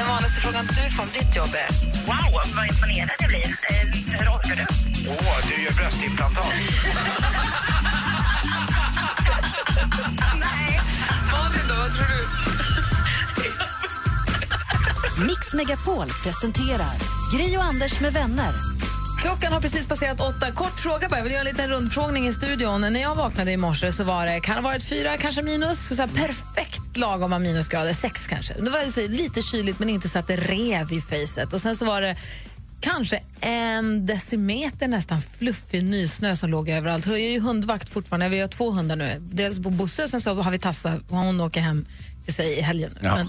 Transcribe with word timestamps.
Den 0.00 0.08
vanligaste 0.08 0.40
frågan 0.40 0.66
du 0.66 0.74
får 0.96 1.02
om 1.02 1.08
ditt 1.12 1.36
jobb 1.36 1.54
är? 1.54 1.68
Wow, 2.06 2.42
vad 2.56 2.66
imponerad 2.68 3.10
jag 3.18 3.28
blir. 3.28 3.46
Eh, 3.46 3.48
hur 4.18 4.28
orkar 4.28 4.56
du? 4.56 4.66
Åh, 5.10 5.36
du 5.48 5.62
gör 5.62 5.72
bröstimplantat. 5.72 6.44
Malin 11.32 11.66
då, 11.68 11.74
vad 11.74 11.94
tror 11.94 12.06
du? 12.08 12.24
Mix 15.26 15.52
Megapol 15.52 16.08
presenterar 16.22 16.94
Gri 17.32 17.56
och 17.56 17.64
Anders 17.64 18.00
med 18.00 18.12
vänner. 18.12 18.69
Klockan 19.20 19.52
har 19.52 19.60
precis 19.60 19.86
passerat 19.86 20.20
åtta. 20.20 20.52
Kort 20.52 20.80
fråga 20.80 21.08
bara. 21.08 21.16
Jag 21.16 21.24
vill 21.24 21.32
göra 21.32 21.40
en 21.40 21.46
liten 21.46 21.70
rundfrågning 21.70 22.26
i 22.26 22.32
studion. 22.32 22.80
När 22.80 23.00
jag 23.00 23.14
vaknade 23.14 23.52
i 23.52 23.56
morse 23.56 23.92
så 23.92 24.04
var 24.04 24.26
det, 24.26 24.40
kan 24.40 24.54
ha 24.54 24.62
varit 24.62 24.84
fyra, 24.84 25.16
kanske 25.16 25.42
minus. 25.42 25.96
Så 25.96 26.08
perfekt 26.08 26.96
lagom 26.96 27.32
av 27.32 27.40
minusgrader. 27.40 27.92
Sex 27.92 28.26
kanske. 28.26 28.54
Det 28.54 28.70
var 28.70 28.90
så 28.90 29.08
lite 29.08 29.42
kyligt 29.42 29.78
men 29.78 29.88
inte 29.88 30.08
så 30.08 30.18
att 30.18 30.26
det 30.26 30.36
rev 30.36 30.92
i 30.92 31.00
facet. 31.00 31.52
Och 31.52 31.60
sen 31.60 31.76
så 31.76 31.84
var 31.84 32.00
det 32.00 32.16
kanske 32.80 33.22
en 33.40 34.06
decimeter 34.06 34.88
nästan 34.88 35.22
fluffig 35.22 35.84
nysnö 35.84 36.36
som 36.36 36.50
låg 36.50 36.68
överallt. 36.68 37.06
Jag 37.06 37.14
är 37.14 37.30
ju 37.30 37.40
hundvakt 37.40 37.90
fortfarande. 37.90 38.28
Vi 38.28 38.40
har 38.40 38.48
två 38.48 38.70
hundar 38.70 38.96
nu. 38.96 39.16
Dels 39.20 39.62
på 39.62 39.70
Bosse, 39.70 40.08
sen 40.08 40.20
så 40.20 40.34
har 40.42 40.50
vi 40.50 40.58
Tassa. 40.58 41.00
Hon 41.08 41.40
åker 41.40 41.60
hem 41.60 41.86
till 42.24 42.34
sig 42.34 42.58
i 42.58 42.60
helgen. 42.60 42.98
Ja, 43.02 43.16
men. 43.16 43.28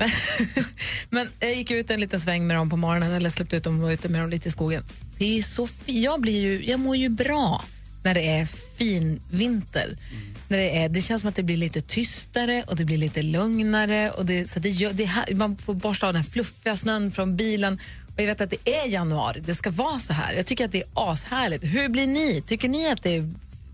men, 1.10 1.28
jag 1.40 1.54
gick 1.54 1.70
ut 1.70 1.90
en 1.90 2.00
liten 2.00 2.20
sväng 2.20 2.46
med 2.46 2.56
dem 2.56 2.70
på 2.70 2.76
morgonen, 2.76 3.12
eller 3.12 3.30
släppte 3.30 3.56
ut 3.56 3.64
dem 3.64 3.74
och 3.74 3.80
var 3.80 3.90
ute 3.90 4.08
med 4.08 4.20
dem 4.20 4.30
lite 4.30 4.48
i 4.48 4.52
skogen. 4.52 4.84
Det 5.18 5.38
är 5.38 5.42
så 5.42 5.68
jag, 5.86 6.20
blir 6.20 6.40
ju, 6.40 6.64
jag 6.64 6.80
mår 6.80 6.96
ju 6.96 7.08
bra 7.08 7.64
när 8.02 8.14
det 8.14 8.28
är 8.28 8.46
fin 8.78 9.20
vinter. 9.30 9.86
Mm. 9.86 10.34
När 10.48 10.58
det, 10.58 10.78
är, 10.78 10.88
det 10.88 11.00
känns 11.00 11.20
som 11.20 11.28
att 11.28 11.36
det 11.36 11.42
blir 11.42 11.56
lite 11.56 11.80
tystare 11.80 12.64
och 12.66 12.76
det 12.76 12.84
blir 12.84 12.98
lite 12.98 13.22
lugnare. 13.22 14.10
Och 14.10 14.26
det, 14.26 14.50
så 14.50 14.58
det 14.58 14.68
gör, 14.68 14.92
det 14.92 15.34
man 15.34 15.56
får 15.56 15.74
borsta 15.74 16.06
av 16.06 16.14
den 16.14 16.24
fluffiga 16.24 16.76
snön 16.76 17.10
från 17.10 17.36
bilen. 17.36 17.80
Och 18.14 18.20
jag 18.20 18.26
vet 18.26 18.40
att 18.40 18.50
det 18.50 18.70
är 18.70 18.88
januari, 18.88 19.40
det 19.40 19.54
ska 19.54 19.70
vara 19.70 19.98
så 19.98 20.12
här. 20.12 20.32
Jag 20.32 20.46
tycker 20.46 20.64
att 20.64 20.72
det 20.72 20.78
är 20.78 20.88
ashärligt. 20.94 21.64
Hur 21.64 21.88
blir 21.88 22.06
ni? 22.06 22.42
Tycker 22.46 22.68
ni 22.68 22.90
att 22.90 23.02
det 23.02 23.16
är 23.16 23.32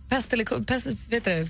pest 0.09 0.33
eller 0.33 0.65
pest, 0.65 0.87
vet 1.09 1.25
du, 1.25 1.49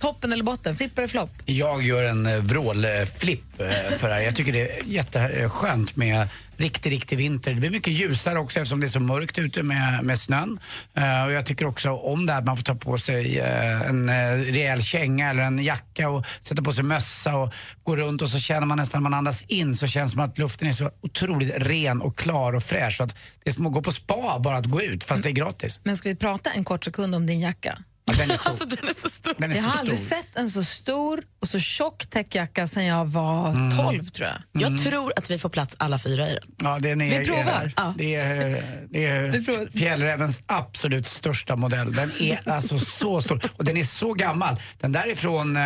toppen 0.00 0.32
eller 0.32 0.44
botten? 0.44 0.76
Flipp 0.76 0.98
eller 0.98 1.08
flopp? 1.08 1.30
Jag 1.44 1.82
gör 1.82 2.04
en 2.04 2.26
eh, 2.26 2.36
vrålflipp 2.36 3.60
eh, 3.60 3.96
för 3.98 4.08
det 4.08 4.14
här. 4.14 4.20
Jag 4.20 4.36
tycker 4.36 4.52
det 4.52 4.78
är 4.78 4.84
jätteskönt 4.84 5.96
med 5.96 6.28
riktig, 6.60 6.90
riktig 6.92 7.16
vinter. 7.16 7.54
Det 7.54 7.60
blir 7.60 7.70
mycket 7.70 7.92
ljusare 7.92 8.38
också 8.38 8.60
eftersom 8.60 8.80
det 8.80 8.86
är 8.86 8.88
så 8.88 9.00
mörkt 9.00 9.38
ute 9.38 9.62
med, 9.62 10.04
med 10.04 10.18
snön. 10.18 10.60
Eh, 10.94 11.24
och 11.24 11.32
jag 11.32 11.46
tycker 11.46 11.66
också 11.66 11.90
om 11.90 12.26
det 12.26 12.32
här 12.32 12.38
att 12.40 12.46
man 12.46 12.56
får 12.56 12.64
ta 12.64 12.74
på 12.74 12.98
sig 12.98 13.38
eh, 13.38 13.80
en 13.80 14.08
eh, 14.08 14.14
rejäl 14.52 14.82
känga 14.82 15.30
eller 15.30 15.42
en 15.42 15.58
jacka 15.58 16.08
och 16.08 16.26
sätta 16.40 16.62
på 16.62 16.72
sig 16.72 16.84
mössa 16.84 17.36
och 17.36 17.54
gå 17.82 17.96
runt 17.96 18.22
och 18.22 18.28
så 18.28 18.38
känner 18.38 18.66
man 18.66 18.78
nästan 18.78 19.02
när 19.02 19.10
man 19.10 19.18
andas 19.18 19.44
in 19.44 19.76
så 19.76 19.86
känns 19.86 20.12
det 20.12 20.14
som 20.14 20.24
att 20.24 20.38
luften 20.38 20.68
är 20.68 20.72
så 20.72 20.90
otroligt 21.00 21.52
ren 21.56 22.00
och 22.00 22.18
klar 22.18 22.52
och 22.52 22.62
fräsch. 22.62 22.96
Så 22.96 23.02
att 23.02 23.16
det 23.44 23.50
är 23.50 23.54
som 23.54 23.66
att 23.66 23.72
gå 23.72 23.82
på 23.82 23.92
spa 23.92 24.38
bara 24.38 24.56
att 24.56 24.66
gå 24.66 24.82
ut 24.82 25.04
fast 25.04 25.22
det 25.22 25.28
är 25.28 25.32
gratis. 25.32 25.80
Men 25.82 25.96
ska 25.96 26.08
vi 26.08 26.16
prata 26.16 26.50
en 26.50 26.64
kort 26.64 26.84
sekund 26.84 27.14
om 27.14 27.26
din 27.26 27.40
jacka? 27.40 27.78
Ja, 28.04 28.14
den 28.14 28.30
är 28.30 28.36
stor. 28.36 28.48
Alltså 28.48 28.64
den 28.64 28.88
är 28.88 28.92
så 28.94 29.08
stor. 29.10 29.34
Den 29.38 29.50
är 29.50 29.54
Jag 29.54 29.64
så 29.64 29.70
har 29.70 29.78
aldrig 29.78 29.98
stor. 29.98 30.16
sett 30.16 30.36
en 30.36 30.50
så 30.50 30.64
stor 30.64 31.22
och 31.40 31.48
så 31.48 31.58
tjock 31.58 32.06
täckjacka 32.10 32.66
sen 32.66 32.84
jag 32.86 33.04
var 33.06 33.54
12 33.90 34.04
tror 34.04 34.28
jag. 34.28 34.62
Jag 34.62 34.82
tror 34.84 35.12
att 35.16 35.30
vi 35.30 35.38
får 35.38 35.48
plats 35.48 35.76
alla 35.78 35.98
fyra 35.98 36.28
i 36.30 36.34
den. 36.34 36.42
Ja, 36.62 36.78
den 36.78 37.00
är, 37.00 37.18
Vi 37.20 37.26
provar. 37.26 37.72
Ja. 37.76 37.94
Det 37.98 38.14
är, 38.14 38.62
det 38.90 39.06
är 39.06 39.78
fjällrävens 39.78 40.42
absolut 40.46 41.06
största 41.06 41.56
modell. 41.56 41.92
Den 41.92 42.12
är 42.20 42.48
alltså 42.48 42.78
så 42.78 43.20
stor 43.20 43.40
och 43.56 43.64
den 43.64 43.76
är 43.76 43.84
så 43.84 44.12
gammal. 44.12 44.60
Den 44.78 44.92
där 44.92 45.06
är 45.10 45.14
från 45.14 45.56
eh, 45.56 45.62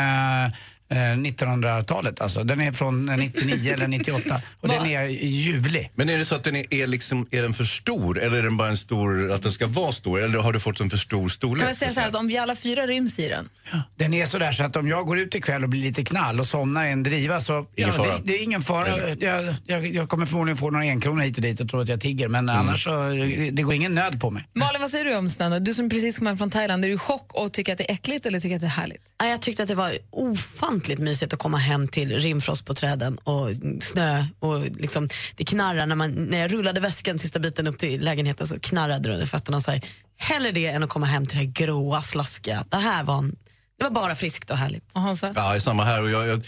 eh, 0.90 0.96
1900-talet 0.96 2.20
alltså. 2.20 2.44
Den 2.44 2.60
är 2.60 2.72
från 2.72 3.08
eh, 3.08 3.16
99 3.16 3.72
eller 3.72 3.88
98 3.88 4.40
och 4.60 4.68
den 4.68 4.86
är 4.86 5.04
ljuvlig. 5.08 5.90
Men 5.94 6.08
är 6.08 6.18
det 6.18 6.24
så 6.24 6.34
att 6.34 6.44
den 6.44 6.56
är, 6.56 6.74
är, 6.74 6.86
liksom, 6.86 7.26
är 7.30 7.42
den 7.42 7.52
för 7.54 7.64
stor 7.64 8.18
eller 8.18 8.38
är 8.38 8.42
den 8.42 8.56
bara 8.56 8.68
en 8.68 8.76
stor, 8.78 9.32
att 9.32 9.42
den 9.42 9.52
ska 9.52 9.66
vara 9.66 9.92
stor? 9.92 10.22
Eller 10.22 10.38
har 10.38 10.52
du 10.52 10.60
fått 10.60 10.80
en 10.80 10.90
för 10.90 10.96
stor 10.96 11.28
storlek? 11.28 11.58
Kan 11.60 11.66
man 11.68 11.74
säga 11.74 11.90
så 11.90 12.00
här 12.00 12.08
att 12.08 12.14
om 12.14 12.26
vi 12.28 12.38
alla 12.38 12.56
fyra 12.56 12.86
ryms 12.86 13.18
i 13.18 13.28
den? 13.28 13.48
Den 13.96 14.14
är 14.14 14.26
sådär 14.26 14.52
så 14.52 14.64
att 14.64 14.76
om 14.76 14.88
jag 14.88 15.06
går 15.06 15.18
ut 15.18 15.34
ikväll 15.34 15.62
och 15.62 15.68
blir 15.68 15.80
lite 15.82 16.04
knall 16.04 16.40
och 16.40 16.46
somnar 16.46 16.84
i 16.86 16.90
en 16.90 17.02
driva 17.02 17.40
så... 17.40 17.66
Ingen 17.76 17.92
fara. 17.92 18.16
Det, 18.18 18.22
det 18.24 18.34
är 18.38 18.42
ingen 18.42 18.62
fara. 18.62 18.88
Jag, 19.18 19.54
jag, 19.66 19.86
jag 19.94 20.08
kommer 20.08 20.26
förmodligen 20.26 20.56
få 20.56 20.70
några 20.70 20.84
enkronor 20.84 21.22
hit 21.22 21.36
och 21.36 21.42
dit 21.42 21.60
och 21.60 21.68
tro 21.68 21.80
att 21.80 21.88
jag 21.88 22.00
tigger 22.00 22.28
men 22.28 22.44
Mm. 22.44 22.56
annars 22.60 22.84
så, 22.84 22.90
det, 23.08 23.50
det 23.50 23.62
går 23.62 23.74
ingen 23.74 23.94
nöd 23.94 24.20
på 24.20 24.30
mig. 24.30 24.48
Malin, 24.54 24.80
vad 24.80 24.90
säger 24.90 25.04
du 25.04 25.16
om 25.16 25.28
snön? 25.28 25.64
Du 25.64 25.74
som 25.74 25.88
precis 25.88 26.18
kom 26.18 26.26
hem 26.26 26.36
från 26.36 26.50
Thailand, 26.50 26.84
är 26.84 26.88
du 26.88 26.94
i 26.94 26.98
chock 26.98 27.34
och 27.34 27.52
tycker 27.52 27.72
att 27.72 27.78
det 27.78 27.90
är 27.90 27.94
äckligt 27.94 28.26
eller 28.26 28.40
tycker 28.40 28.54
att 28.56 28.60
det 28.60 28.66
är 28.66 28.70
härligt? 28.70 29.14
Nej, 29.20 29.30
Jag 29.30 29.42
tyckte 29.42 29.62
att 29.62 29.68
det 29.68 29.74
var 29.74 29.90
ofantligt 30.10 30.73
mysigt 30.98 31.32
att 31.32 31.38
komma 31.38 31.56
hem 31.56 31.88
till 31.88 32.20
rimfrost 32.20 32.66
på 32.66 32.74
träden 32.74 33.18
och 33.18 33.50
snö 33.80 34.24
och 34.38 34.60
liksom, 34.60 35.08
det 35.36 35.44
knarrar 35.44 35.86
när, 35.86 35.96
man, 35.96 36.10
när 36.10 36.38
jag 36.38 36.52
rullade 36.52 36.80
väskan 36.80 37.18
sista 37.18 37.38
biten 37.38 37.66
upp 37.66 37.78
till 37.78 38.04
lägenheten 38.04 38.46
så 38.46 38.60
knarrade 38.60 39.08
det 39.08 39.12
under 39.14 39.26
fötterna. 39.26 39.56
Och 39.56 39.62
så 39.62 39.70
här, 39.70 39.80
hellre 40.16 40.50
det 40.50 40.66
än 40.66 40.82
att 40.82 40.90
komma 40.90 41.06
hem 41.06 41.26
till 41.26 41.38
det 41.38 41.44
här 41.44 41.52
gråa, 41.66 42.02
slaskiga. 42.02 42.64
Det 42.68 42.76
här 42.76 43.04
var, 43.04 43.18
en, 43.18 43.36
det 43.78 43.84
var 43.84 43.90
bara 43.90 44.14
friskt 44.14 44.50
och 44.50 44.56
härligt. 44.56 44.92
Och 44.92 45.00
Hansa? 45.00 45.32
Ja, 45.36 45.60
samma 45.60 45.84
här. 45.84 46.02
Och 46.02 46.10
jag, 46.10 46.28
jag 46.28 46.42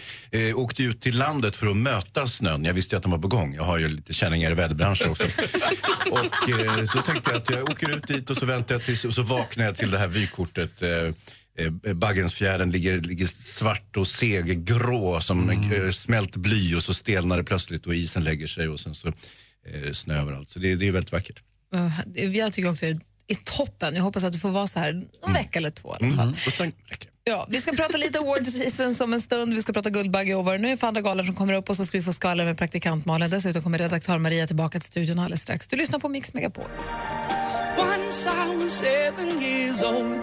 eh, 0.49 0.59
åkte 0.59 0.83
ut 0.83 1.01
till 1.01 1.19
landet 1.19 1.57
för 1.57 1.67
att 1.67 1.77
möta 1.77 2.27
snön. 2.27 2.65
Jag 2.65 2.75
visste 2.75 2.95
ju 2.95 2.97
att 2.97 3.03
den 3.03 3.13
var 3.13 3.19
på 3.19 3.29
gång. 3.29 3.55
Jag 3.55 3.65
har 3.65 3.79
ju 3.79 3.89
lite 3.89 4.13
känningar 4.13 4.51
i 4.51 4.55
väderbranschen 4.55 5.11
också. 5.11 5.25
och 6.11 6.51
eh, 6.51 6.87
så 6.87 7.03
tänkte 7.03 7.31
jag 7.31 7.43
att 7.43 7.51
jag 7.51 7.71
åker 7.71 7.97
ut 7.97 8.07
dit 8.07 8.31
och 8.31 8.37
så 8.37 8.47
väntar 8.47 8.75
jag 8.75 8.83
tills, 8.83 9.05
och 9.05 9.15
så 9.15 9.23
vaknar 9.23 9.65
jag 9.65 9.77
till 9.77 9.91
det 9.91 9.99
här 9.99 10.07
vykortet. 10.07 10.83
Eh, 10.83 10.89
Baggensfjärden 11.95 12.71
ligger, 12.71 13.01
ligger 13.01 13.27
svart 13.27 13.97
och 13.97 14.07
seggrå 14.07 15.21
som 15.21 15.51
eh, 15.51 15.91
smält 15.91 16.37
bly 16.37 16.75
och 16.75 16.83
så 16.83 16.95
stelnar 16.95 17.37
det 17.37 17.45
plötsligt 17.45 17.87
och 17.87 17.95
isen 17.95 18.25
lägger 18.25 18.47
sig 18.47 18.69
och 18.69 18.81
sen 18.81 18.95
så 18.95 19.09
eh, 19.09 19.93
snö 19.93 20.21
överallt. 20.21 20.51
Så 20.51 20.59
det, 20.59 20.75
det 20.77 20.89
är 20.89 20.93
väldigt 20.93 21.13
vackert. 21.13 21.43
Uh, 21.75 22.37
Jag 22.37 22.53
tycker 22.53 22.71
också 22.71 22.87
det 22.87 23.35
är 23.35 23.57
toppen. 23.57 23.95
Jag 23.95 24.03
hoppas 24.03 24.25
att 24.25 24.33
det 24.33 24.39
får 24.39 24.51
vara 24.51 24.67
så 24.67 24.79
här 24.79 24.89
en 25.27 25.33
vecka 25.33 25.59
eller 25.59 25.71
två 25.71 25.97
i 26.01 26.05
alla 26.05 26.17
fall. 26.17 26.29
Och 26.29 26.53
sen 26.53 26.73
räcker 26.85 27.07
det. 27.07 27.31
Ja, 27.31 27.47
vi 27.51 27.61
ska 27.61 27.73
prata 27.73 27.99
lite 27.99 28.19
award 28.19 28.47
season 28.47 28.95
om 29.01 29.13
en 29.13 29.21
stund. 29.21 29.55
Vi 29.55 29.63
ska 29.63 29.73
prata 29.73 29.91
Guldbagge 29.91 30.35
over. 30.35 30.59
Nu 30.59 30.73
är 30.73 30.77
för 30.77 30.87
andra 30.87 31.01
galan 31.01 31.27
som 31.27 31.35
kommer 31.35 31.55
upp 31.55 31.71
och 31.71 31.77
så 31.77 31.87
ska 31.87 31.99
vi 31.99 32.05
få 32.05 32.13
skvaller 32.13 32.45
med 32.45 32.59
praktikant 32.59 33.07
Malin. 33.07 33.31
Dessutom 33.31 33.63
kommer 33.63 33.79
redaktör 33.79 34.19
Maria 34.19 34.47
tillbaka 34.47 34.81
till 34.81 34.87
studion 34.87 35.19
alldeles 35.19 35.43
strax. 35.43 35.67
Du 35.69 35.77
lyssnar 35.77 35.99
på 35.99 36.09
Mix 36.09 36.35
Megapol. 36.35 36.65
Once 37.79 38.27
I 38.27 38.57
was 38.57 38.73
seven 38.73 39.41
years 39.43 39.83
old, 39.83 40.19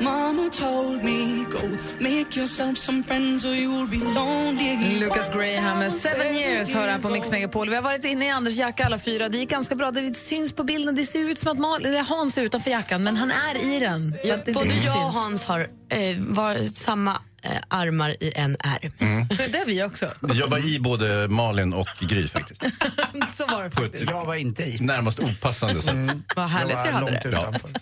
Mama 0.00 0.50
told 0.50 1.02
me 1.02 1.44
go 1.50 1.60
make 1.98 2.36
yourself 2.40 2.78
some 2.78 3.02
friends 3.02 3.44
or 3.44 3.54
you'll 3.54 3.86
be 3.90 3.98
lonely. 3.98 4.98
Lucas 5.00 5.30
Graham 5.30 5.78
med 5.78 5.92
Seven 5.92 6.36
years 6.36 6.74
hör 6.74 6.88
här 6.88 6.98
på 6.98 7.08
Mix 7.08 7.30
Megapol. 7.30 7.68
Vi 7.68 7.74
har 7.74 7.82
varit 7.82 8.04
inne 8.04 8.26
i 8.26 8.30
Anders 8.30 8.56
jacka 8.56 8.84
alla 8.84 8.98
fyra. 8.98 9.28
Det 9.28 9.38
gick 9.38 9.50
ganska 9.50 9.74
bra. 9.74 9.90
Det 9.90 10.16
syns 10.16 10.52
på 10.52 10.64
bilden. 10.64 10.94
Det 10.94 11.06
ser 11.06 11.30
ut 11.30 11.38
som 11.38 11.52
att 11.52 11.58
Mal 11.58 11.86
eller 11.86 12.02
Hans 12.02 12.38
är 12.38 12.42
utanför 12.42 12.70
jackan, 12.70 13.02
men 13.02 13.16
han 13.16 13.30
är 13.30 13.74
i 13.76 13.80
den. 13.80 14.00
Ja, 14.24 14.36
både 14.54 14.74
jag 14.84 15.06
och. 15.06 15.12
Hans 15.12 15.44
har 15.44 15.60
eh, 15.60 15.66
var 16.18 16.56
samma 16.64 17.20
eh, 17.44 17.50
armar 17.68 18.16
i 18.20 18.32
en 18.34 18.56
ärm. 18.60 19.26
Det 19.28 19.58
är 19.58 19.66
vi 19.66 19.84
också. 19.84 20.10
Jag 20.34 20.48
var 20.48 20.74
i 20.74 20.80
både 20.80 21.28
Malin 21.28 21.72
och 21.72 21.88
Gry 22.00 22.28
faktiskt. 22.28 22.62
Så 23.28 23.46
var 23.46 23.64
det 23.64 23.70
faktiskt. 23.70 24.10
Jag 24.10 24.24
var 24.24 24.34
inte 24.34 24.62
i. 24.62 24.78
närmast 24.80 25.20
opassande 25.20 25.82
sätt. 25.82 25.94
Vad 26.36 26.48
härligt 26.48 26.78
Jag 26.84 26.92
hade 26.92 27.10
det. 27.10 27.30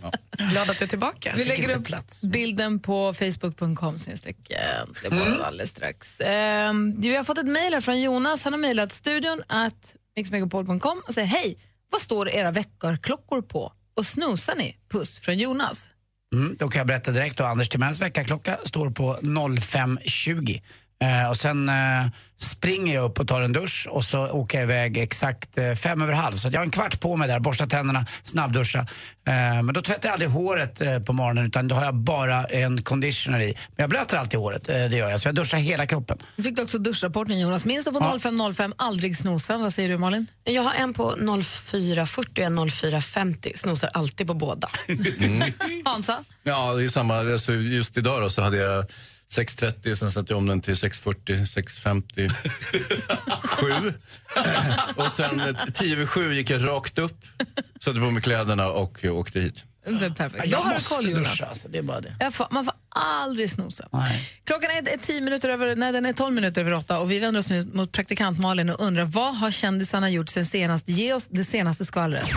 Ja. 0.02 0.12
Glad 0.50 0.70
att 0.70 0.78
du 0.78 0.84
är 0.84 0.88
tillbaka. 0.88 1.32
Vi 1.36 1.44
lägger 1.44 1.76
upp 1.76 1.84
plats. 1.84 2.20
bilden 2.22 2.80
på 2.80 3.14
facebook.com 3.14 3.98
snedstreck, 3.98 4.50
eh, 4.50 4.58
det 5.02 5.08
var 5.08 5.44
alldeles 5.44 5.70
strax. 5.70 6.20
Eh, 6.20 6.72
vi 6.98 7.16
har 7.16 7.24
fått 7.24 7.38
ett 7.38 7.48
mejl 7.48 7.72
här 7.74 7.80
från 7.80 8.00
Jonas. 8.00 8.44
Han 8.44 8.52
har 8.52 8.60
mejlat 8.60 8.92
studion 8.92 9.42
att 9.46 9.94
mixmegapol.com 10.16 11.02
och 11.08 11.14
säger 11.14 11.28
hej, 11.28 11.58
vad 11.90 12.00
står 12.00 12.28
era 12.28 12.50
väckarklockor 12.50 13.42
på? 13.42 13.72
Och 13.96 14.06
snosar 14.06 14.54
ni? 14.54 14.76
Puss 14.92 15.20
från 15.20 15.38
Jonas. 15.38 15.90
Mm, 16.32 16.56
då 16.58 16.68
kan 16.68 16.80
jag 16.80 16.86
berätta 16.86 17.10
direkt 17.10 17.38
då, 17.38 17.44
Anders 17.44 17.68
Timells 17.68 18.00
väckarklocka 18.00 18.58
står 18.64 18.90
på 18.90 19.16
05.20. 19.22 20.62
Eh, 21.02 21.28
och 21.28 21.36
sen 21.36 21.68
eh, 21.68 22.06
springer 22.40 22.94
jag 22.94 23.04
upp 23.04 23.20
och 23.20 23.28
tar 23.28 23.40
en 23.40 23.52
dusch 23.52 23.86
och 23.90 24.04
så 24.04 24.28
åker 24.30 24.58
jag 24.58 24.64
iväg 24.64 24.98
exakt 24.98 25.58
eh, 25.58 25.72
fem 25.74 26.02
över 26.02 26.12
halv. 26.12 26.36
Så 26.36 26.48
att 26.48 26.54
jag 26.54 26.60
har 26.60 26.64
en 26.64 26.70
kvart 26.70 27.00
på 27.00 27.16
mig 27.16 27.28
där, 27.28 27.40
borsta 27.40 27.66
tänderna, 27.66 28.06
snabbduscha. 28.22 28.78
Eh, 28.78 29.62
men 29.62 29.72
då 29.72 29.82
tvättar 29.82 30.08
jag 30.08 30.12
aldrig 30.12 30.30
håret 30.30 30.80
eh, 30.80 30.98
på 30.98 31.12
morgonen 31.12 31.46
utan 31.46 31.68
då 31.68 31.74
har 31.74 31.84
jag 31.84 31.94
bara 31.94 32.44
en 32.44 32.82
conditioner 32.82 33.40
i. 33.40 33.46
Men 33.46 33.82
jag 33.82 33.90
blöter 33.90 34.16
alltid 34.16 34.40
håret, 34.40 34.68
eh, 34.68 34.74
det 34.74 34.96
gör 34.96 35.10
jag. 35.10 35.20
Så 35.20 35.28
jag 35.28 35.34
duschar 35.34 35.58
hela 35.58 35.86
kroppen. 35.86 36.18
Du 36.36 36.42
fick 36.42 36.58
också 36.58 36.78
duschrapporten 36.78 37.40
Jonas. 37.40 37.64
Minns 37.64 37.84
du 37.84 37.92
på 37.92 37.98
Ja. 38.00 38.18
0505 38.18 38.74
aldrig 38.76 39.16
snosa? 39.16 39.58
Vad 39.58 39.72
säger 39.72 39.88
du 39.88 39.98
Malin? 39.98 40.26
Jag 40.44 40.62
har 40.62 40.74
en 40.74 40.94
på 40.94 41.14
0440 41.42 42.30
och 42.34 42.38
en 42.38 42.70
0450. 42.70 43.52
Snosar 43.54 43.90
alltid 43.94 44.26
på 44.26 44.34
båda. 44.34 44.70
Hansa? 45.84 46.24
Ja, 46.42 46.74
det 46.74 46.84
är 46.84 46.88
samma. 46.88 47.18
Alltså, 47.18 47.52
just 47.52 47.96
idag 47.96 48.22
då, 48.22 48.30
så 48.30 48.42
hade 48.42 48.56
jag 48.56 48.84
6.30, 49.32 49.94
sen 49.94 50.10
satte 50.10 50.32
jag 50.32 50.38
om 50.38 50.46
den 50.46 50.60
till 50.60 50.74
6.40, 50.74 51.14
6.50, 51.26 52.32
7. 53.44 53.94
och 54.96 55.12
sen 55.12 55.56
10 55.74 55.96
över 55.96 56.06
7 56.06 56.34
gick 56.34 56.50
jag 56.50 56.68
rakt 56.68 56.98
upp, 56.98 57.24
satte 57.80 58.00
på 58.00 58.10
mig 58.10 58.22
kläderna 58.22 58.68
och 58.68 59.04
åkte 59.04 59.40
hit. 59.40 59.64
Perfekt. 59.84 60.44
Då 60.44 60.50
Jag 60.50 60.58
har 60.58 60.68
du 60.70 60.74
måste 60.74 60.94
koll 60.94 61.10
Jonas. 61.10 61.30
duscha, 61.32 61.46
alltså, 61.46 61.68
det 61.68 61.78
är 61.78 61.82
bara 61.82 62.00
det. 62.00 62.16
Jag 62.20 62.34
får, 62.34 62.46
man 62.50 62.64
får 62.64 62.74
aldrig 62.94 63.50
snosa. 63.50 63.88
Nej. 63.92 64.28
Klockan 64.44 64.70
är, 64.70 64.92
är 64.94 64.96
10 64.98 65.20
minuter 65.20 65.48
över, 65.48 65.76
nej, 65.76 65.92
den 65.92 66.06
är 66.06 66.12
12 66.12 66.34
minuter 66.34 66.60
över 66.60 66.74
åtta 66.74 66.98
och 66.98 67.10
vi 67.10 67.18
vänder 67.18 67.40
oss 67.40 67.48
nu 67.50 67.62
mot 67.72 67.92
praktikant 67.92 68.38
Malin 68.38 68.68
och 68.70 68.80
undrar 68.80 69.04
vad 69.04 69.36
har 69.36 69.50
kändisarna 69.50 70.10
gjort 70.10 70.28
sen 70.28 70.46
senast? 70.46 70.88
Ge 70.88 71.12
oss 71.12 71.26
det 71.30 71.44
senaste 71.44 71.84
skvallret. 71.84 72.28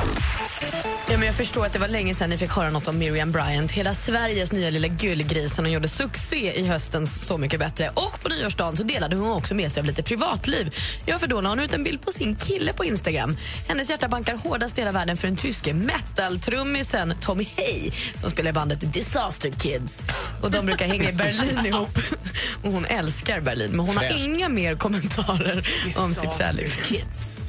Ja, 1.10 1.18
men 1.18 1.26
jag 1.26 1.36
förstår 1.36 1.66
att 1.66 1.74
det 1.74 1.80
var 1.80 1.88
länge 1.88 2.14
sedan 2.16 2.30
ni 2.30 2.38
fick 2.38 2.52
höra 2.52 2.70
något 2.70 2.88
om 2.88 2.98
Miriam 2.98 3.32
Bryant. 3.32 3.72
Hela 3.72 3.94
Sveriges 3.94 4.52
nya 4.52 4.70
lilla 4.70 4.88
gullgris. 4.88 5.58
Hon 5.58 5.72
gjorde 5.72 5.88
succé 5.88 6.54
i 6.60 6.68
höstens 6.68 7.26
Så 7.26 7.38
mycket 7.38 7.60
bättre. 7.60 7.90
Och 7.94 8.20
på 8.22 8.30
nyårsdagen 8.30 8.78
så 8.78 8.84
delade 8.84 9.16
hon 9.16 9.32
också 9.32 9.56
med 9.56 9.72
sig 9.72 9.82
av 9.82 9.86
lite 9.86 10.04
privatliv. 10.04 10.76
Ja, 11.06 11.20
för 11.20 11.28
då 11.28 11.42
la 11.42 11.50
hon 11.50 11.60
ut 11.60 11.74
en 11.74 11.84
bild 11.84 12.02
på 12.02 12.12
sin 12.12 12.36
kille 12.36 12.74
på 12.74 12.86
Instagram. 12.86 13.38
Hennes 13.68 13.90
hjärta 13.90 14.08
bankar 14.08 14.36
hårdast 14.36 14.78
i 14.78 14.82
hela 14.82 14.92
världen 14.92 15.18
för 15.18 15.28
den 15.28 15.38
tyske 15.38 15.74
metal-trummisen 15.74 17.14
Tommy 17.36 17.48
Hay 17.58 17.92
som 18.22 18.30
spelar 18.30 18.50
i 18.50 18.54
bandet 18.54 18.94
Disaster 18.94 19.50
Kids. 19.52 20.04
Och 20.42 20.52
De 20.52 20.66
brukar 20.66 20.88
hänga 20.88 21.10
i 21.10 21.14
Berlin 21.14 21.66
ihop. 21.66 22.00
Och 22.64 22.72
Hon 22.72 22.86
älskar 22.86 23.42
Berlin, 23.42 23.72
men 23.72 23.80
hon 23.80 23.98
har 23.98 24.18
inga 24.18 24.50
mer 24.50 24.76
kommentarer 24.76 25.68
om 25.98 26.14
sitt 26.14 26.38
kärlek. 26.38 26.72
Kids. 26.88 27.40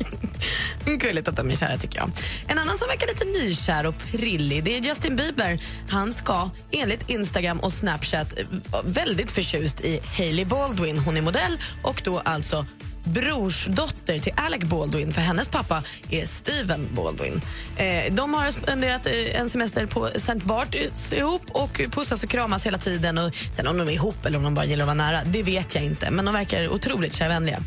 Gulligt 0.84 1.28
att 1.28 1.36
de 1.36 1.50
är 1.50 1.56
kära 1.56 1.76
tycker 1.78 1.98
jag. 1.98 2.10
En 2.46 2.58
annan 2.58 2.78
som 2.78 2.88
verkar 2.88 3.06
lite 3.06 3.24
nykär 3.24 3.86
och 3.86 3.98
prillig 3.98 4.64
det 4.64 4.76
är 4.76 4.80
Justin 4.80 5.16
Bieber. 5.16 5.58
Han 5.88 6.12
ska 6.12 6.50
enligt 6.70 7.10
Instagram 7.10 7.60
och 7.60 7.72
Snapchat 7.72 8.34
vara 8.70 8.82
väldigt 8.82 9.30
förtjust 9.30 9.80
i 9.80 10.00
Hailey 10.16 10.44
Baldwin. 10.44 10.98
Hon 10.98 11.16
är 11.16 11.22
modell 11.22 11.58
och 11.82 12.00
då 12.04 12.18
alltså 12.18 12.66
brorsdotter 13.06 14.18
till 14.18 14.32
Alec 14.36 14.64
Baldwin 14.64 15.12
för 15.12 15.20
hennes 15.20 15.48
pappa 15.48 15.82
är 16.10 16.26
Steven 16.26 16.88
Baldwin. 16.94 17.40
Eh, 17.76 18.14
de 18.14 18.34
har 18.34 18.50
spenderat 18.50 19.06
eh, 19.06 19.40
en 19.40 19.50
semester 19.50 19.86
på 19.86 20.06
St. 20.06 20.38
Barts 20.44 21.12
ihop 21.12 21.42
och 21.48 21.80
pussas 21.90 22.22
och 22.22 22.28
kramas 22.30 22.66
hela 22.66 22.78
tiden. 22.78 23.18
Och 23.18 23.34
sen 23.56 23.66
om 23.66 23.78
de 23.78 23.88
är 23.88 23.92
ihop 23.92 24.26
eller 24.26 24.38
om 24.38 24.44
de 24.44 24.54
bara 24.54 24.64
gillar 24.64 24.82
att 24.82 24.86
vara 24.86 25.10
nära, 25.10 25.20
det 25.26 25.42
vet 25.42 25.74
jag 25.74 25.84
inte. 25.84 26.10
Men 26.10 26.24
de 26.24 26.34
verkar 26.34 26.68
otroligt 26.68 27.14
kärvänliga. 27.14 27.58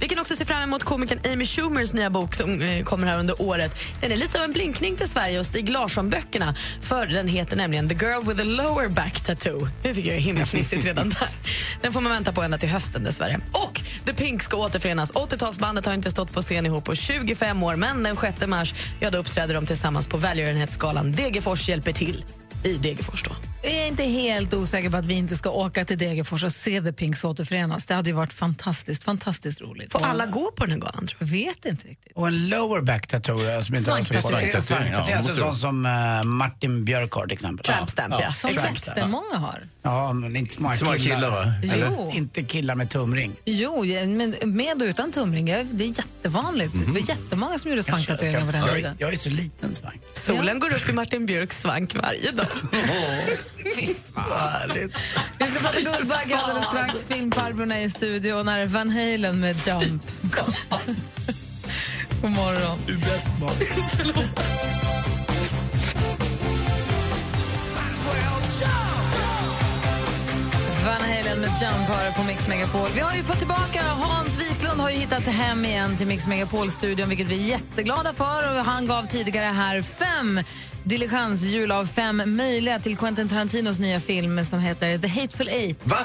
Vi 0.00 0.08
kan 0.08 0.18
också 0.18 0.36
se 0.36 0.44
fram 0.44 0.62
emot 0.62 0.84
komikern 0.84 1.32
Amy 1.32 1.46
Schumers 1.46 1.92
nya 1.92 2.10
bok 2.10 2.34
som 2.34 2.62
eh, 2.62 2.84
kommer 2.84 3.06
här 3.06 3.18
under 3.18 3.42
året. 3.42 3.78
Den 4.00 4.12
är 4.12 4.16
lite 4.16 4.38
av 4.38 4.44
en 4.44 4.52
blinkning 4.52 4.96
till 4.96 5.08
Sverige 5.08 5.40
och 5.40 5.46
Stig 5.46 5.68
Larsson-böckerna. 5.68 6.54
För 6.82 7.06
den 7.06 7.28
heter 7.28 7.56
nämligen 7.56 7.88
The 7.88 7.94
Girl 7.94 8.28
with 8.28 8.40
a 8.40 8.44
lower 8.44 8.88
back 8.88 9.20
tattoo. 9.20 9.68
Det 9.82 9.94
tycker 9.94 10.08
jag 10.08 10.16
är 10.16 10.22
himla 10.22 10.42
fnissigt 10.46 10.86
redan 10.86 11.08
där. 11.20 11.28
Den 11.82 11.92
får 11.92 12.00
man 12.00 12.12
vänta 12.12 12.32
på 12.32 12.42
ända 12.42 12.58
till 12.58 12.68
hösten 12.68 13.04
dessvärre. 13.04 13.40
Och 13.52 13.80
The 14.04 14.14
Pink 14.14 14.42
ska 14.42 14.56
återförenas. 14.56 15.12
80-talsbandet 15.12 15.86
har 15.86 15.94
inte 15.94 16.10
stått 16.10 16.32
på 16.32 16.42
scen 16.42 16.66
ihop 16.66 16.84
på 16.84 16.94
25 16.94 17.62
år 17.62 17.76
men 17.76 18.02
den 18.02 18.16
6 18.16 18.46
mars 18.46 18.74
ja, 19.00 19.10
då 19.10 19.18
uppträder 19.18 19.54
de 19.54 19.66
tillsammans 19.66 20.06
på 20.06 20.16
välgörenhetsgalan 20.16 21.12
Degerfors 21.12 21.68
hjälper 21.68 21.92
till 21.92 22.24
i 22.64 22.78
Degerfors. 22.78 23.22
Då. 23.22 23.30
Jag 23.62 23.72
är 23.72 23.86
inte 23.86 24.02
helt 24.02 24.54
osäker 24.54 24.90
på 24.90 24.96
att 24.96 25.06
vi 25.06 25.14
inte 25.14 25.36
ska 25.36 25.50
åka 25.50 25.84
till 25.84 25.98
Degerfors 25.98 26.44
och 26.44 26.52
se 26.52 26.82
The 26.82 26.92
Pinks 26.92 27.24
återförenas. 27.24 27.84
Det 27.84 27.94
hade 27.94 28.10
ju 28.10 28.16
varit 28.16 28.32
fantastiskt, 28.32 29.04
fantastiskt 29.04 29.60
roligt. 29.60 29.92
Får 29.92 30.04
alla 30.04 30.26
gå 30.26 30.50
på 30.56 30.64
den 30.64 30.72
här 30.72 30.78
galan? 30.78 31.08
Jag? 31.18 31.26
vet 31.26 31.64
inte 31.64 31.88
riktigt. 31.88 32.12
Och 32.14 32.26
en 32.26 32.48
lower 32.48 32.80
back 32.80 33.06
tattoo 33.06 33.48
eh, 33.48 33.60
som 33.60 33.74
inte 33.74 33.84
Svanktatuering. 33.84 34.92
Är 34.92 35.16
alltså 35.16 35.36
sån 35.36 35.56
som 35.56 35.86
uh, 35.86 36.22
Martin 36.24 36.84
Björk 36.84 37.12
har 37.12 37.26
till 37.26 37.32
exempel. 37.32 37.66
Tramp 37.66 37.90
stamp, 37.90 38.14
ja. 38.20 38.32
Som 38.32 38.50
jättemånga 38.50 39.36
har. 39.36 39.58
Ja, 39.82 40.12
men 40.12 40.36
inte 40.36 40.54
så 40.54 40.62
många 40.62 40.76
killar, 40.98 41.30
va? 41.30 41.54
Jo. 41.62 41.72
Eller, 41.72 42.16
inte 42.16 42.42
killar 42.42 42.74
med 42.74 42.90
tumring. 42.90 43.32
Jo, 43.44 43.84
men 44.06 44.36
med 44.44 44.82
och 44.82 44.86
utan 44.86 45.12
tumring. 45.12 45.46
Det 45.46 45.84
är 45.84 45.98
jättevanligt. 45.98 46.72
Det 46.78 46.92
var 46.92 47.08
jättemånga 47.08 47.58
som 47.58 47.70
gjorde 47.70 47.78
jag 47.78 47.84
svanktatueringar 47.84 48.46
på 48.46 48.52
den 48.52 48.68
tiden. 48.68 48.96
Jag 48.98 49.12
är 49.12 49.16
så 49.16 49.30
liten 49.30 49.74
svank. 49.74 50.00
Solen 50.12 50.58
går 50.58 50.74
upp 50.74 50.88
i 50.88 50.92
Martin 50.92 51.26
Björks 51.26 51.60
svank 51.60 51.96
varje 52.02 52.30
dag. 52.30 52.46
Vi 55.38 55.46
ska 55.46 55.60
prata 55.60 55.80
Guldbagge 55.80 56.36
alldeles 56.36 56.68
strax. 56.68 57.04
Filmfarbrorna 57.04 57.78
är 57.78 57.84
i 57.84 57.90
studio 57.90 58.32
och 58.32 58.46
när 58.46 58.66
Van 58.66 58.90
Halen 58.90 59.40
med 59.40 59.56
Jump. 59.66 60.02
God 62.22 62.30
morgon. 62.30 62.78
Du 62.86 62.94
är 62.94 62.98
bäst, 62.98 63.30
Van 70.84 71.00
Halen 71.00 71.40
med 71.40 71.50
Jump 71.60 71.88
hör 71.88 72.12
på 72.12 72.22
Mix 72.22 72.48
Megapol. 72.48 72.88
Vi 72.94 73.00
har 73.00 73.14
ju 73.14 73.22
fått 73.22 73.38
tillbaka 73.38 73.82
Hans 73.82 74.40
Wiklund 74.40 74.80
har 74.80 74.90
ju 74.90 74.96
hittat 74.96 75.22
hem 75.22 75.64
igen 75.64 75.96
till 75.96 76.06
Mix 76.06 76.26
Megapol-studion 76.26 77.08
vilket 77.08 77.26
vi 77.26 77.44
är 77.44 77.48
jätteglada 77.48 78.12
för. 78.12 78.58
Och 78.58 78.64
han 78.64 78.86
gav 78.86 79.06
tidigare 79.06 79.44
här 79.44 79.82
fem 79.82 80.40
diligenshjul 80.88 81.72
av 81.72 81.84
fem 81.86 82.22
möjliga 82.26 82.78
till 82.78 82.96
Quentin 82.96 83.28
Tarantinos 83.28 83.78
nya 83.78 84.00
film 84.00 84.44
som 84.44 84.60
heter 84.60 84.98
The 84.98 85.08
Hateful 85.08 85.48
Eight. 85.48 85.78
Va? 85.84 85.96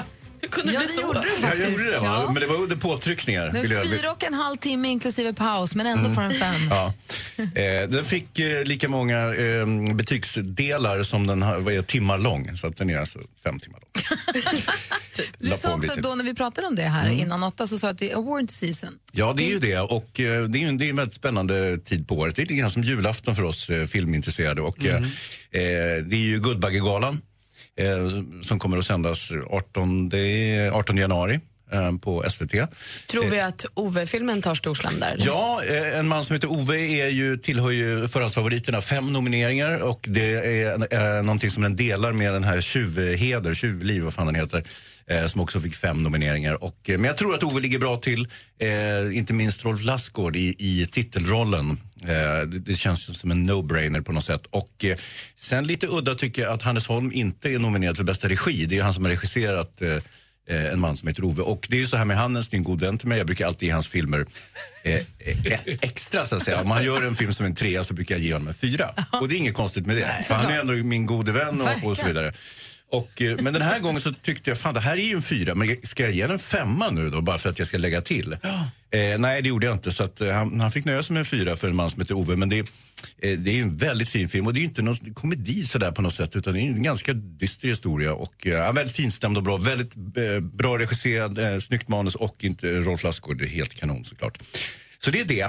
Kunde 0.50 0.72
Ja, 0.72 0.80
det 0.80 0.86
bli 0.86 0.94
så? 0.96 1.02
gjorde 1.02 1.20
du 1.20 1.42
faktiskt. 1.42 1.62
jag 1.62 1.72
gjorde 1.72 1.90
det, 1.90 1.98
va? 1.98 2.20
Ja. 2.26 2.30
men 2.32 2.40
det 2.42 2.46
var 2.46 2.56
under 2.56 2.76
påtryckningar. 2.76 3.46
Den 3.46 3.62
vill 3.62 3.70
jag- 3.70 3.82
fyra 3.84 4.12
och 4.12 4.24
en 4.24 4.34
halv 4.34 4.56
timme 4.56 4.88
inklusive 4.88 5.32
paus, 5.34 5.74
men 5.74 5.86
ändå 5.86 6.10
får 6.14 6.22
den 6.22 6.34
fem. 6.34 6.54
Ja. 6.70 6.92
Eh, 7.60 7.88
den 7.88 8.04
fick 8.04 8.38
eh, 8.38 8.64
lika 8.64 8.88
många 8.88 9.34
eh, 9.34 9.66
betygsdelar 9.94 11.02
som 11.02 11.26
den 11.26 11.42
har, 11.42 11.58
vad 11.58 11.74
är, 11.74 11.82
timmar 11.82 12.18
lång. 12.18 12.56
Så 12.56 12.66
att 12.66 12.76
den 12.76 12.90
är 12.90 12.98
alltså 12.98 13.18
fem 13.44 13.58
timmar 13.60 13.78
lång. 13.80 13.90
Du 15.38 15.48
La 15.48 15.56
sa 15.56 15.74
också 15.74 15.88
lite. 15.88 16.00
då 16.00 16.14
när 16.14 16.24
vi 16.24 16.34
pratade 16.34 16.66
om 16.66 16.76
det 16.76 16.82
här 16.82 17.06
Mm. 17.06 17.18
innan 17.20 17.42
åtta 17.42 17.66
så 17.66 17.78
sa 17.78 17.86
du 17.86 17.90
att 17.90 17.98
det 17.98 18.10
är 18.10 18.16
award 18.16 18.50
season. 18.50 18.88
Ja, 19.12 19.32
det 19.36 19.42
är 19.44 19.50
ju 19.50 19.58
det. 19.58 19.78
Och 19.80 20.20
eh, 20.20 20.42
det 20.44 20.58
är 20.58 20.60
ju 20.60 20.68
en, 20.68 20.78
det 20.78 20.86
är 20.86 20.90
en 20.90 20.96
väldigt 20.96 21.14
spännande 21.14 21.78
tid 21.78 22.08
på 22.08 22.14
året. 22.18 22.36
Det 22.36 22.40
är 22.42 22.44
lite 22.44 22.54
grann 22.54 22.70
som 22.70 22.82
julafton 22.82 23.36
för 23.36 23.42
oss 23.42 23.70
eh, 23.70 23.84
filmintresserade. 23.86 24.62
Och, 24.62 24.84
eh, 24.86 24.94
eh, 24.96 25.02
det 25.50 26.16
är 26.16 26.16
ju 26.16 26.40
Guldbaggegalan 26.40 27.20
Eh, 27.76 28.08
som 28.42 28.58
kommer 28.58 28.78
att 28.78 28.84
sändas 28.84 29.32
18, 29.50 30.10
18 30.72 30.96
januari 30.96 31.40
på 32.02 32.24
SVT. 32.30 32.52
Tror 33.06 33.24
vi 33.24 33.40
att 33.40 33.66
Ove-filmen 33.74 34.42
tar 34.42 34.54
storslam 34.54 35.00
där? 35.00 35.16
Ja, 35.18 35.62
eh, 35.64 35.98
en 35.98 36.08
man 36.08 36.24
som 36.24 36.34
heter 36.34 36.52
Ove 36.52 36.76
är 36.76 37.08
ju, 37.08 37.36
tillhör 37.36 37.70
ju 37.70 38.08
förhandsfavoriterna. 38.08 38.80
Fem 38.80 39.12
nomineringar 39.12 39.78
och 39.78 40.04
det 40.08 40.34
är 40.34 40.94
eh, 41.16 41.22
någonting 41.22 41.50
som 41.50 41.62
den 41.62 41.76
delar 41.76 42.12
med 42.12 42.32
den 42.32 42.44
här 42.44 42.60
Tjuvheder, 42.60 43.54
Tjuvliv, 43.54 44.02
vad 44.02 44.14
fan 44.14 44.26
den 44.26 44.34
heter. 44.34 44.64
Eh, 45.06 45.26
som 45.26 45.40
också 45.40 45.60
fick 45.60 45.74
fem 45.74 46.02
nomineringar. 46.02 46.64
Och, 46.64 46.90
eh, 46.90 46.98
men 46.98 47.04
jag 47.04 47.16
tror 47.16 47.34
att 47.34 47.42
Ove 47.42 47.60
ligger 47.60 47.78
bra 47.78 47.96
till, 47.96 48.28
eh, 48.58 49.16
inte 49.16 49.32
minst 49.32 49.64
Rolf 49.64 49.84
Lassgård 49.84 50.36
i, 50.36 50.54
i 50.58 50.86
titelrollen. 50.86 51.70
Eh, 52.02 52.46
det, 52.46 52.58
det 52.58 52.74
känns 52.74 53.18
som 53.18 53.30
en 53.30 53.50
no-brainer 53.50 54.00
på 54.00 54.12
något 54.12 54.24
sätt. 54.24 54.46
Och 54.50 54.84
eh, 54.84 54.96
sen 55.38 55.66
lite 55.66 55.86
udda 55.86 56.14
tycker 56.14 56.42
jag 56.42 56.52
att 56.52 56.62
Hannes 56.62 56.86
Holm 56.86 57.10
inte 57.14 57.50
är 57.50 57.58
nominerad 57.58 57.96
för 57.96 58.04
bästa 58.04 58.28
regi. 58.28 58.66
Det 58.66 58.78
är 58.78 58.82
han 58.82 58.94
som 58.94 59.04
har 59.04 59.10
regisserat 59.10 59.82
eh, 60.48 60.56
eh, 60.56 60.72
en 60.72 60.80
man 60.80 60.96
som 60.96 61.08
heter 61.08 61.24
Ove. 61.24 61.42
Och 61.42 61.66
det 61.70 61.76
är 61.76 61.80
ju 61.80 61.86
så 61.86 61.96
här 61.96 62.04
med 62.04 62.16
är 62.56 62.58
en 62.58 62.64
god 62.64 62.80
vän 62.80 62.98
till 62.98 63.08
mig. 63.08 63.18
Jag 63.18 63.26
brukar 63.26 63.46
alltid 63.46 63.66
ge 63.66 63.72
hans 63.72 63.88
filmer 63.88 64.26
eh, 64.82 65.00
ett 65.18 65.84
extra 65.84 66.24
så 66.24 66.36
att 66.36 66.42
säga. 66.42 66.60
Om 66.60 66.70
han 66.70 66.84
gör 66.84 67.02
en 67.02 67.16
film 67.16 67.32
som 67.32 67.46
en 67.46 67.54
trea 67.54 67.84
så 67.84 67.94
brukar 67.94 68.14
jag 68.14 68.22
ge 68.22 68.32
honom 68.32 68.48
en 68.48 68.54
fyra. 68.54 68.90
Och 69.12 69.28
det 69.28 69.34
är 69.34 69.38
inget 69.38 69.54
konstigt 69.54 69.86
med 69.86 69.96
det. 69.96 70.22
För 70.24 70.34
han 70.34 70.50
är 70.50 70.60
ändå 70.60 70.72
min 70.72 71.06
gode 71.06 71.32
vän 71.32 71.60
och, 71.60 71.88
och 71.88 71.96
så 71.96 72.06
vidare. 72.06 72.32
Och, 72.96 73.22
eh, 73.22 73.36
men 73.40 73.52
den 73.52 73.62
här 73.62 73.78
gången 73.78 74.00
så 74.00 74.12
tyckte 74.12 74.50
jag, 74.50 74.58
fan 74.58 74.74
det 74.74 74.80
här 74.80 74.92
är 74.96 75.02
ju 75.06 75.14
en 75.14 75.22
fyra, 75.22 75.54
men 75.54 75.76
ska 75.82 76.02
jag 76.02 76.12
ge 76.12 76.22
den 76.22 76.30
en 76.32 76.38
femma 76.38 76.90
nu 76.90 77.10
då 77.10 77.20
bara 77.20 77.38
för 77.38 77.50
att 77.50 77.58
jag 77.58 77.68
ska 77.68 77.78
lägga 77.78 78.00
till? 78.00 78.32
Eh, 78.90 79.18
nej, 79.18 79.42
det 79.42 79.48
gjorde 79.48 79.66
jag 79.66 79.74
inte. 79.74 79.92
Så 79.92 80.04
att, 80.04 80.20
eh, 80.20 80.30
han, 80.32 80.60
han 80.60 80.70
fick 80.72 80.84
nöja 80.84 81.02
sig 81.02 81.14
med 81.14 81.20
en 81.20 81.24
fyra 81.24 81.56
för 81.56 81.68
en 81.68 81.76
man 81.76 81.90
som 81.90 82.00
heter 82.00 82.14
Ove. 82.14 82.36
Men 82.36 82.48
det, 82.48 82.58
är- 82.58 82.64
eh, 83.18 83.38
det 83.38 83.50
är 83.58 83.62
en 83.62 83.76
väldigt 83.76 84.08
fin 84.08 84.28
film 84.28 84.46
och 84.46 84.54
det 84.54 84.60
är 84.60 84.64
inte 84.64 84.82
någon 84.82 85.14
komedi 85.14 85.64
sådär 85.66 85.92
på 85.92 86.02
något 86.02 86.14
sätt 86.14 86.36
utan 86.36 86.54
det 86.54 86.60
är 86.60 86.62
en 86.62 86.82
ganska 86.82 87.12
dyster 87.12 87.68
historia 87.68 88.12
och 88.14 88.46
eh, 88.46 88.72
väldigt 88.72 88.96
finstämd 88.96 89.36
och 89.36 89.42
bra. 89.42 89.56
Väldigt 89.56 89.94
bra 90.40 90.78
regisserad, 90.78 91.38
eh, 91.38 91.58
snyggt 91.60 91.88
manus 91.88 92.14
och 92.14 92.44
inte 92.44 92.66
Rolf 92.80 93.02
Lassgård, 93.04 93.38
det 93.38 93.44
är 93.44 93.48
helt 93.48 93.74
kanon 93.74 94.04
såklart. 94.04 94.38
Så 94.98 95.10
det 95.10 95.20
är 95.20 95.24
det. 95.24 95.48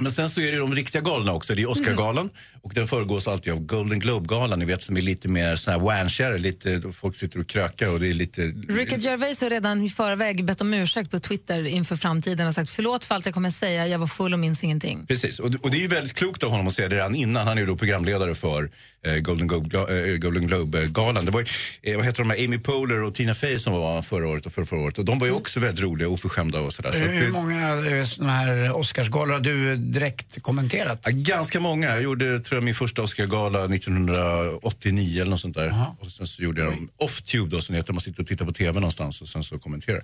Men 0.00 0.12
sen 0.12 0.30
så 0.30 0.40
är 0.40 0.44
det 0.44 0.52
ju 0.52 0.58
de 0.58 0.74
riktiga 0.74 1.02
galorna 1.02 1.32
också. 1.32 1.54
Det 1.54 1.62
är 1.62 1.70
Oscargalan 1.70 2.30
och 2.62 2.74
den 2.74 2.86
föregås 2.86 3.28
alltid 3.28 3.52
av 3.52 3.60
Golden 3.60 3.98
Globe-galan, 3.98 4.58
ni 4.58 4.64
vet 4.64 4.82
som 4.82 4.96
är 4.96 5.00
lite 5.00 5.28
mer 5.28 5.56
så 5.56 5.70
här 5.70 6.38
lite 6.38 6.82
folk 6.92 7.16
sitter 7.16 7.40
och 7.40 7.46
krökar 7.46 7.92
och 7.92 8.00
det 8.00 8.06
är 8.08 8.14
lite... 8.14 8.42
Ricky 8.68 8.96
Gervais 8.96 9.40
har 9.40 9.50
redan 9.50 9.84
i 9.84 9.90
förväg 9.90 10.44
bett 10.44 10.60
om 10.60 10.74
ursäkt 10.74 11.10
på 11.10 11.18
Twitter 11.18 11.66
inför 11.66 11.96
framtiden 11.96 12.46
och 12.46 12.54
sagt 12.54 12.70
förlåt 12.70 13.04
för 13.04 13.14
allt 13.14 13.26
jag 13.26 13.34
kommer 13.34 13.50
säga, 13.50 13.86
jag 13.86 13.98
var 13.98 14.06
full 14.06 14.32
och 14.32 14.38
minns 14.38 14.64
ingenting. 14.64 15.06
Precis, 15.06 15.38
och, 15.38 15.54
och 15.62 15.70
det 15.70 15.76
är 15.76 15.80
ju 15.80 15.88
väldigt 15.88 16.14
klokt 16.14 16.42
av 16.42 16.50
honom 16.50 16.66
att 16.66 16.74
säga 16.74 16.88
det 16.88 16.96
redan 16.96 17.14
innan. 17.14 17.46
Han 17.46 17.56
är 17.58 17.60
ju 17.62 17.66
då 17.66 17.76
programledare 17.76 18.34
för 18.34 18.70
eh, 19.06 19.14
Golden, 19.14 19.48
Globe, 19.48 19.78
eh, 19.78 20.16
Golden 20.16 20.46
Globe-galan. 20.46 21.24
Det 21.24 21.30
var 21.30 21.40
ju, 21.40 21.46
eh, 21.92 21.96
vad 21.96 22.06
heter 22.06 22.22
de 22.22 22.30
här, 22.30 22.44
Amy 22.44 22.58
Poehler 22.58 23.02
och 23.02 23.14
Tina 23.14 23.34
Fey 23.34 23.58
som 23.58 23.72
var 23.72 24.02
förra 24.02 24.28
året 24.28 24.46
och 24.46 24.52
förra, 24.52 24.64
förra 24.64 24.80
året. 24.80 24.98
Och 24.98 25.04
de 25.04 25.18
var 25.18 25.26
ju 25.26 25.32
också 25.32 25.60
väldigt 25.60 25.84
roliga 25.84 26.08
och 26.08 26.14
oförskämda 26.14 26.60
och 26.60 26.72
sådär. 26.72 26.92
Så 26.92 27.04
att 27.04 27.10
Hur 27.10 27.22
det- 27.22 27.28
många 27.28 27.86
eh, 27.96 28.04
såna 28.04 28.32
här 28.32 28.76
Oscarsgalor 28.76 29.32
har 29.32 29.40
du 29.40 29.76
direkt 29.92 30.42
kommenterat? 30.42 31.04
Ganska 31.06 31.60
många. 31.60 31.88
Jag 31.88 32.02
gjorde 32.02 32.40
tror 32.40 32.56
jag, 32.56 32.64
min 32.64 32.74
första 32.74 33.02
Oscargala 33.02 33.64
1989 33.64 35.20
eller 35.20 35.30
något 35.30 35.40
sånt 35.40 35.56
där. 35.56 35.84
Och 36.00 36.10
sen 36.10 36.26
så 36.26 36.42
gjorde 36.42 36.60
jag 36.60 36.72
dem 36.72 36.90
off-tube 36.96 37.50
då, 37.50 37.60
som 37.60 37.74
heter. 37.74 37.92
Man 37.92 38.00
sitter 38.00 38.20
och 38.20 38.26
tittar 38.26 38.44
på 38.44 38.52
TV 38.52 38.80
någonstans 38.80 39.20
och 39.20 39.28
sen 39.28 39.44
så 39.44 39.58
kommenterar. 39.58 40.02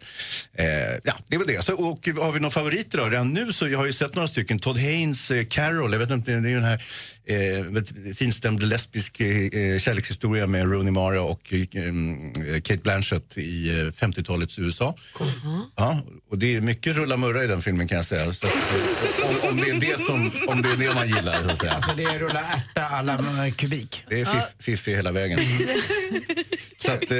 Eh, 0.55 0.66
ja, 1.05 1.14
det 1.28 1.35
är 1.35 1.38
väl 1.38 1.47
det. 1.47 1.64
Så, 1.64 1.75
och 1.75 2.09
har 2.23 2.33
vi 2.33 2.40
några 2.40 2.50
favoriter 2.50 2.99
då? 2.99 3.05
Redan 3.05 3.33
nu 3.33 3.52
så 3.52 3.69
jag 3.69 3.78
har 3.78 3.87
ju 3.87 3.93
sett 3.93 4.14
några 4.14 4.28
stycken. 4.28 4.59
Todd 4.59 4.78
Haynes, 4.78 5.31
eh, 5.31 5.45
Carol, 5.45 5.93
jag 5.93 5.99
vet 5.99 6.11
inte, 6.11 6.31
det 6.31 6.49
är 6.49 6.50
ju 6.50 6.55
den 6.55 6.64
här 6.64 6.83
eh, 7.26 7.64
väldigt 7.64 8.18
finstämd 8.18 8.62
lesbisk 8.62 9.21
eh, 9.21 9.26
eh, 9.26 9.78
kärlekshistoria 9.78 10.47
med 10.47 10.71
Rooney 10.71 10.90
Mara 10.90 11.23
och 11.23 11.52
eh, 11.52 11.61
eh, 11.61 12.61
Kate 12.62 12.83
Blanchett 12.83 13.38
i 13.38 13.68
eh, 13.68 13.75
50-talets 13.75 14.59
USA. 14.59 14.97
Ja, 15.76 16.00
och 16.30 16.38
det 16.38 16.56
är 16.56 16.61
mycket 16.61 16.97
rulla-murra 16.97 17.45
i 17.45 17.47
den 17.47 17.62
filmen 17.62 17.88
kan 17.88 17.97
jag 17.97 18.04
säga. 18.04 18.33
Så, 18.33 18.47
eh, 18.47 18.52
om, 19.28 19.50
om, 19.50 19.56
det 19.56 19.71
är 19.71 19.80
det 19.80 20.00
som, 20.00 20.33
om 20.49 20.62
det 20.62 20.68
är 20.68 20.76
det 20.76 20.95
man 20.95 21.09
gillar 21.09 21.45
så 21.45 21.50
att 21.50 21.59
säga. 21.59 21.73
Alltså 21.73 21.95
det 21.97 22.04
är 22.04 22.18
rulla 22.18 22.40
ärta 22.40 22.83
alla 22.83 23.47
eh, 23.47 23.52
kubik. 23.52 24.04
Det 24.09 24.21
är 24.21 24.25
fiff, 24.25 24.45
fiffig 24.59 24.97
hela 24.97 25.12
vägen. 25.12 25.38
så 26.78 26.92
att, 26.92 27.11
eh, 27.11 27.18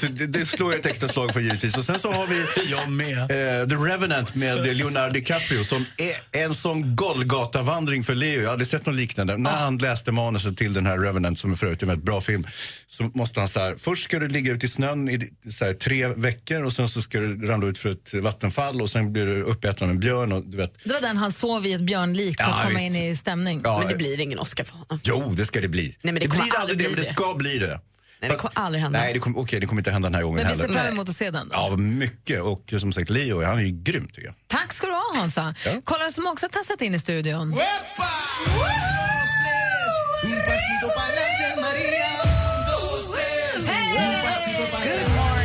så 0.00 0.06
det, 0.06 0.26
det 0.26 0.46
slår 0.46 0.72
jag 0.72 0.80
ett 0.80 0.86
extra 0.86 1.08
slag 1.08 1.32
för 1.32 1.40
givetvis. 1.40 1.76
Och 1.76 1.84
sen 1.84 1.98
så 1.98 2.12
har 2.12 2.26
vi 2.26 2.70
Jag 2.70 2.88
med. 2.90 3.18
eh, 3.18 3.68
The 3.68 3.74
Revenant 3.74 4.34
med 4.34 4.76
Leonardo 4.76 5.12
DiCaprio 5.14 5.64
som 5.64 5.84
är 5.96 6.42
en 6.44 6.54
sån 6.54 6.96
Golgata-vandring 6.96 8.02
för 8.04 8.14
Leo. 8.14 8.42
Jag 8.42 8.50
hade 8.50 8.64
sett 8.66 8.86
något 8.86 8.94
liknande. 8.94 9.36
När 9.36 9.50
han 9.50 9.78
läste 9.78 10.12
manuset 10.12 10.56
till 10.56 10.72
den 10.72 10.86
här 10.86 10.98
Revenant, 10.98 11.38
som 11.38 11.52
är 11.52 11.56
för 11.56 11.66
övrigt 11.66 11.82
en 11.82 11.88
väldigt 11.88 12.04
bra 12.06 12.20
film, 12.20 12.46
så 12.88 13.02
måste 13.14 13.40
han 13.40 13.48
så 13.48 13.60
här, 13.60 13.74
först 13.78 14.04
ska 14.04 14.18
du 14.18 14.28
ligga 14.28 14.52
ute 14.52 14.66
i 14.66 14.68
snön 14.68 15.08
i 15.08 15.30
så 15.50 15.64
här, 15.64 15.72
tre 15.74 16.06
veckor 16.06 16.64
och 16.64 16.72
sen 16.72 16.88
så 16.88 17.02
ska 17.02 17.20
du 17.20 17.46
ramla 17.46 17.66
ut 17.66 17.78
för 17.78 17.88
ett 17.90 18.14
vattenfall 18.14 18.82
och 18.82 18.90
sen 18.90 19.12
blir 19.12 19.26
du 19.26 19.42
uppäten 19.42 19.84
av 19.84 19.90
en 19.90 20.00
björn 20.00 20.32
och 20.32 20.44
du 20.46 20.56
vet. 20.56 20.84
Det 20.84 20.92
var 20.92 21.00
den 21.00 21.16
han 21.16 21.32
sov 21.32 21.66
i 21.66 21.72
ett 21.72 21.80
björnlik 21.80 22.36
för 22.36 22.44
Ja, 22.48 22.54
att 22.54 22.66
komma 22.66 22.78
visst. 22.78 22.96
in 22.96 23.02
i 23.02 23.16
stämning. 23.16 23.60
Ja, 23.64 23.78
Men 23.78 23.88
det 23.88 23.94
blir 23.94 24.20
ingen 24.20 24.38
Oscar 24.38 24.64
för 24.64 24.72
honom. 24.72 25.00
Jo, 25.04 25.32
det 25.36 25.44
ska 25.44 25.60
det 25.60 25.68
bli. 25.68 25.96
men 26.02 26.14
det 26.14 26.20
kommer 26.26 26.44
blir 26.44 26.54
aldrig 26.58 26.60
aldrig 26.60 26.78
det, 26.78 26.82
bli 26.82 26.86
men 26.88 26.96
det 27.02 27.08
det. 27.08 27.14
ska 27.14 27.34
bli 27.34 27.58
det. 27.58 27.80
Nej, 28.22 28.30
det 28.30 28.36
kommer 28.36 28.52
aldrig 28.54 28.82
hända. 28.82 28.98
Nej, 28.98 29.12
det 29.12 29.18
kommer, 29.18 29.38
okej, 29.38 29.60
det 29.60 29.66
kommer 29.66 29.80
inte 29.80 29.90
hända 29.90 30.08
den 30.08 30.14
här 30.14 30.22
gången 30.22 30.36
Men 30.42 30.52
vi 30.52 30.54
ser 30.58 30.62
heller. 30.68 30.80
fram 30.80 30.92
emot 30.92 31.08
att 31.08 31.16
se 31.16 31.30
den. 31.30 31.48
Då. 31.48 31.54
Ja, 31.54 31.76
mycket. 31.76 32.42
Och 32.42 32.72
som 32.80 32.92
sagt, 32.92 33.10
Leo, 33.10 33.44
han 33.44 33.58
är 33.58 33.62
ju 33.62 33.82
grym 33.82 34.06
tycker 34.08 34.24
jag. 34.24 34.34
Tack 34.46 34.72
ska 34.72 34.86
du 34.86 34.92
ha 34.92 35.14
Hansa. 35.16 35.54
Ja. 35.66 35.70
Kolla 35.84 36.02
vem 36.04 36.12
som 36.12 36.26
också 36.26 36.44
har 36.46 36.50
tassat 36.50 36.82
in 36.82 36.94
i 36.94 36.98
studion. 36.98 37.54
Morning, 43.92 44.84
good 44.84 45.08
morning 45.16 45.41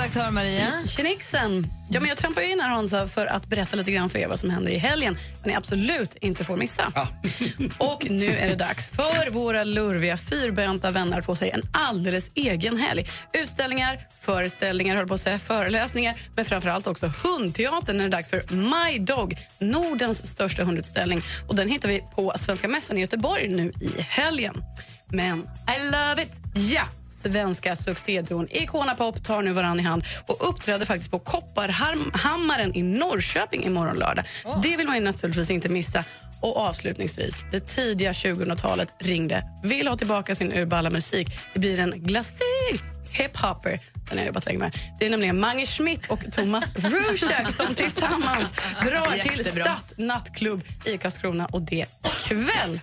redaktör 0.00 0.30
Maria. 0.30 0.86
Tjenixen! 0.86 1.66
Ja, 1.90 2.00
men 2.00 2.08
jag 2.08 2.18
trampar 2.18 2.42
in 2.42 2.60
här 2.60 2.68
Hansa 2.68 3.06
för 3.06 3.26
att 3.26 3.46
berätta 3.46 3.76
lite 3.76 3.92
grann 3.92 4.10
för 4.10 4.18
er 4.18 4.28
vad 4.28 4.40
som 4.40 4.50
händer 4.50 4.72
i 4.72 4.78
helgen. 4.78 5.16
Men 5.40 5.50
ni 5.50 5.56
absolut 5.56 6.14
inte 6.20 6.44
får 6.44 6.56
missa. 6.56 6.92
och 7.78 8.06
nu 8.10 8.26
är 8.26 8.48
det 8.48 8.54
dags 8.54 8.88
för 8.88 9.30
våra 9.30 9.64
lurviga 9.64 10.16
fyrbenta 10.16 10.90
vänner 10.90 11.18
att 11.18 11.24
få 11.24 11.34
sig 11.34 11.50
en 11.50 11.62
alldeles 11.72 12.30
egen 12.34 12.76
helg. 12.76 13.06
Utställningar, 13.32 14.06
föreställningar, 14.20 14.96
höll 14.96 15.06
på 15.06 15.14
att 15.14 15.20
säga, 15.20 15.38
föreläsningar 15.38 16.16
men 16.36 16.44
framförallt 16.44 16.86
också 16.86 17.12
hundteatern 17.24 17.96
när 17.96 18.04
det 18.04 18.08
är 18.08 18.12
dags 18.12 18.28
för 18.28 18.42
My 18.54 18.98
Dog, 18.98 19.34
Nordens 19.58 20.32
största 20.32 20.64
hundutställning. 20.64 21.22
Och 21.48 21.56
den 21.56 21.68
hittar 21.68 21.88
vi 21.88 22.02
på 22.14 22.32
Svenska 22.36 22.68
mässan 22.68 22.98
i 22.98 23.00
Göteborg 23.00 23.48
nu 23.48 23.72
i 23.80 24.00
helgen. 24.00 24.62
Men 25.08 25.40
I 25.78 25.90
love 25.90 26.22
it! 26.22 26.32
Ja! 26.54 26.88
Svenska 27.22 27.76
succéduon 27.76 28.46
Icona 28.50 28.94
Pop 28.94 29.24
tar 29.24 29.42
nu 29.42 29.52
varann 29.52 29.80
i 29.80 29.82
hand 29.82 30.04
och 30.26 30.48
uppträder 30.48 30.86
faktiskt 30.86 31.10
på 31.10 31.18
Kopparhammaren 31.18 32.76
i 32.76 32.82
Norrköping 32.82 33.64
imorgon 33.64 33.96
lördag. 33.96 34.24
Det 34.62 34.76
vill 34.76 34.86
man 34.86 35.04
naturligtvis 35.04 35.50
inte 35.50 35.68
missa. 35.68 36.04
Och 36.42 36.56
avslutningsvis, 36.56 37.40
det 37.50 37.60
tidiga 37.60 38.12
2000-talet 38.12 38.94
ringde, 38.98 39.44
vill 39.62 39.88
ha 39.88 39.96
tillbaka 39.96 40.34
sin 40.34 40.52
urballa 40.52 40.90
musik. 40.90 41.28
Det 41.54 41.60
blir 41.60 41.78
en 41.78 41.90
glassig 41.96 42.80
hiphopper. 43.10 43.78
Den 44.08 44.18
jag 44.18 44.26
jobbat 44.26 44.46
länge 44.46 44.58
med. 44.58 44.76
Det 44.98 45.06
är 45.06 45.10
nämligen 45.10 45.40
Mange 45.40 45.66
Schmidt 45.66 46.06
och 46.10 46.32
Thomas 46.32 46.64
Rusiak 46.74 47.52
som 47.52 47.74
tillsammans 47.74 48.52
drar 48.82 49.18
till 49.22 49.38
Jättebra. 49.38 49.64
Stadt 49.64 49.92
nattklubb 49.96 50.64
i 50.84 50.98
Karlskrona 50.98 51.46
och 51.46 51.62
det 51.62 51.86
kväll. 52.28 52.80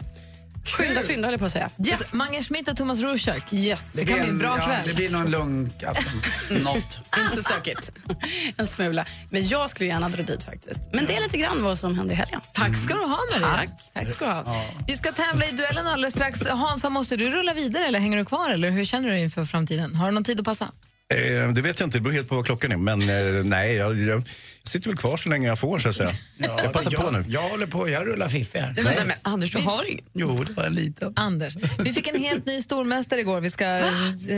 Skynda, 0.72 1.02
skynda 1.02 1.28
höll 1.28 1.34
jag 1.34 1.40
på 1.40 1.46
att 1.46 1.52
säga. 1.52 1.70
Ja. 1.78 1.94
Alltså, 1.94 2.16
Mange 2.16 2.44
Schmidt 2.44 2.68
och 2.68 2.78
Thomas 2.78 3.00
Rusiak. 3.00 3.54
Yes. 3.54 3.94
Det 3.94 4.06
kan 4.06 4.20
bli 4.20 4.30
en 4.30 4.38
bra 4.38 4.58
ja, 4.58 4.66
kväll. 4.66 4.88
Det 4.88 4.94
blir 4.94 5.12
nog 5.12 5.22
en 5.22 5.32
lugn 5.32 5.70
afton. 5.86 6.22
Något. 6.64 7.00
Inte 7.18 7.36
så 7.36 7.42
stökigt. 7.42 7.92
En 8.58 8.68
smula. 8.68 9.06
Men 9.30 9.48
jag 9.48 9.70
skulle 9.70 9.90
gärna 9.90 10.10
dra 10.10 10.24
dit 10.24 10.44
faktiskt. 10.44 10.82
Men 10.94 11.06
det 11.06 11.16
är 11.16 11.22
lite 11.22 11.38
grann 11.38 11.64
vad 11.64 11.80
som 11.80 11.96
händer 11.96 12.14
i 12.14 12.18
helgen. 12.18 12.42
Tack 12.54 12.76
ska 12.76 12.94
du 12.94 13.00
ha, 13.00 13.20
Maria. 13.34 13.56
Tack. 13.56 13.70
Tack 13.94 14.10
ska 14.10 14.26
du 14.26 14.32
ha. 14.32 14.66
Vi 14.88 14.96
ska 14.96 15.12
tävla 15.12 15.46
i 15.46 15.52
duellen 15.52 15.88
alldeles 15.88 16.14
strax. 16.14 16.48
Hansa, 16.48 16.90
måste 16.90 17.16
du 17.16 17.30
rulla 17.30 17.54
vidare 17.54 17.86
eller 17.86 18.00
hänger 18.00 18.18
du 18.18 18.26
kvar? 18.26 18.50
Eller 18.50 18.70
hur 18.70 18.86
känner 18.86 19.10
du 19.10 19.20
inför 19.20 19.46
framtiden? 19.46 19.96
Har 19.96 20.06
du 20.06 20.12
någon 20.12 20.24
tid 20.24 20.40
att 20.40 20.46
passa? 20.46 20.72
Eh, 21.14 21.54
det 21.54 21.62
vet 21.62 21.80
jag 21.80 21.88
inte, 21.88 21.98
det 21.98 22.02
beror 22.02 22.14
helt 22.14 22.30
på 22.30 22.36
vad 22.36 22.46
klockan 22.46 22.72
är. 22.72 22.78
Men 22.78 23.02
eh, 23.02 23.44
nej, 23.44 23.76
jag, 23.76 24.00
jag 24.00 24.24
sitter 24.68 24.90
väl 24.90 24.98
kvar 24.98 25.18
så 25.18 25.30
länge 25.30 25.48
jag 25.48 25.60
får 25.60 25.80
så 25.80 25.90
att 25.90 25.96
säga. 25.96 26.10
jag 26.38 26.74
passar 26.74 26.92
jag, 26.92 27.02
på 27.02 27.12
nu. 27.12 27.24
Jag 27.28 27.50
håller 27.50 27.68
på, 27.68 27.90
jag 27.90 28.08
rullar 28.08 28.28
fiffi 28.28 28.60
här. 28.60 28.76
Nej, 28.84 28.98
men 29.06 29.16
Anders, 29.22 29.52
du 29.52 29.62
har 29.62 29.92
ingen. 29.92 30.06
Jo, 30.14 30.44
det 30.44 30.54
var 30.54 30.64
en 30.64 30.76
liten. 30.76 31.14
Anders. 31.16 31.56
Vi 31.80 31.94
fick 31.94 32.08
en 32.08 32.20
helt 32.20 32.46
ny 32.46 32.62
stormästare 32.62 33.20
igår. 33.20 33.42
Vi 33.42 33.50
ska, 33.50 33.82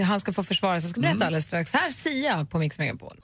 han 0.05 0.19
ska 0.19 0.33
få 0.33 0.43
försvara 0.43 0.81
sig. 0.81 0.88
Jag 0.88 0.91
ska 0.91 1.01
berätta 1.01 1.25
alldeles 1.25 1.45
strax. 1.45 1.74
Här 1.74 1.89
Sia 1.89 2.45
på 2.45 2.59
Mix 2.59 2.79
Megapol. 2.79 3.17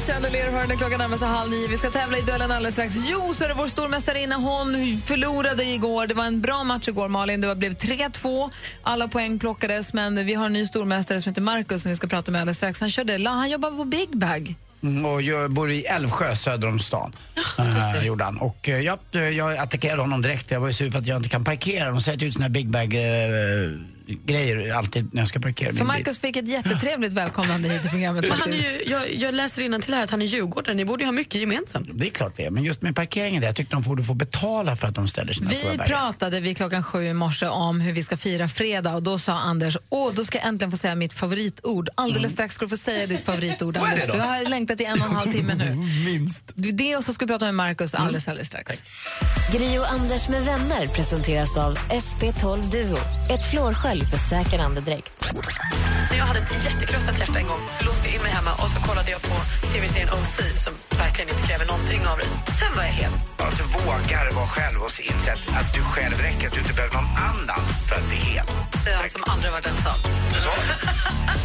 Chandelier 0.00 0.50
hör 0.50 0.66
när 0.66 0.76
klockan 0.76 0.98
närmar 0.98 1.16
sig 1.16 1.28
halv 1.28 1.50
nio. 1.50 1.68
Vi 1.68 1.76
ska 1.76 1.90
tävla 1.90 2.18
i 2.18 2.20
duellen 2.20 2.50
alldeles 2.50 2.74
strax. 2.74 2.94
Jo, 3.10 3.34
så 3.34 3.44
är 3.44 3.48
det 3.48 3.54
vår 3.54 3.66
stormästarinna. 3.66 4.36
Hon 4.36 4.98
förlorade 5.06 5.64
igår. 5.64 6.06
Det 6.06 6.14
var 6.14 6.24
en 6.24 6.40
bra 6.40 6.64
match 6.64 6.88
igår, 6.88 7.08
Malin. 7.08 7.40
Det 7.40 7.46
var- 7.46 7.54
blev 7.54 7.74
3-2. 7.74 8.50
Alla 8.82 9.08
poäng 9.08 9.38
plockades, 9.38 9.92
men 9.92 10.26
vi 10.26 10.34
har 10.34 10.46
en 10.46 10.52
ny 10.52 10.66
stormästare 10.66 11.20
som 11.20 11.30
heter 11.30 11.42
Markus 11.42 11.82
som 11.82 11.90
vi 11.90 11.96
ska 11.96 12.06
prata 12.06 12.30
med 12.30 12.40
alldeles 12.40 12.56
strax. 12.56 12.80
Han, 12.80 12.90
körde, 12.90 13.28
han 13.28 13.50
jobbar 13.50 13.70
på 13.70 13.84
Big 13.84 14.18
Bag. 14.18 14.54
Mm, 14.82 15.04
och 15.06 15.22
jag 15.22 15.50
bor 15.50 15.70
i 15.70 15.82
Älvsjö 15.84 16.36
söder 16.36 16.68
om 16.68 16.78
stan. 16.78 17.16
Uh, 17.58 18.06
gjorde 18.06 18.24
han. 18.24 18.38
Och 18.38 18.68
eh, 18.68 18.80
jag, 18.80 18.98
jag 19.32 19.56
attackerade 19.56 20.00
honom 20.00 20.22
direkt. 20.22 20.50
Jag 20.50 20.60
var 20.60 20.66
ju 20.66 20.72
sur 20.72 20.90
för 20.90 20.98
att 20.98 21.06
jag 21.06 21.16
inte 21.16 21.28
kan 21.28 21.44
parkera. 21.44 21.90
De 21.90 22.00
sätter 22.00 22.26
ut 22.26 22.34
såna 22.34 22.44
här 22.44 22.50
big 22.50 22.70
bag 22.70 22.94
eh, 22.94 23.70
grejer 24.24 24.74
alltid 24.74 25.14
när 25.14 25.20
jag 25.20 25.28
ska 25.28 25.40
parkera 25.40 25.70
Så 25.70 25.74
min 25.74 25.78
bil. 25.78 25.86
Markus 25.86 26.18
fick 26.18 26.36
ett 26.36 26.48
jättetrevligt 26.48 27.12
välkomnande 27.12 27.68
hit 27.68 27.82
till 27.82 27.90
programmet. 27.90 28.28
Men 28.28 28.38
han 28.38 28.52
är 28.52 28.56
ju, 28.56 28.82
jag, 28.86 29.14
jag 29.14 29.34
läser 29.34 29.78
till 29.80 29.94
här 29.94 30.02
att 30.02 30.10
han 30.10 30.22
är 30.22 30.26
djurgårdare. 30.26 30.74
Ni 30.74 30.84
borde 30.84 31.02
ju 31.02 31.06
ha 31.06 31.12
mycket 31.12 31.40
gemensamt. 31.40 31.88
Det 31.94 32.06
är 32.06 32.10
klart 32.10 32.32
vi 32.36 32.44
är, 32.44 32.50
men 32.50 32.64
just 32.64 32.82
med 32.82 32.96
parkeringen 32.96 33.40
där, 33.40 33.48
jag 33.48 33.56
tyckte 33.56 33.74
de 33.74 33.82
borde 33.82 34.02
få 34.04 34.14
betala 34.14 34.76
för 34.76 34.88
att 34.88 34.94
de 34.94 35.08
ställer 35.08 35.32
sina 35.32 35.50
stora 35.50 35.70
Vi 35.72 35.78
berg. 35.78 35.88
pratade 35.88 36.40
vid 36.40 36.56
klockan 36.56 36.82
sju 36.82 37.04
i 37.04 37.14
morse 37.14 37.46
om 37.46 37.80
hur 37.80 37.92
vi 37.92 38.02
ska 38.02 38.16
fira 38.16 38.48
fredag 38.48 38.94
och 38.94 39.02
då 39.02 39.18
sa 39.18 39.32
Anders, 39.32 39.76
åh, 39.88 40.12
då 40.14 40.24
ska 40.24 40.38
jag 40.38 40.46
äntligen 40.48 40.70
få 40.70 40.76
säga 40.76 40.94
mitt 40.94 41.12
favoritord. 41.12 41.88
Alldeles 41.94 42.32
strax 42.32 42.54
ska 42.54 42.64
du 42.64 42.68
få 42.68 42.76
säga 42.76 43.06
ditt 43.06 43.24
favoritord, 43.24 43.76
Anders. 43.76 44.04
Du 44.06 44.18
har 44.20 44.48
längtat 44.48 44.80
i 44.80 44.84
en 44.84 45.00
och 45.00 45.06
en 45.06 45.14
halv 45.14 45.32
timme 45.32 45.54
nu. 45.54 45.74
Minst. 46.04 46.52
Du, 46.54 46.72
Det 46.72 46.96
och 46.96 47.04
så 47.04 47.12
ska 47.12 47.24
vi 47.24 47.28
prata 47.28 47.44
med 47.44 47.54
Markus 47.54 47.94
alldeles, 47.94 48.28
alldeles 48.28 48.48
strax. 48.48 48.84
Gri 49.52 49.78
och 49.78 49.92
Anders 49.92 50.28
med 50.28 50.42
vänner 50.44 50.86
presenteras 50.86 51.56
av 51.56 51.78
SP12 51.78 52.70
Duo. 52.70 52.96
Ett 53.30 53.50
flårskölj 53.50 54.01
för 54.06 54.16
säker 54.16 54.58
andedräkt. 54.58 55.12
När 56.10 56.18
jag 56.18 56.24
hade 56.24 56.40
ett 56.40 56.64
jättekrossat 56.64 57.18
hjärta 57.18 57.38
en 57.38 57.46
gång 57.46 57.62
så 57.78 57.84
låste 57.84 58.08
jag 58.08 58.14
in 58.16 58.22
mig 58.22 58.32
hemma 58.32 58.52
och 58.62 58.70
så 58.74 58.78
kollade 58.88 59.10
jag 59.10 59.22
på 59.22 59.36
tv-serien 59.72 60.08
OC 60.18 60.36
som 60.64 60.74
verkligen 60.98 61.28
inte 61.32 61.42
kräver 61.48 61.66
någonting 61.72 62.00
av 62.12 62.16
dig. 62.18 62.28
Sen 62.60 62.72
var 62.76 62.82
jag 62.82 62.94
hel. 63.02 63.12
Att 63.46 63.56
du 63.60 63.64
vågar 63.78 64.24
vara 64.38 64.50
själv 64.56 64.78
och 64.86 64.92
inse 65.10 65.32
att, 65.32 65.42
att 65.60 65.68
du 65.76 65.80
själv 65.94 66.16
räcker, 66.26 66.46
att 66.48 66.54
du 66.56 66.60
inte 66.64 66.74
behöver 66.78 66.94
någon 67.00 67.12
annan 67.30 67.62
för 67.88 67.94
att 67.98 68.06
bli 68.08 68.18
hel. 68.30 68.46
Det 68.84 68.90
är 68.90 68.96
han 68.96 69.10
som 69.16 69.22
aldrig 69.32 69.52
varit 69.52 69.66
ensam. 69.72 69.98
Så, 70.44 70.52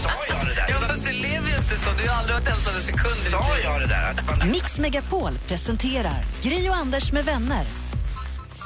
sa 0.03 0.13
jag 0.33 0.41
det 0.49 0.55
där? 0.59 0.67
Ja, 0.69 0.77
fast 0.89 1.05
du 1.07 1.11
lever 1.11 1.47
ju 1.53 1.57
inte 1.63 1.75
så. 1.83 1.89
Du 2.01 2.03
har 2.09 2.15
aldrig 2.19 2.35
varit 2.37 2.49
ensam 2.53 2.73
en 2.79 2.85
sekund. 2.91 3.19
Sa 3.35 3.43
jag 3.63 3.81
det 3.81 3.89
där? 3.97 4.11
Man, 4.27 4.51
Mix 4.51 4.77
Megapol 4.77 5.33
presenterar 5.47 6.19
Gri 6.41 6.69
och 6.69 6.75
Anders 6.75 7.11
med 7.11 7.25
vänner. 7.25 7.65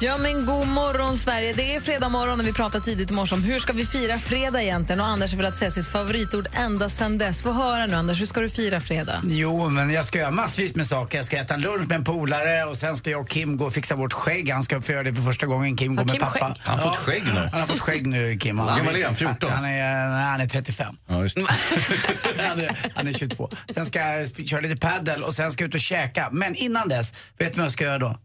Ja, 0.04 0.18
men 0.18 0.46
god 0.46 0.68
morgon, 0.68 1.18
Sverige. 1.18 1.54
Det 1.54 1.76
är 1.76 1.82
fredag 1.82 2.10
morgon 2.10 2.40
och 2.40 2.48
vi 2.48 2.54
pratar 2.54 2.80
tidigt 2.80 3.12
i 3.12 3.14
morse 3.14 3.36
om 3.36 3.44
hur 3.44 3.60
ska 3.60 3.74
vi 3.74 3.86
fira 3.86 4.18
fredag 4.18 4.64
egentligen. 4.64 5.02
Och 5.02 5.08
Anders 5.08 5.32
har 5.32 5.38
velat 5.38 5.58
säga 5.58 5.72
sitt 5.72 5.88
favoritord 5.88 6.48
ända 6.54 6.90
sedan 6.90 7.18
dess. 7.18 7.42
Få 7.42 7.52
höra 7.52 7.86
nu, 7.86 7.96
Anders. 7.96 8.22
Hur 8.22 8.26
ska 8.26 8.42
du 8.42 8.50
fira 8.50 8.80
fredag? 8.82 9.22
Jo, 9.24 9.70
men 9.70 9.90
jag 9.90 10.06
ska 10.06 10.20
göra 10.20 10.32
massvis 10.32 10.76
med 10.76 10.88
saker. 10.88 11.18
Jag 11.18 11.26
ska 11.26 11.38
äta 11.38 11.54
en 11.54 11.62
lunch 11.62 11.88
med 11.88 11.96
en 11.96 12.04
polare 12.04 12.64
och 12.64 12.78
sen 12.78 12.96
ska 12.96 13.10
jag 13.10 13.22
och 13.22 13.30
Kim 13.30 13.58
gå 13.58 13.66
och 13.66 13.74
fixa 13.74 13.96
vårt 13.96 14.14
skägg. 14.14 14.50
Han 14.50 14.64
ska 14.64 14.82
få 14.82 14.92
göra 14.92 15.04
det 15.04 15.14
för 15.14 15.22
första 15.22 15.46
gången. 15.46 15.78
Kim 15.78 15.96
går 15.96 16.06
med 16.06 16.14
Kim 16.14 16.20
pappa. 16.20 16.40
skägg? 16.40 16.58
Har 16.64 16.78
han 16.78 16.80
fått 16.80 16.98
skägg 16.98 17.24
nu? 17.24 17.50
Han 17.52 17.60
har 17.60 17.68
fått 17.68 17.80
skägg 17.80 18.08
nu, 18.08 18.38
Kim. 18.38 18.60
Hur 18.60 18.68
gammal 18.68 18.96
är 18.96 19.06
han? 19.06 19.16
14? 19.16 19.52
Han 19.52 19.66
är, 19.66 20.10
nej, 20.10 20.26
han 20.26 20.42
är 20.42 20.48
35. 20.48 20.96
Ja, 21.08 21.22
just. 21.22 21.38
han, 22.38 22.60
är, 22.60 22.92
han 22.96 23.08
är 23.08 23.14
22. 23.14 23.50
Sen 23.70 23.86
ska 23.86 24.00
jag 24.00 24.48
köra 24.48 24.62
lite 24.62 24.78
paddel 24.78 25.24
och 25.24 25.34
sen 25.34 25.52
ska 25.52 25.64
jag 25.64 25.68
ut 25.68 25.76
och 25.76 25.82
käka. 25.82 26.30
Men 26.32 26.56
innan 26.56 26.90
dess, 26.90 27.14
vet 27.38 27.54
du 27.54 27.58
vad 27.58 27.66
jag 27.66 27.72
ska 27.72 27.84
göra 27.84 27.98
då? 27.98 28.20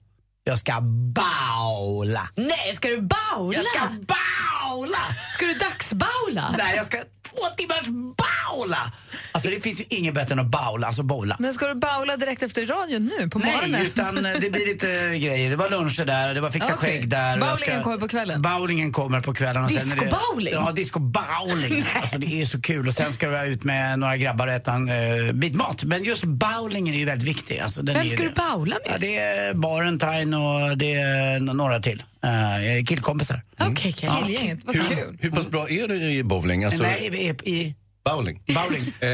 Jag 0.48 0.58
ska 0.58 0.80
baula. 1.14 2.28
Nej, 2.34 2.74
ska 2.74 2.88
du 2.88 3.00
baula? 3.00 3.58
Jag 3.58 3.64
ska 3.64 3.88
baula! 3.88 4.98
Ska 5.34 5.46
du 5.46 5.54
dagsbaula? 5.54 6.54
Nej, 6.58 6.76
jag 6.76 6.86
ska 6.86 6.98
två 7.36 7.56
timmars 7.56 7.86
baula! 8.16 8.92
Alltså 9.32 9.50
det 9.50 9.60
finns 9.60 9.80
ju 9.80 9.84
inget 9.88 10.14
bättre 10.14 10.32
än 10.32 10.38
att 10.38 10.46
baula, 10.46 10.86
alltså 10.86 11.02
bowla. 11.02 11.36
Men 11.38 11.52
ska 11.54 11.66
du 11.66 11.74
baula 11.74 12.16
direkt 12.16 12.42
efter 12.42 12.66
radion 12.66 13.10
nu 13.18 13.28
på 13.30 13.38
morgonen? 13.38 13.70
Nej, 13.70 13.86
utan 13.86 14.26
eh, 14.26 14.32
det 14.40 14.50
blir 14.50 14.66
lite 14.66 15.18
grejer. 15.26 15.50
Det 15.50 15.56
var 15.56 15.70
luncher 15.70 16.04
där, 16.04 16.34
det 16.34 16.40
var 16.40 16.50
fixa 16.50 16.74
Okej. 16.74 16.90
skägg 16.90 17.08
där. 17.08 17.38
Bowlingen 17.38 17.82
kommer 17.82 17.96
på 17.98 18.08
kvällen? 18.08 18.42
Bowlingen 18.42 18.92
kommer 18.92 19.20
på 19.20 19.34
kvällen. 19.34 19.64
Och 19.64 19.70
det- 19.70 19.74
Disco-bowling? 19.78 20.52
Ja, 20.52 20.72
disco-bowling. 20.76 21.84
alltså 21.94 22.18
det 22.18 22.40
är 22.42 22.46
så 22.46 22.60
kul. 22.60 22.86
Och 22.86 22.94
sen 22.94 23.12
ska 23.12 23.28
vi 23.28 23.48
ut 23.48 23.64
med 23.64 23.98
några 23.98 24.16
grabbar 24.16 24.46
och 24.46 24.52
äta 24.52 24.72
en 24.72 24.88
uh, 24.90 25.32
bit 25.32 25.54
mat. 25.54 25.84
Men 25.84 26.04
just 26.04 26.24
bowlingen 26.24 26.94
är 26.94 26.98
ju 26.98 27.04
väldigt 27.04 27.28
viktig. 27.28 27.58
Alltså, 27.58 27.82
den 27.82 27.94
Vem 27.94 28.08
ska 28.08 28.22
du 28.22 28.30
baula 28.30 28.76
med? 28.84 28.94
Ja, 28.94 28.98
det 28.98 29.16
är 29.16 29.54
Barentine 29.54 30.36
och 30.36 30.78
det 30.78 30.94
är 30.94 31.40
några 31.40 31.80
till. 31.80 32.02
Uh, 32.26 32.84
killkompisar. 32.84 33.42
Okej, 33.58 33.92
okej. 33.96 34.10
Killgänget, 34.22 34.58
vad 34.64 34.76
Hur, 34.76 34.82
kul. 34.82 35.18
hur 35.20 35.30
pass 35.30 35.46
bra 35.46 35.68
är 35.68 35.88
du 35.88 35.94
i 35.94 36.22
bowling? 36.22 36.64
Alltså, 36.64 36.82
Nej, 36.82 37.06
är 37.06 37.48
i... 37.48 37.74
Bowling? 38.10 38.42
Bowling. 38.46 38.92
Eh, 39.00 39.10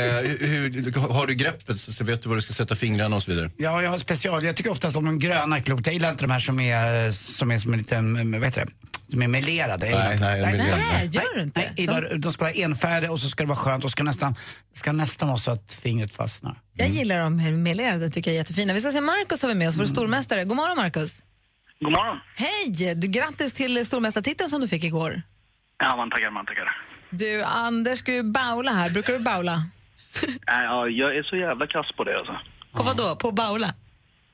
hur, 0.49 1.12
har 1.12 1.26
du 1.26 1.35
greppet 1.35 1.81
så 1.81 2.04
vet 2.04 2.23
du 2.23 2.28
var 2.28 2.37
du 2.37 2.42
ska 2.42 2.52
sätta 2.52 2.75
fingrarna 2.75 3.16
och 3.16 3.23
så 3.23 3.31
vidare? 3.31 3.50
Ja, 3.57 3.83
jag 3.83 3.90
har 3.90 3.99
special. 3.99 4.45
Jag 4.45 4.57
tycker 4.57 4.71
oftast 4.71 4.97
om 4.97 5.04
de 5.04 5.19
gröna 5.19 5.61
klotet. 5.61 5.87
Jag 5.87 5.92
gillar 5.92 6.11
inte 6.11 6.25
de 6.25 6.31
här 6.31 6.38
som 6.38 6.61
är 6.61 7.11
som 7.11 7.50
är 7.50 7.59
som 7.59 7.73
en 7.73 7.78
liten, 7.78 8.33
vad 8.33 8.45
heter 8.45 8.64
det? 8.64 8.73
Som 9.09 9.23
är 9.23 9.28
melerade. 9.28 9.90
Nej, 9.90 10.19
nej, 10.21 10.42
melerade. 10.42 10.76
Nej, 10.92 11.09
gör 11.12 11.37
du 11.37 11.42
inte? 11.42 11.61
Nej, 11.61 11.73
gillar, 11.76 12.14
de 12.16 12.33
ska 12.33 12.45
vara 12.45 12.54
enfärdiga 12.54 13.11
och 13.12 13.21
så 13.21 13.28
ska 13.28 13.42
det 13.42 13.49
vara 13.49 13.59
skönt 13.59 13.85
och 13.85 13.90
ska 13.90 14.02
nästan, 14.02 14.35
ska 14.75 14.92
nästan 14.92 15.28
vara 15.28 15.38
så 15.38 15.50
att 15.50 15.75
fingret 15.83 16.12
fastnar. 16.12 16.57
Jag 16.76 16.88
gillar 16.88 17.19
de 17.19 17.62
melerade, 17.62 18.11
tycker 18.11 18.31
jag 18.31 18.35
är 18.35 18.38
jättefina. 18.38 18.73
Vi 18.73 18.81
ska 18.81 18.90
se 18.90 19.00
Markus 19.00 19.42
har 19.42 19.49
vi 19.49 19.54
med 19.54 19.69
oss, 19.69 19.76
vår 19.76 19.85
stormästare. 19.85 20.45
God 20.45 20.57
morgon, 20.57 20.76
Markus. 20.76 21.23
God 21.82 21.92
morgon. 21.92 22.20
Hej! 22.36 22.94
Du, 22.96 23.08
grattis 23.08 23.52
till 23.52 23.86
stormästartiteln 23.86 24.48
som 24.50 24.60
du 24.60 24.68
fick 24.68 24.84
igår. 24.84 25.22
Ja, 25.78 25.96
man 25.96 26.10
tackar, 26.10 26.30
man 26.30 26.46
tackar. 26.46 26.76
Du, 27.10 27.42
Anders 27.42 27.98
ska 27.98 28.12
ju 28.12 28.22
baula 28.22 28.70
här. 28.72 28.90
Brukar 28.90 29.12
du 29.12 29.18
baula? 29.18 29.56
Nej, 30.26 30.64
ja, 30.64 30.88
jag 30.88 31.16
är 31.16 31.22
så 31.22 31.36
jävla 31.36 31.66
kass 31.66 31.92
på 31.96 32.04
det 32.04 32.18
alltså. 32.18 32.38
På 32.72 32.82
vad 32.82 32.96
då? 32.96 33.16
På 33.16 33.30
baula? 33.32 33.74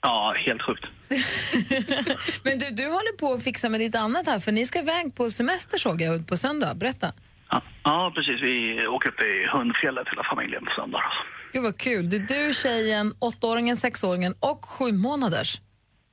Ja, 0.01 0.35
helt 0.37 0.63
sjukt. 0.63 0.85
Men 2.45 2.59
du, 2.59 2.71
du 2.71 2.85
håller 2.87 3.17
på 3.17 3.33
att 3.33 3.45
fixa 3.45 3.69
med 3.69 3.81
lite 3.81 4.01
annat 4.01 4.27
här, 4.27 4.39
för 4.39 4.53
ni 4.53 4.67
ska 4.67 4.79
iväg 4.79 5.15
på 5.15 5.31
semester 5.31 5.79
såg 5.79 6.01
jag 6.01 6.27
på 6.29 6.37
söndag. 6.37 6.75
Berätta. 6.75 7.13
Ja, 7.51 7.63
ja, 7.85 8.13
precis. 8.15 8.43
Vi 8.43 8.87
åker 8.87 9.09
upp 9.09 9.19
till 9.19 9.49
Hundfjället 9.53 10.09
hela 10.09 10.25
familjen 10.25 10.65
på 10.65 10.71
söndag. 10.71 10.99
Alltså. 10.99 11.21
Gud 11.53 11.63
vad 11.63 11.79
kul. 11.79 12.11
Det 12.11 12.17
är 12.17 12.47
du, 12.47 12.55
tjejen, 12.55 13.15
åttaåringen, 13.19 13.77
sexåringen 13.77 14.35
och 14.41 14.65
sju 14.65 14.93
månaders. 14.93 15.61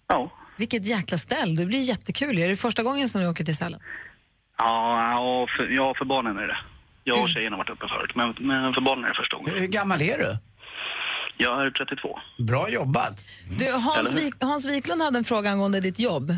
Ja. 0.07 0.31
Vilket 0.57 0.85
jäkla 0.85 1.17
ställ. 1.17 1.55
Det 1.55 1.65
blir 1.65 1.79
jättekul. 1.79 2.37
Är 2.37 2.47
det 2.47 2.55
första 2.55 2.83
gången 2.83 3.09
som 3.09 3.21
ni 3.21 3.27
åker 3.27 3.43
till 3.43 3.57
Sälen? 3.57 3.79
Ja, 4.57 5.19
och 5.19 5.49
för, 5.49 5.67
ja, 5.67 5.93
för 5.97 6.05
barnen 6.05 6.37
är 6.37 6.47
det. 6.47 6.57
Jag 7.03 7.21
och 7.21 7.29
tjejen 7.29 7.53
har 7.53 7.57
varit 7.57 7.69
uppe 7.69 7.87
förut, 7.87 8.11
men, 8.15 8.47
men 8.47 8.73
för 8.73 8.81
barnen 8.81 9.05
är 9.05 9.09
det 9.09 9.15
första 9.15 9.37
gången. 9.37 9.53
Hur 9.55 9.67
gammal 9.67 10.01
är 10.01 10.17
du? 10.17 10.37
Jag 11.37 11.65
är 11.65 11.71
32. 11.71 12.19
Bra 12.37 12.69
jobbat. 12.69 13.21
Du, 13.59 13.71
Hans? 13.71 14.13
Wik, 14.13 14.33
Hans 14.39 14.65
Wiklund 14.65 15.01
hade 15.01 15.17
en 15.17 15.23
fråga 15.23 15.49
angående 15.49 15.81
ditt 15.81 15.99
jobb. 15.99 16.33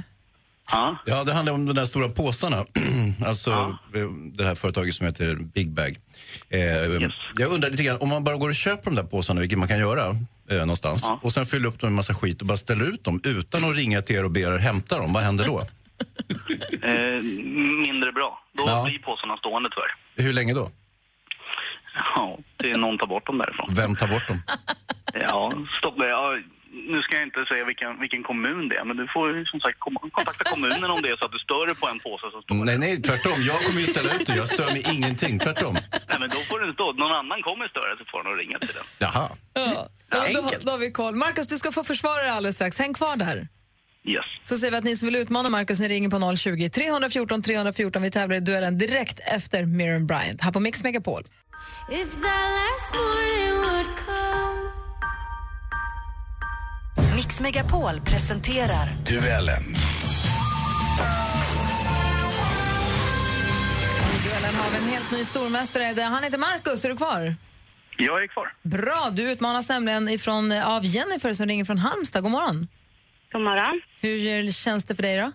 Ja, 0.72 0.98
Ja, 1.06 1.24
det 1.24 1.34
handlar 1.34 1.54
om 1.54 1.66
de 1.66 1.74
där 1.76 1.86
stora 1.86 2.10
påsarna. 2.10 2.58
alltså 3.28 3.52
eh, 3.96 4.08
det 4.34 4.44
här 4.44 4.56
företaget 4.56 4.94
som 4.96 5.06
heter 5.06 5.36
Big 5.36 5.70
Bag. 5.72 5.96
Eh, 6.50 6.62
Jag 7.38 7.52
undrar 7.52 7.70
lite 7.70 7.84
grann, 7.84 7.98
om 8.02 8.10
man 8.10 8.24
bara 8.24 8.36
går 8.38 8.50
och 8.50 8.56
köper 8.56 8.84
de 8.92 8.96
där 8.96 9.04
påsarna, 9.04 9.40
vilket 9.42 9.60
man 9.60 9.68
kan 9.68 9.80
göra 9.80 10.08
eh, 10.50 10.58
någonstans, 10.58 11.02
Ja. 11.08 11.20
och 11.24 11.34
sen 11.34 11.46
fyller 11.46 11.68
upp 11.68 11.80
dem 11.80 11.90
med 11.90 11.96
massa 11.96 12.14
skit 12.14 12.42
och 12.42 12.48
bara 12.48 12.58
ställer 12.58 12.86
ut 12.86 13.04
dem 13.04 13.22
utan 13.24 13.66
att 13.66 13.76
ringa 13.76 14.02
till 14.02 14.16
er 14.16 14.24
och 14.24 14.32
be 14.32 14.40
er 14.40 14.58
hämta 14.58 14.98
dem, 14.98 15.14
vad 15.14 15.24
händer 15.24 15.46
då? 15.46 15.60
eh, 16.88 17.22
mindre 17.88 18.12
bra. 18.12 18.44
Då 18.54 18.64
Ja. 18.68 18.84
blir 18.84 19.00
påsarna 19.00 19.38
stående 19.38 19.70
tyvärr. 19.70 20.26
Hur 20.28 20.34
länge 20.34 20.54
då? 20.54 20.70
Ja, 22.16 22.38
det 22.58 22.72
är 22.72 22.78
någon 22.78 22.98
tar 22.98 23.08
bort 23.08 23.26
dem 23.26 23.38
därifrån. 23.38 23.68
Vem 23.76 23.96
tar 23.96 24.08
bort 24.08 24.28
dem? 24.28 24.42
Ja, 25.14 25.52
stopp. 25.80 25.94
Ja, 25.98 26.38
nu 26.94 27.00
ska 27.02 27.12
jag 27.20 27.26
inte 27.30 27.42
säga 27.52 27.64
vilken, 27.72 27.92
vilken 28.04 28.24
kommun 28.30 28.64
det 28.70 28.76
är, 28.82 28.86
men 28.90 28.96
du 29.02 29.06
får 29.16 29.26
som 29.52 29.60
sagt 29.66 29.78
kontakta 30.18 30.44
kommunen 30.54 30.90
om 30.96 31.02
det 31.04 31.10
är 31.14 31.18
så 31.18 31.26
att 31.26 31.36
du 31.38 31.42
stör 31.48 31.64
dig 31.70 31.76
på 31.82 31.88
en 31.94 32.00
påse 32.06 32.26
som 32.34 32.42
står 32.42 32.56
Nej, 32.70 32.78
nej, 32.86 33.02
tvärtom. 33.08 33.38
Jag 33.52 33.60
kommer 33.66 33.80
ju 33.86 33.88
ställa 33.96 34.10
ut 34.16 34.28
det. 34.28 34.36
Jag 34.44 34.48
stör 34.56 34.70
mig 34.76 34.84
ingenting. 34.96 35.34
Tvärtom. 35.46 35.74
Nej, 36.10 36.18
men 36.22 36.30
då 36.36 36.40
får 36.50 36.60
den 36.64 36.74
stå. 36.74 36.86
Någon 37.04 37.16
annan 37.22 37.40
kommer 37.48 37.68
störa 37.74 37.92
så 38.00 38.04
får 38.12 38.22
den 38.28 38.36
ringa 38.42 38.58
till 38.60 38.76
den. 38.80 38.86
Jaha. 39.06 39.30
Ja, 39.54 39.90
då, 40.34 40.42
då 40.66 40.72
har 40.72 40.78
vi 40.78 40.92
koll. 40.92 41.16
Markus, 41.16 41.48
du 41.48 41.58
ska 41.58 41.72
få 41.72 41.84
försvara 41.84 42.22
dig 42.24 42.30
alldeles 42.30 42.56
strax. 42.56 42.80
Häng 42.80 42.94
kvar 42.94 43.16
där. 43.16 43.48
Yes. 44.08 44.26
Så 44.42 44.58
säger 44.58 44.72
vi 44.72 44.78
att 44.78 44.84
ni 44.84 44.98
som 44.98 45.06
vill 45.06 45.16
utmana 45.16 45.50
Markus, 45.50 45.80
ni 45.80 45.88
ringer 45.88 46.10
på 46.10 46.36
020 46.36 46.70
314 46.70 47.42
314. 47.42 48.02
Vi 48.02 48.12
tävlar 48.12 48.36
i 48.36 48.40
duellen 48.40 48.78
direkt 48.78 49.20
efter 49.36 49.66
Miriam 49.66 50.08
Bryant 50.08 50.42
här 50.42 50.52
på 50.52 50.60
Mix 50.60 50.84
Megapol. 50.84 51.24
Mix 57.38 57.56
Megapol 57.56 58.02
presenterar 58.02 58.88
Duellen. 59.06 59.64
Duellen 64.24 64.56
har 64.56 64.72
vi 64.72 64.78
en 64.78 64.90
helt 64.90 65.12
ny 65.12 65.26
stormästare. 65.26 66.02
Han 66.02 66.24
heter 66.24 66.38
Markus. 66.38 66.86
Är 66.86 66.90
du 66.90 66.98
kvar? 66.98 67.36
Jag 67.98 68.24
är 68.24 68.28
kvar. 68.28 68.54
Bra. 68.62 69.10
Du 69.12 69.32
utmanas 69.32 69.70
nämligen 69.70 70.10
ifrån, 70.10 70.52
av 70.52 70.86
Jennifer 70.86 71.34
som 71.34 71.46
ringer 71.48 71.66
från 71.66 71.78
Halmstad. 71.78 72.24
God 72.24 72.32
morgon. 72.32 72.68
God 73.32 73.42
morgon. 73.42 73.82
Hur 74.02 74.52
känns 74.52 74.86
det 74.86 74.96
för 74.96 75.04
dig 75.04 75.18
då? 75.18 75.32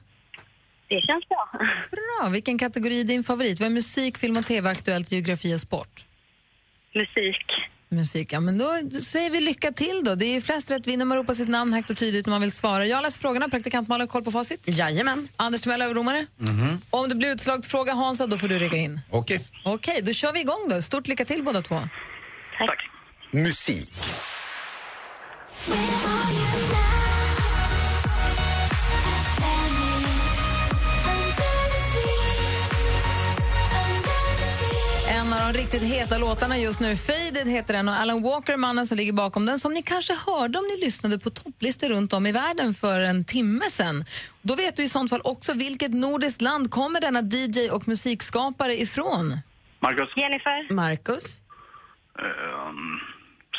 Det 0.89 1.01
känns 1.01 1.29
bra. 1.29 1.49
Bra. 1.91 2.29
Vilken 2.31 2.59
kategori 2.59 3.01
är 3.01 3.05
din 3.05 3.25
favorit? 3.25 3.61
Vad 3.61 3.67
är 3.67 3.71
musik, 3.71 4.19
film 4.19 4.37
och 4.37 4.47
tv, 4.47 4.71
aktuellt, 4.71 5.13
geografi 5.13 5.55
och 5.55 5.61
sport? 5.61 6.07
Musik. 6.95 7.47
Musik, 7.93 8.33
ja 8.33 8.41
men 8.41 8.59
då 8.59 8.91
säger 9.01 9.31
vi 9.31 9.41
lycka 9.41 9.73
till 9.73 10.03
då. 10.05 10.15
Det 10.15 10.25
är 10.25 10.33
ju 10.33 10.41
flest 10.41 10.71
rätt 10.71 10.87
vinner 10.87 11.05
man 11.05 11.19
ropar 11.19 11.35
sitt 11.35 11.49
namn 11.49 11.73
högt 11.73 11.91
och 11.91 11.97
tydligt 11.97 12.27
när 12.27 12.31
man 12.31 12.41
vill 12.41 12.53
svara. 12.53 12.87
Jag 12.87 13.03
läser 13.03 13.21
frågorna, 13.21 13.49
praktikant 13.49 13.89
Malin, 13.89 14.09
koll 14.09 14.25
på 14.25 14.31
facit. 14.31 14.61
Jajamän. 14.65 15.29
Anders 15.37 15.63
Timell, 15.63 15.83
överdomare. 15.83 16.27
Om 16.91 17.09
det 17.09 17.15
blir 17.15 17.29
utslagsfråga 17.33 17.95
Hansa, 17.95 18.27
då 18.27 18.39
får 18.39 18.49
du 18.49 18.59
ringa 18.59 18.77
in. 18.77 19.01
Okej. 19.11 19.41
Okej, 19.65 20.01
då 20.03 20.13
kör 20.13 20.33
vi 20.33 20.41
igång 20.41 20.69
då. 20.71 20.83
Stort 20.83 21.09
lycka 21.09 21.25
till 21.25 21.45
båda 21.45 21.63
två. 21.63 21.75
Tack. 22.59 22.79
Musik. 23.33 23.93
Av 35.43 35.53
de 35.53 35.59
riktigt 35.59 35.83
heta 35.83 36.19
låtarna 36.19 36.59
just 36.59 36.81
nu, 36.81 36.97
Faded 36.97 37.49
heter 37.49 37.75
den 37.75 37.89
och 37.89 37.95
Alan 37.95 38.23
Walker, 38.23 38.57
mannen 38.57 38.87
som 38.87 38.97
ligger 38.97 39.13
bakom 39.13 39.47
den, 39.47 39.59
som 39.59 39.75
ni 39.75 39.83
kanske 39.83 40.15
hörde 40.27 40.59
om 40.59 40.65
ni 40.65 40.85
lyssnade 40.85 41.19
på 41.19 41.31
topplistor 41.31 41.89
runt 41.89 42.13
om 42.13 42.27
i 42.27 42.33
världen 42.33 42.75
för 42.75 43.01
en 43.01 43.25
timme 43.25 43.65
sen. 43.71 44.05
Då 44.43 44.55
vet 44.55 44.77
du 44.77 44.83
i 44.83 44.89
sånt 44.89 45.11
fall 45.11 45.21
också 45.25 45.53
vilket 45.53 45.95
nordiskt 45.95 46.43
land 46.43 46.71
kommer 46.71 47.01
denna 47.01 47.21
DJ 47.21 47.71
och 47.71 47.89
musikskapare 47.89 48.81
ifrån? 48.81 49.39
Marcus? 49.81 50.09
Jennifer? 50.17 50.75
Marcus? 50.75 51.41
Ehm, 52.19 52.99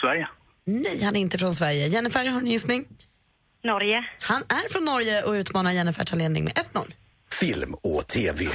Sverige? 0.01 0.27
Nej, 0.65 1.03
han 1.03 1.15
är 1.15 1.19
inte 1.19 1.37
från 1.37 1.53
Sverige. 1.53 1.87
Jennifer, 1.87 2.25
har 2.25 2.41
du 2.41 2.47
en 2.47 2.51
gissning? 2.51 2.85
Norge? 3.63 4.05
Han 4.21 4.41
är 4.41 4.71
från 4.71 4.85
Norge 4.85 5.23
och 5.23 5.31
utmanar 5.31 5.71
Jennifer 5.71 6.05
tar 6.05 6.17
ledning 6.17 6.43
med 6.43 6.53
1-0. 6.53 6.93
Film 7.31 7.73
och 7.73 8.07
TV. 8.07 8.45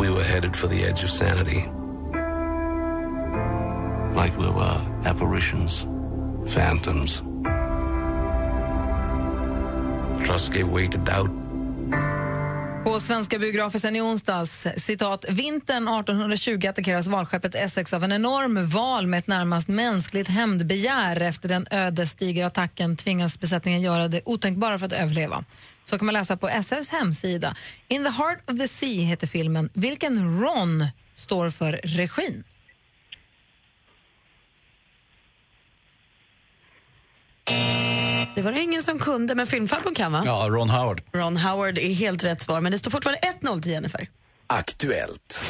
We 0.00 0.08
were 0.08 0.24
headed 0.24 0.56
for 0.56 0.68
the 0.68 0.82
edge 0.84 1.04
of 1.04 1.10
sanity. 1.10 1.68
Like 4.16 4.38
we 4.38 4.46
were 4.46 4.80
apparitions, 5.04 5.86
phantoms. 6.46 7.22
Trust 10.24 10.52
gave 10.52 10.72
way 10.72 10.88
to 10.88 10.98
doubt. 10.98 11.30
På 12.84 13.00
svenska 13.00 13.38
biografer 13.38 13.78
sen 13.78 13.96
i 13.96 14.00
onsdags, 14.00 14.66
citat, 14.76 15.24
vintern 15.28 15.88
1820 15.88 16.66
attackeras 16.66 17.06
valskeppet 17.06 17.54
Essex 17.54 17.92
av 17.92 18.04
en 18.04 18.12
enorm 18.12 18.68
val 18.68 19.06
med 19.06 19.18
ett 19.18 19.26
närmast 19.26 19.68
mänskligt 19.68 20.28
hämndbegär. 20.28 21.20
Efter 21.20 21.48
den 21.48 21.66
ödesdigra 21.70 22.46
attacken 22.46 22.96
tvingas 22.96 23.40
besättningen 23.40 23.80
göra 23.82 24.08
det 24.08 24.20
otänkbara 24.24 24.78
för 24.78 24.86
att 24.86 24.92
överleva. 24.92 25.44
Så 25.84 25.98
kan 25.98 26.06
man 26.06 26.12
läsa 26.12 26.36
på 26.36 26.48
SFs 26.48 26.90
hemsida. 26.90 27.56
In 27.88 28.04
the 28.04 28.10
heart 28.10 28.50
of 28.50 28.58
the 28.58 28.68
sea 28.68 29.04
heter 29.04 29.26
filmen. 29.26 29.70
Vilken 29.72 30.40
Ron 30.40 30.86
står 31.14 31.50
för 31.50 31.80
regin? 31.84 32.44
Det 38.34 38.42
var 38.42 38.52
det 38.52 38.60
ingen 38.60 38.82
som 38.82 38.98
kunde, 38.98 39.34
men 39.34 39.46
filmfarbrorn 39.46 39.94
kan 39.94 40.12
va? 40.12 40.22
Ja, 40.24 40.46
Ron 40.50 40.70
Howard. 40.70 41.02
Ron 41.12 41.36
Howard 41.36 41.78
är 41.78 41.94
helt 41.94 42.24
rätt 42.24 42.42
svar, 42.42 42.60
men 42.60 42.72
det 42.72 42.78
står 42.78 42.90
fortfarande 42.90 43.20
1-0 43.40 43.62
till 43.62 43.72
Jennifer. 43.72 44.08
Aktuellt. 44.46 45.44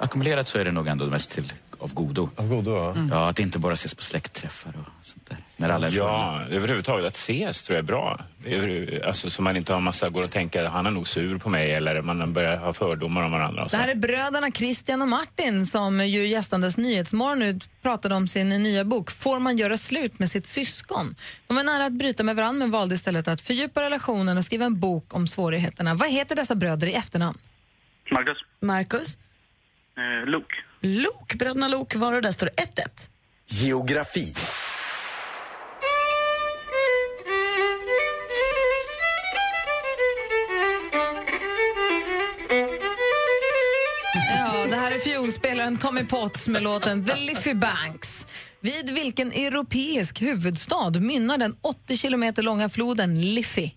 Ackumulerat 0.00 0.48
så 0.48 0.58
är 0.58 0.64
det 0.64 0.72
nog 0.72 0.88
ändå 0.88 1.06
mest 1.06 1.30
till 1.30 1.52
av 1.82 1.94
godo. 1.94 2.28
Av 2.36 2.48
godo, 2.48 2.76
ja. 2.76 2.94
Ja, 3.10 3.28
att 3.28 3.38
inte 3.38 3.58
bara 3.58 3.72
ses 3.72 3.94
på 3.94 4.02
släktträffar 4.02 4.70
och 4.70 5.06
sånt 5.06 5.26
där. 5.30 5.38
När 5.56 5.68
alla 5.68 5.86
är 5.86 5.90
Ja, 5.90 6.40
överhuvudtaget 6.50 7.06
att 7.06 7.16
ses 7.16 7.62
tror 7.62 7.76
jag 7.76 7.82
är 7.82 7.86
bra. 7.86 8.18
Alltså, 9.06 9.30
så 9.30 9.42
man 9.42 9.56
inte 9.56 9.72
har 9.72 9.80
massa, 9.80 10.08
går 10.08 10.22
och 10.22 10.30
tänker 10.30 10.64
han 10.64 10.86
är 10.86 10.90
nog 10.90 11.08
sur 11.08 11.38
på 11.38 11.48
mig 11.48 11.72
eller 11.72 12.02
man 12.02 12.32
börjar 12.32 12.56
ha 12.56 12.72
fördomar 12.72 13.22
om 13.22 13.32
varandra. 13.32 13.68
Det 13.70 13.76
här 13.76 13.88
är 13.88 13.94
bröderna 13.94 14.50
Christian 14.50 15.02
och 15.02 15.08
Martin 15.08 15.66
som 15.66 16.08
ju 16.08 16.26
gästandes 16.26 16.76
Nyhetsmorgon 16.76 17.38
nu 17.38 17.58
pratade 17.82 18.14
om 18.14 18.28
sin 18.28 18.48
nya 18.48 18.84
bok 18.84 19.10
Får 19.10 19.38
man 19.38 19.56
göra 19.56 19.76
slut 19.76 20.18
med 20.18 20.30
sitt 20.30 20.46
syskon? 20.46 21.14
De 21.46 21.56
var 21.56 21.62
nära 21.64 21.84
att 21.86 21.92
bryta 21.92 22.22
med 22.22 22.36
varandra 22.36 22.58
men 22.58 22.70
valde 22.70 22.94
istället 22.94 23.28
att 23.28 23.40
fördjupa 23.40 23.82
relationen 23.82 24.38
och 24.38 24.44
skriva 24.44 24.64
en 24.64 24.80
bok 24.80 25.14
om 25.14 25.26
svårigheterna. 25.28 25.94
Vad 25.94 26.10
heter 26.10 26.36
dessa 26.36 26.54
bröder 26.54 26.86
i 26.86 26.94
efternamn? 26.94 27.38
Marcus. 28.10 28.36
Marcus? 28.60 29.18
Eh, 29.96 30.30
Luke. 30.30 30.54
Lok, 30.84 31.34
bröderna 31.34 31.68
Lok 31.68 31.94
var 31.94 32.12
och 32.12 32.22
där 32.22 32.32
står 32.32 32.46
det 32.56 32.62
1-1. 32.62 32.88
Geografi. 33.48 34.34
Ja, 44.14 44.66
det 44.70 44.76
här 44.76 44.92
är 44.92 44.98
fiolspelaren 44.98 45.78
Tommy 45.78 46.04
Potts 46.04 46.48
med 46.48 46.62
låten 46.62 47.04
The 47.04 47.16
Liffey 47.16 47.54
Banks. 47.54 48.26
Vid 48.60 48.90
vilken 48.90 49.32
europeisk 49.32 50.22
huvudstad 50.22 50.90
mynnar 50.90 51.38
den 51.38 51.56
80 51.60 51.96
kilometer 51.96 52.42
långa 52.42 52.68
floden 52.68 53.20
Liffey? 53.20 53.70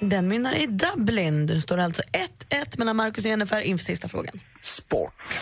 Den 0.00 0.28
mynnar 0.28 0.54
i 0.54 0.66
Dublin. 0.66 1.46
Du 1.46 1.60
står 1.60 1.78
alltså 1.78 2.02
1-1 2.50 2.78
mellan 2.78 2.96
Marcus 2.96 3.24
och 3.24 3.30
Jennifer 3.30 3.60
inför 3.60 3.84
sista 3.84 4.08
frågan. 4.08 4.40
Sport. 4.60 5.38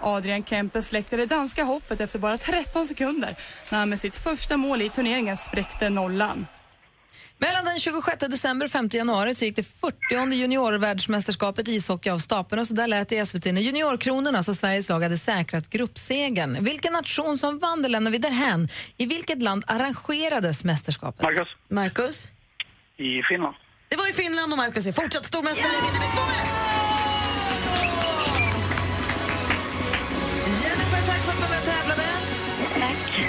Adrian 0.00 0.44
Kempe 0.44 0.82
släckte 0.82 1.16
det 1.16 1.26
danska 1.26 1.64
hoppet 1.64 2.00
efter 2.00 2.18
bara 2.18 2.38
13 2.38 2.86
sekunder 2.86 3.34
när 3.68 3.78
han 3.78 3.88
med 3.88 4.00
sitt 4.00 4.14
första 4.14 4.56
mål 4.56 4.82
i 4.82 4.90
turneringen 4.90 5.36
spräckte 5.36 5.88
nollan. 5.88 6.46
Mellan 7.38 7.64
den 7.64 7.78
26 7.78 8.18
december 8.18 8.66
och 8.66 8.72
5 8.72 8.88
januari 8.92 9.34
så 9.34 9.44
gick 9.44 9.56
det 9.56 9.62
40 9.62 10.32
juniorvärldsmästerskapet 10.32 11.68
i 11.68 11.74
ishockey 11.74 12.10
av 12.10 12.18
stapeln 12.18 12.60
och 12.60 12.66
så 12.66 12.74
där 12.74 12.86
lät 12.86 13.08
det 13.08 13.16
i 13.16 13.26
SVT 13.26 13.44
när 13.44 13.60
juniorkronorna 13.60 14.42
så 14.42 14.54
Sveriges 14.54 14.88
lag 14.88 15.00
hade 15.00 15.18
säkrat 15.18 15.70
gruppsegern. 15.70 16.64
Vilken 16.64 16.92
nation 16.92 17.38
som 17.38 17.58
vann 17.58 17.82
det 17.82 17.88
lämnar 17.88 18.10
vi 18.10 18.18
därhän. 18.18 18.68
I 18.96 19.06
vilket 19.06 19.42
land 19.42 19.64
arrangerades 19.66 20.64
mästerskapet? 20.64 21.22
Marcus. 21.22 21.48
Marcus? 21.68 22.30
I 23.02 23.22
Finland. 23.28 23.54
Det 23.88 23.96
var 23.96 24.10
i 24.10 24.12
Finland 24.12 24.52
och 24.52 24.58
Marcus 24.58 24.86
är 24.86 24.92
fortsatt 24.92 25.26
stormästare. 25.26 25.72
Vinner 25.72 25.98
med 26.04 26.08
2-1. 26.08 26.22
Jennifer, 30.62 31.00
tack 31.06 31.20
för 31.26 31.30
att 31.32 31.36
du 31.36 31.42
var 31.42 31.50
med 31.50 31.58
och 31.58 31.64
tävlade. 31.64 32.02
Tack. 32.80 33.24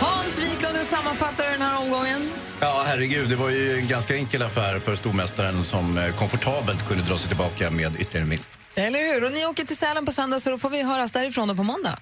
Hans 0.00 0.38
Wiklund, 0.38 0.76
hur 0.76 0.84
sammanfattar 0.84 1.44
du 1.44 1.50
den 1.50 1.62
här 1.62 1.78
omgången? 1.82 2.30
Ja, 2.60 2.84
herregud. 2.86 3.28
Det 3.28 3.36
var 3.36 3.50
ju 3.50 3.78
en 3.78 3.88
ganska 3.88 4.14
enkel 4.16 4.42
affär 4.42 4.78
för 4.78 4.94
stormästaren 4.96 5.64
som 5.64 5.98
eh, 5.98 6.16
komfortabelt 6.18 6.88
kunde 6.88 7.02
dra 7.04 7.16
sig 7.16 7.28
tillbaka 7.28 7.70
med 7.70 8.00
ytterligare 8.00 8.24
en 8.24 8.30
vinst. 8.30 8.58
Eller 8.74 8.98
hur? 9.14 9.24
Och 9.24 9.32
ni 9.32 9.46
åker 9.46 9.64
till 9.64 9.76
Sälen 9.76 10.06
på 10.06 10.12
söndag 10.12 10.40
så 10.40 10.50
då 10.50 10.58
får 10.58 10.70
vi 10.70 10.82
höras 10.82 11.12
därifrån 11.12 11.48
då 11.48 11.54
på 11.54 11.62
måndag. 11.62 11.98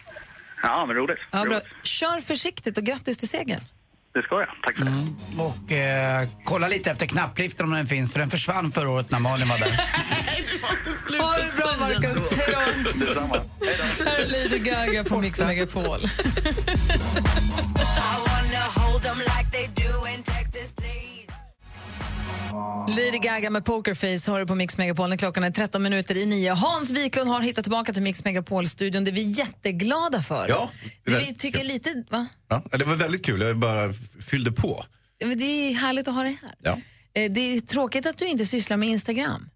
Ja, 0.62 0.86
men 0.86 0.96
roligt. 0.96 1.18
Ja, 1.30 1.44
bra. 1.44 1.60
Kör 1.82 2.20
försiktigt 2.20 2.78
och 2.78 2.84
grattis 2.84 3.18
till 3.18 3.28
segern. 3.28 3.60
Det 4.14 4.22
ska 4.22 4.34
jag. 4.40 4.48
Tack 4.62 4.76
för 4.76 4.84
det. 4.84 5.42
Och 5.42 5.72
eh, 5.72 6.28
kolla 6.44 6.68
lite 6.68 6.90
efter 6.90 7.06
knappliften 7.06 7.66
om 7.66 7.72
den 7.72 7.86
finns, 7.86 8.12
för 8.12 8.18
den 8.18 8.30
försvann 8.30 8.72
förra 8.72 8.88
året 8.90 9.10
när 9.10 9.18
Malin 9.20 9.48
var 9.48 9.58
där. 9.58 9.80
Ha 11.20 11.36
det 11.36 11.56
bra, 11.56 11.66
Marcus. 11.80 12.32
Hej 12.32 12.54
då. 12.54 12.90
Detsamma. 13.06 13.36
Här 14.06 14.18
är 14.20 14.48
Lady 14.48 14.58
Gaga 14.58 15.04
på 15.04 15.20
Mix 15.20 15.40
Megapol. 15.46 16.00
Lady 22.88 23.18
Gaga 23.18 23.50
med 23.50 23.64
Pokerface 23.64 24.30
har 24.30 24.40
du 24.40 24.46
på 24.46 24.54
Mix 24.54 24.78
Megapol. 24.78 25.08
när 25.10 25.16
Klockan 25.16 25.44
är 25.44 25.50
13 25.50 25.82
minuter 25.82 26.16
i 26.16 26.26
nio. 26.26 26.50
Hans 26.54 26.90
Wiklund 26.90 27.30
har 27.30 27.40
hittat 27.40 27.64
tillbaka 27.64 27.92
till 27.92 28.02
Mix 28.02 28.24
Megapol-studion. 28.24 29.04
Det 29.04 29.10
är 29.10 29.12
vi 29.12 29.22
jätteglada 29.30 30.22
för. 30.22 30.46
Ja, 30.48 30.70
Det 31.04 31.18
vi 31.18 31.34
tycker 31.34 31.64
lite... 31.64 32.04
Va? 32.10 32.26
Ja, 32.48 32.62
det 32.78 32.84
var 32.84 32.94
väldigt 32.96 33.24
kul. 33.26 33.40
Jag 33.40 33.56
bara 33.58 33.92
fyllde 34.20 34.52
på. 34.52 34.84
Det 35.36 35.44
är 35.44 35.74
härligt 35.74 36.08
att 36.08 36.14
ha 36.14 36.22
dig 36.22 36.38
här. 36.42 36.54
Ja. 36.62 36.78
Eh, 37.20 37.32
Det 37.32 37.40
är 37.40 37.60
tråkigt 37.60 38.06
att 38.06 38.18
du 38.18 38.26
inte 38.26 38.46
sysslar 38.46 38.76
med 38.76 38.88
Instagram. 38.88 39.50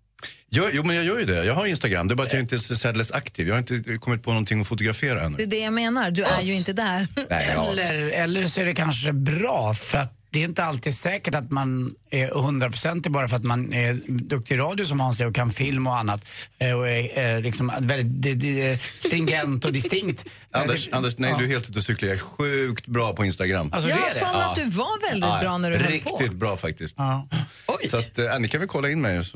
Jo, 0.51 0.65
jo, 0.73 0.83
men 0.85 0.97
jag 0.97 1.05
gör 1.05 1.19
ju 1.19 1.25
det. 1.25 1.45
Jag 1.45 1.55
har 1.55 1.67
Instagram. 1.67 2.09
Det 2.09 2.15
är 2.15 2.17
bara 2.17 2.27
att 2.27 2.33
jag 2.33 2.43
inte 2.43 2.55
är 2.57 2.59
särdeles 2.59 3.13
aktiv. 3.13 3.49
Jag 3.49 3.55
har 3.55 3.59
inte 3.59 3.99
kommit 3.99 4.23
på 4.23 4.31
någonting 4.31 4.61
att 4.61 4.69
fotografera 4.69 5.23
ännu. 5.25 5.37
Det 5.37 5.43
är 5.43 5.47
det 5.47 5.59
jag 5.59 5.73
menar. 5.73 6.11
Du 6.11 6.25
är 6.25 6.43
ju 6.43 6.55
inte 6.55 6.73
där. 6.73 7.09
Nej, 7.31 7.51
ja. 7.55 7.71
Eller, 7.71 7.95
eller 8.09 8.47
så 8.47 8.61
är 8.61 8.65
det 8.65 8.75
kanske 8.75 9.13
bra 9.13 9.75
för 9.75 9.99
att 9.99 10.15
det 10.31 10.41
är 10.41 10.45
inte 10.45 10.64
alltid 10.64 10.95
säkert 10.95 11.35
att 11.35 11.51
man 11.51 11.95
är 12.11 12.29
hundraprocentig 12.31 13.12
bara 13.12 13.29
för 13.29 13.37
att 13.37 13.45
man 13.45 13.73
är 13.73 14.01
duktig 14.09 14.55
i 14.55 14.59
radio 14.59 14.85
som 14.85 15.01
Hans 15.01 15.21
är 15.21 15.27
och 15.27 15.35
kan 15.35 15.51
film 15.53 15.87
och 15.87 15.97
annat. 15.97 16.25
eh, 16.59 16.73
Och 16.73 16.88
är 16.88 17.35
eh, 17.37 17.41
liksom 17.41 17.73
väldigt 17.81 18.23
di- 18.23 18.35
di- 18.35 18.79
stringent 18.99 19.64
och 19.64 19.73
distinkt. 19.73 20.25
Anders, 20.51 20.88
Anders, 20.93 21.14
nej 21.19 21.31
Ja. 21.31 21.37
du 21.38 21.45
är 21.45 21.49
helt 21.49 21.69
ute 21.71 21.79
och 21.79 21.85
cyklar. 21.85 22.09
Jag 22.09 22.17
är 22.17 22.21
sjukt 22.23 22.87
bra 22.87 23.14
på 23.14 23.25
Instagram. 23.25 23.71
Alltså, 23.73 23.91
Jag 23.91 23.99
det 23.99 24.21
mig 24.21 24.43
att 24.43 24.55
du 24.57 24.64
var 24.64 25.11
väldigt 25.11 25.41
bra 25.41 25.59
när 25.59 25.71
du 25.71 25.77
höll 25.77 25.87
på. 26.01 26.17
Riktigt 26.19 26.33
bra 26.38 26.57
faktiskt. 26.57 26.95
Ja. 26.99 27.29
Så 27.91 27.97
att, 27.97 28.19
eh, 28.19 28.38
ni 28.38 28.49
kan 28.49 28.61
väl 28.61 28.69
kolla 28.69 28.91
in 28.91 29.01
mig. 29.01 29.25
Så, 29.25 29.31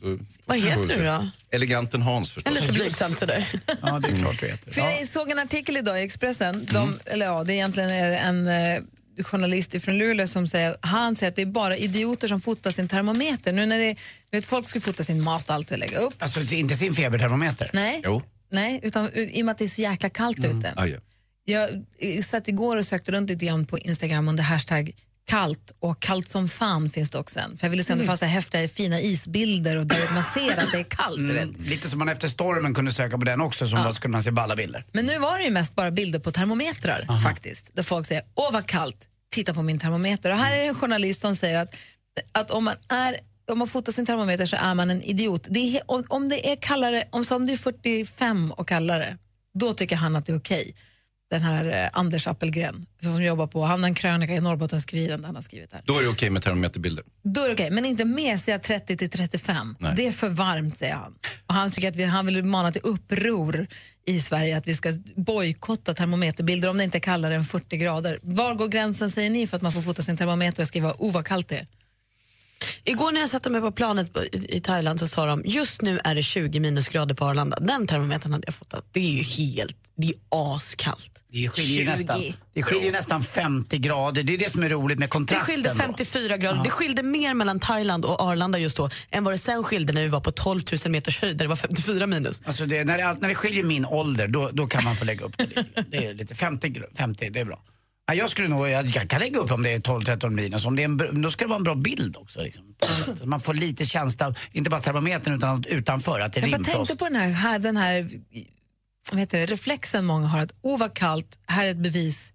så, 0.00 0.18
Vad 0.44 0.58
heter 0.58 0.98
du 0.98 1.04
då? 1.04 1.28
Eleganten 1.52 2.02
Hans 2.02 2.32
förstås. 2.32 2.54
Lite 2.60 2.72
blygsamt 2.72 3.18
sådär. 3.18 3.46
Ja, 3.82 3.98
det 3.98 4.08
är 4.08 4.14
klart 4.16 4.40
du 4.40 4.46
heter. 4.46 4.70
För 4.72 4.80
jag 4.80 5.08
såg 5.08 5.30
en 5.30 5.38
artikel 5.38 5.76
idag 5.76 6.00
i 6.00 6.04
Expressen, 6.04 6.68
de, 6.72 6.98
eller 7.06 7.26
ja, 7.26 7.44
det 7.44 7.52
är 7.52 7.54
egentligen 7.54 7.90
är 7.90 8.12
en 8.12 8.46
eh, 8.48 8.82
journalist 9.22 9.82
från 9.82 9.98
Luleå 9.98 10.26
som 10.26 10.46
säger, 10.46 10.76
han 10.80 11.16
säger 11.16 11.30
att 11.30 11.36
det 11.36 11.42
är 11.42 11.46
bara 11.46 11.76
idioter 11.76 12.28
som 12.28 12.40
fotar 12.40 12.70
sin 12.70 12.88
termometer. 12.88 13.52
Nu 13.52 13.66
när 13.66 13.78
det, 13.78 13.96
vet, 14.30 14.46
folk 14.46 14.68
ska 14.68 14.80
fota 14.80 15.02
sin 15.02 15.22
mat 15.22 15.48
och 15.48 15.54
allt 15.54 15.70
och 15.70 15.78
lägga 15.78 15.98
upp. 15.98 16.14
Alltså 16.18 16.54
inte 16.54 16.76
sin 16.76 16.94
febertermometer? 16.94 17.70
Nej, 17.72 18.00
Jo. 18.04 18.22
nej 18.50 18.80
utan 18.82 19.10
i 19.14 19.42
och 19.42 19.46
med 19.46 19.52
att 19.52 19.58
det 19.58 19.64
är 19.64 19.68
så 19.68 19.82
jäkla 19.82 20.10
kallt 20.10 20.44
ute. 20.44 20.72
Aj, 20.76 20.90
ja. 20.90 20.98
Jag 21.44 22.24
satt 22.24 22.48
igår 22.48 22.76
och 22.76 22.84
sökte 22.84 23.12
runt 23.12 23.30
lite 23.30 23.44
grann 23.46 23.66
på 23.66 23.78
Instagram 23.78 24.28
under 24.28 24.42
hashtag 24.42 24.92
kallt 25.26 25.72
och 25.78 26.00
kallt 26.02 26.28
som 26.28 26.48
fan 26.48 26.90
finns 26.90 27.10
det 27.10 27.18
också 27.18 27.40
en. 27.40 27.56
För 27.56 27.66
jag 27.66 27.70
ville 27.70 27.84
se 27.84 27.92
om 27.92 27.98
det 27.98 28.04
fanns 28.04 28.20
så 28.20 28.26
här 28.26 28.32
häftiga 28.32 28.68
fina 28.68 29.00
isbilder 29.00 29.76
och 29.76 29.86
där 29.86 30.14
man 30.14 30.22
ser 30.22 30.58
att 30.58 30.72
det 30.72 30.78
är 30.78 30.84
kallt. 30.84 31.16
Du 31.18 31.32
vet. 31.32 31.42
Mm, 31.42 31.56
lite 31.58 31.88
som 31.88 31.98
man 31.98 32.08
efter 32.08 32.28
stormen 32.28 32.74
kunde 32.74 32.92
söka 32.92 33.18
på 33.18 33.24
den 33.24 33.40
också, 33.40 33.66
som 33.66 33.78
Ja. 33.78 33.84
då 33.84 33.92
skulle 33.92 34.12
man 34.12 34.22
se 34.22 34.30
balla 34.30 34.56
bilder. 34.56 34.84
Men 34.92 35.06
nu 35.06 35.18
var 35.18 35.38
det 35.38 35.44
ju 35.44 35.50
mest 35.50 35.74
bara 35.74 35.90
bilder 35.90 36.18
på 36.18 36.32
termometrar 36.32 37.22
faktiskt. 37.24 37.70
Där 37.76 37.82
folk 37.82 38.06
säger, 38.06 38.22
åh 38.34 38.52
vad 38.52 38.66
kallt, 38.66 39.08
titta 39.30 39.54
på 39.54 39.62
min 39.62 39.78
termometer. 39.78 40.30
Och 40.30 40.36
här 40.38 40.52
är 40.56 40.64
en 40.68 40.74
journalist 40.74 41.20
som 41.20 41.36
säger 41.36 41.58
att, 41.58 41.76
att 42.32 42.50
om 42.50 42.64
man 42.64 42.74
är 42.88 43.16
om 43.50 43.58
man 43.58 43.68
fotar 43.68 43.92
sin 43.92 44.06
termometer 44.06 44.46
så 44.46 44.56
är 44.56 44.74
man 44.74 44.90
en 44.90 45.02
idiot. 45.02 45.46
Det 45.50 45.76
är, 45.76 45.82
om, 45.86 46.28
det 46.28 46.52
är 46.52 46.56
kallare, 46.56 47.04
om, 47.10 47.46
det 47.46 47.52
är 47.52 47.56
45 47.56 48.50
och 48.52 48.68
kallare, 48.68 49.16
då 49.58 49.74
tycker 49.74 49.96
han 49.96 50.16
att 50.16 50.26
det 50.26 50.32
är 50.32 50.38
okej. 50.38 50.74
Den 51.30 51.42
här 51.42 51.84
eh, 51.84 51.88
Anders 51.92 52.26
Appelgren 52.26 52.86
som 53.02 53.22
jobbar 53.22 53.46
på, 53.46 53.64
han 53.64 53.82
har 53.82 53.88
en 53.88 53.94
krönika 53.94 54.34
i 54.34 54.40
Norrbottens-Kuriren 54.40 55.20
där 55.20 55.26
han 55.26 55.34
har 55.34 55.42
skrivit 55.42 55.72
här. 55.72 55.82
Då 55.84 55.98
är 55.98 56.02
det 56.02 56.08
okej 56.08 56.30
med 56.30 56.42
termometerbilder. 56.42 57.04
Då 57.22 57.40
är 57.40 57.48
det 57.48 57.54
okej, 57.54 57.70
men 57.70 57.84
inte 57.84 58.04
mesiga 58.04 58.58
30 58.58 58.96
till 58.96 59.10
35. 59.10 59.76
Nej. 59.78 59.92
Det 59.96 60.06
är 60.06 60.12
för 60.12 60.28
varmt, 60.28 60.78
säger 60.78 60.94
han. 60.94 61.14
Och 61.46 61.54
han, 61.54 61.70
tycker 61.70 61.88
att 61.88 61.96
vi, 61.96 62.04
han 62.04 62.26
vill 62.26 62.44
mana 62.44 62.72
till 62.72 62.82
uppror 62.84 63.66
i 64.06 64.20
Sverige 64.20 64.56
att 64.56 64.66
vi 64.66 64.74
ska 64.74 64.92
bojkotta 65.16 65.94
termometerbilder 65.94 66.68
om 66.68 66.78
det 66.78 66.84
inte 66.84 66.98
är 66.98 67.00
kallare 67.00 67.34
än 67.34 67.44
40 67.44 67.76
grader. 67.76 68.18
Var 68.22 68.54
går 68.54 68.68
gränsen, 68.68 69.10
säger 69.10 69.30
ni, 69.30 69.46
för 69.46 69.56
att 69.56 69.62
man 69.62 69.72
får 69.72 69.82
fota 69.82 70.02
sin 70.02 70.16
termometer 70.16 70.62
och 70.62 70.68
skriva 70.68 70.94
oh 70.98 71.12
vad 71.12 71.26
kallt 71.26 71.48
det 71.48 71.56
är? 71.56 71.66
Igår 72.84 73.12
när 73.12 73.20
jag 73.20 73.30
satte 73.30 73.50
mig 73.50 73.60
på 73.60 73.72
planet 73.72 74.16
i 74.32 74.60
Thailand 74.60 75.00
så 75.00 75.08
sa 75.08 75.26
de 75.26 75.42
just 75.44 75.82
nu 75.82 76.00
är 76.04 76.14
det 76.14 76.22
20 76.22 76.60
minusgrader 76.60 77.14
på 77.14 77.24
Arlanda. 77.24 77.56
Den 77.60 77.86
termometern 77.86 78.32
hade 78.32 78.44
jag 78.46 78.54
fotat. 78.54 78.84
Det 78.92 79.00
är 79.00 79.12
ju 79.12 79.22
helt, 79.22 79.76
det 79.96 80.06
är 80.06 80.14
askallt. 80.30 81.09
Det 81.32 81.48
skiljer 81.48 81.84
nästan, 81.84 82.22
det 82.54 82.62
skiljer 82.62 82.92
nästan 82.92 83.22
50 83.22 83.78
grader. 83.78 84.22
Det 84.22 84.34
är 84.34 84.38
det 84.38 84.50
som 84.50 84.62
är 84.62 84.68
roligt 84.68 84.98
med 84.98 85.08
Det 85.08 85.10
kontrasten. 85.10 85.54
skilde 85.54 85.68
då. 85.68 85.74
54 85.74 86.36
grader. 86.36 86.56
Ja. 86.58 86.62
Det 86.64 86.70
skilde 86.70 87.02
mer 87.02 87.34
mellan 87.34 87.60
Thailand 87.60 88.04
och 88.04 88.20
Arlanda 88.22 88.58
just 88.58 88.76
då 88.76 88.90
än 89.10 89.24
vad 89.24 89.34
det 89.34 89.38
sen 89.38 89.64
skilde 89.64 89.92
när 89.92 90.02
vi 90.02 90.08
var 90.08 90.20
på 90.20 90.32
12 90.32 90.60
000 90.84 90.92
meters 90.92 91.18
höjd 91.20 91.36
där 91.36 91.44
det 91.44 91.48
var 91.48 91.56
54 91.56 92.06
minus. 92.06 92.42
Alltså 92.44 92.66
det, 92.66 92.84
när, 92.84 92.98
det, 92.98 93.16
när 93.20 93.28
det 93.28 93.34
skiljer 93.34 93.64
min 93.64 93.84
ålder, 93.86 94.28
då, 94.28 94.50
då 94.52 94.66
kan 94.66 94.84
man 94.84 94.94
få 94.96 95.04
lägga 95.04 95.24
upp 95.24 95.38
det 95.38 95.46
lite. 95.56 95.84
Det 95.90 96.06
är 96.06 96.14
lite 96.14 96.34
50, 96.34 96.68
gr- 96.68 96.96
50 96.96 97.30
det 97.30 97.40
är 97.40 97.44
bra. 97.44 97.62
Ja, 98.06 98.14
jag 98.14 98.30
skulle 98.30 98.48
nog, 98.48 98.68
jag, 98.68 98.84
jag 98.86 99.08
kan 99.10 99.20
lägga 99.20 99.40
upp 99.40 99.50
om 99.50 99.62
det 99.62 99.70
är 99.72 99.78
12-13 99.78 100.30
minus, 100.30 100.66
om 100.66 100.76
det 100.76 100.82
är 100.82 100.84
en, 100.84 101.22
då 101.22 101.30
ska 101.30 101.44
det 101.44 101.48
vara 101.48 101.56
en 101.56 101.62
bra 101.64 101.74
bild 101.74 102.16
också. 102.16 102.42
Liksom. 102.42 102.74
Så 103.16 103.26
man 103.28 103.40
får 103.40 103.54
lite 103.54 103.86
känsla 103.86 104.34
inte 104.52 104.70
bara 104.70 104.80
termometern 104.80 105.34
utan 105.34 105.64
utanför, 105.68 106.20
att 106.20 106.32
det 106.32 106.40
är 106.40 106.42
Jag 106.42 106.50
bara 106.50 106.56
rimfrost. 106.56 106.76
tänkte 106.76 106.96
på 106.96 107.04
den 107.04 107.16
här, 107.16 107.28
här, 107.30 107.58
den 107.58 107.76
här 107.76 108.08
vad 109.10 109.20
heter 109.20 109.38
det, 109.38 109.46
reflexen 109.46 110.04
många 110.06 110.26
har 110.26 110.38
att 110.40 110.52
åh 110.62 110.78
vad 110.78 110.94
kallt, 110.94 111.38
här 111.46 111.66
är 111.66 111.70
ett 111.70 111.76
bevis, 111.82 112.32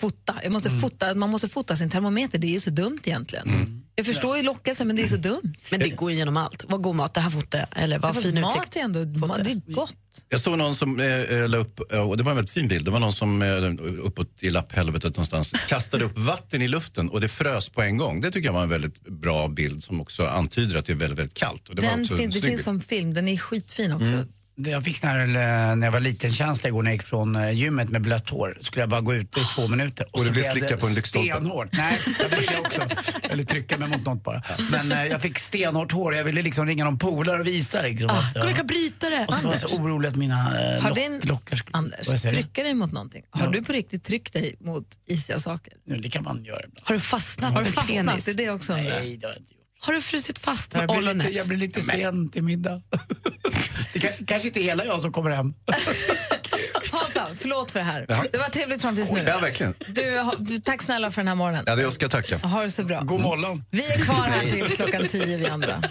fota. 0.00 0.34
Jag 0.42 0.52
måste 0.52 0.68
Mm. 0.68 0.80
fota. 0.80 1.14
Man 1.14 1.30
måste 1.30 1.48
fota 1.48 1.76
sin 1.76 1.90
termometer, 1.90 2.38
det 2.38 2.46
är 2.46 2.52
ju 2.52 2.60
så 2.60 2.70
dumt 2.70 2.98
egentligen. 3.04 3.84
Jag 3.94 4.06
förstår 4.06 4.36
ju 4.36 4.42
lockelsen 4.42 4.86
men 4.86 4.96
det 4.96 5.02
är 5.02 5.06
så 5.08 5.16
dumt. 5.16 5.54
Men 5.70 5.80
det 5.80 5.88
går 5.88 6.10
igenom 6.10 6.36
allt. 6.36 6.64
Vad 6.68 6.82
god 6.82 6.94
mat, 6.96 7.14
det 7.14 7.20
här 7.20 7.30
jag. 7.58 7.66
Eller 7.76 7.98
vad 7.98 8.22
fin 8.22 8.40
mat 8.40 8.56
utsikt. 8.56 8.76
är 8.76 8.80
ändå, 8.80 9.04
det 9.04 9.50
är 9.50 9.74
gott. 9.74 9.94
Jag 10.28 10.40
såg 10.40 10.58
någon 10.58 10.76
som 10.76 11.00
eh, 11.00 11.48
la 11.48 11.56
upp, 11.58 11.92
eh, 11.92 12.00
och 12.00 12.16
det 12.16 12.22
var 12.22 12.32
en 12.32 12.36
väldigt 12.36 12.52
fin 12.52 12.68
bild, 12.68 12.84
det 12.84 12.90
var 12.90 13.00
någon 13.00 13.12
som 13.12 13.42
eh, 13.42 14.04
uppåt 14.04 14.42
i 14.42 14.50
lapphelvetet 14.50 15.16
någonstans 15.16 15.52
kastade 15.68 16.04
upp 16.04 16.18
vatten 16.18 16.62
i 16.62 16.68
luften 16.68 17.08
och 17.08 17.20
det 17.20 17.28
frös 17.28 17.68
på 17.68 17.82
en 17.82 17.96
gång. 17.96 18.20
Det 18.20 18.30
tycker 18.30 18.48
jag 18.48 18.52
var 18.52 18.62
en 18.62 18.68
väldigt 18.68 19.00
bra 19.08 19.48
bild 19.48 19.84
som 19.84 20.00
också 20.00 20.26
antyder 20.26 20.78
att 20.78 20.86
det 20.86 20.92
är 20.92 20.96
väldigt, 20.96 21.18
väldigt 21.18 21.36
kallt. 21.38 21.68
Och 21.68 21.74
det 21.76 21.82
Den 21.82 22.06
fin, 22.06 22.16
det 22.16 22.32
finns 22.32 22.44
bild. 22.44 22.60
som 22.60 22.80
film, 22.80 23.14
den 23.14 23.28
är 23.28 23.36
skitfin 23.36 23.92
också. 23.92 24.12
Mm. 24.12 24.28
Jag 24.66 24.84
fick 24.84 24.96
sån 24.96 25.08
här, 25.08 25.20
eh, 25.20 25.76
när 25.76 25.86
jag 25.86 25.92
var 25.92 26.00
liten 26.00 26.32
känsla 26.32 26.68
igår 26.68 26.82
när 26.82 26.90
jag 26.90 26.94
gick 26.94 27.06
från 27.06 27.36
eh, 27.36 27.50
gymmet 27.50 27.88
med 27.88 28.02
blött 28.02 28.30
hår. 28.30 28.58
Skulle 28.60 28.82
jag 28.82 28.88
bara 28.90 29.00
gå 29.00 29.14
ut 29.14 29.36
i 29.38 29.40
två 29.54 29.68
minuter. 29.68 30.06
Och 30.12 30.18
du 30.20 30.24
så 30.26 30.32
blev 30.32 30.42
slickad 30.42 30.80
på 30.80 30.86
en 30.86 30.94
lyktstolpe. 30.94 31.32
Stenhårt. 31.32 31.68
Nej, 31.72 31.98
det 32.30 32.58
också. 32.58 32.82
Eller 33.22 33.44
trycka 33.44 33.78
mig 33.78 33.88
mot 33.88 34.04
något 34.04 34.24
bara. 34.24 34.42
Men 34.70 34.92
eh, 34.92 35.04
jag 35.06 35.22
fick 35.22 35.38
stenhårt 35.38 35.92
hår. 35.92 36.14
Jag 36.14 36.24
ville 36.24 36.42
liksom 36.42 36.66
ringa 36.66 36.84
någon 36.84 36.98
polare 36.98 37.40
och 37.40 37.46
visa 37.46 37.82
liksom. 37.82 38.10
att, 38.10 38.32
Kolla, 38.34 38.46
jag 38.46 38.56
kan 38.56 38.66
bryta 38.66 39.10
det! 39.10 39.26
Och 39.28 39.34
så 39.34 39.46
var 39.46 39.52
jag 39.52 39.60
så 39.60 39.76
orolig 39.76 40.08
att 40.08 40.16
mina 40.16 40.74
eh, 40.74 40.82
Har 40.82 40.94
din, 40.94 41.20
lockar 41.24 41.56
skulle... 41.56 41.76
Anders, 41.76 42.06
du? 42.06 42.30
trycka 42.30 42.62
dig 42.62 42.74
mot 42.74 42.92
någonting? 42.92 43.22
Har 43.30 43.48
du 43.48 43.62
på 43.62 43.72
riktigt 43.72 44.04
tryckt 44.04 44.32
dig 44.32 44.56
mot 44.60 44.86
isiga 45.06 45.38
saker? 45.38 45.72
Nu, 45.86 45.96
Det 45.96 46.10
kan 46.10 46.24
man 46.24 46.44
göra 46.44 46.60
ibland. 46.64 46.86
Har 46.86 46.94
du 46.94 47.00
fastnat 47.00 47.52
Har 47.52 47.62
du 47.62 47.72
fastnat? 47.72 48.06
penis? 48.06 48.24
Det 48.24 48.30
är 48.30 48.34
det 48.34 48.50
också. 48.50 48.72
Nej, 48.72 48.84
det 49.16 49.26
har 49.26 49.32
jag 49.32 49.40
inte 49.40 49.54
gjort. 49.54 49.58
Har 49.80 49.92
du 49.92 50.00
frusit 50.00 50.38
fast 50.38 50.74
med 50.74 50.90
ollonet? 50.90 51.32
jag 51.32 51.48
blir 51.48 51.58
lite 51.58 51.82
sen 51.82 52.28
till 52.28 52.42
middag. 52.42 52.82
det 54.00 54.08
kan, 54.08 54.26
kanske 54.26 54.48
inte 54.48 54.60
hela 54.60 54.84
jag 54.84 55.02
som 55.02 55.12
kommer 55.12 55.30
hem. 55.30 55.54
Hansa, 56.92 57.28
förlåt 57.34 57.70
för 57.70 57.78
det 57.78 57.84
här. 57.84 58.06
Ja. 58.08 58.24
Det 58.32 58.38
var 58.38 58.44
trevligt 58.44 58.82
fram 58.82 58.96
tills 58.96 59.10
nu. 59.10 59.24
Ja, 59.26 59.38
verkligen. 59.38 59.74
Du, 59.88 60.30
du, 60.38 60.58
tack 60.58 60.82
snälla 60.82 61.10
för 61.10 61.20
den 61.20 61.28
här 61.28 61.34
morgonen. 61.34 61.64
Ja, 61.66 61.76
det 61.76 61.82
jag 61.82 61.92
ska 61.92 62.08
tacka. 62.08 62.38
Ha 62.38 62.62
det 62.62 62.70
så 62.70 62.84
bra. 62.84 63.00
God 63.00 63.20
morgon. 63.20 63.64
Vi 63.70 63.86
är 63.92 63.98
kvar 64.00 64.14
här 64.14 64.50
till 64.50 64.64
klockan 64.64 65.08
tio 65.08 65.36
vi 65.36 65.46
andra. 65.48 65.82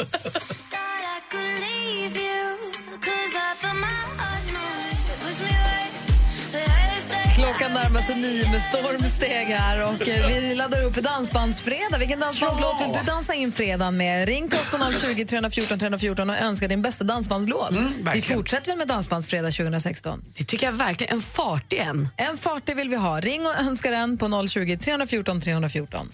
Klockan 7.48 7.74
närmar 7.74 8.02
sig 8.02 8.16
nio 8.16 8.52
med 8.52 8.62
stormsteg 8.62 9.46
här 9.48 9.84
och 9.84 10.08
eh, 10.08 10.28
vi 10.28 10.56
laddar 10.56 10.84
upp 10.84 10.96
för 10.96 11.02
Dansbandsfredag. 11.02 12.00
Vilken 12.00 12.20
dansbandslåt 12.20 12.82
vill 12.82 12.94
du 12.94 13.06
dansa 13.06 13.34
in 13.34 13.52
fredagen 13.52 13.98
med? 13.98 14.28
Ring 14.28 14.50
till 14.50 14.60
oss 14.60 14.72
på 14.72 14.78
020 15.02 15.26
314 15.26 15.80
314 15.80 16.30
och 16.30 16.36
önska 16.36 16.68
din 16.68 16.82
bästa 16.82 17.04
dansbandslåt. 17.04 17.70
vi 17.72 18.04
verkligen. 18.04 18.38
fortsätter 18.38 18.68
väl 18.68 18.78
med 18.78 18.88
Dansbandsfredag 18.88 19.54
2016. 19.54 20.24
Det 20.38 20.44
tycker 20.44 20.66
jag 20.66 20.74
verkligen. 20.74 21.14
En 21.14 21.22
fartig 21.22 21.78
en. 21.78 22.10
En 22.18 22.38
fartig 22.38 22.76
vill 22.76 22.90
vi 22.90 22.96
ha. 22.96 23.20
Ring 23.20 23.46
och 23.46 23.60
önska 23.60 23.92
den 23.92 24.18
på 24.18 24.48
020 24.48 24.78
314 24.78 25.42
314. 25.42 26.10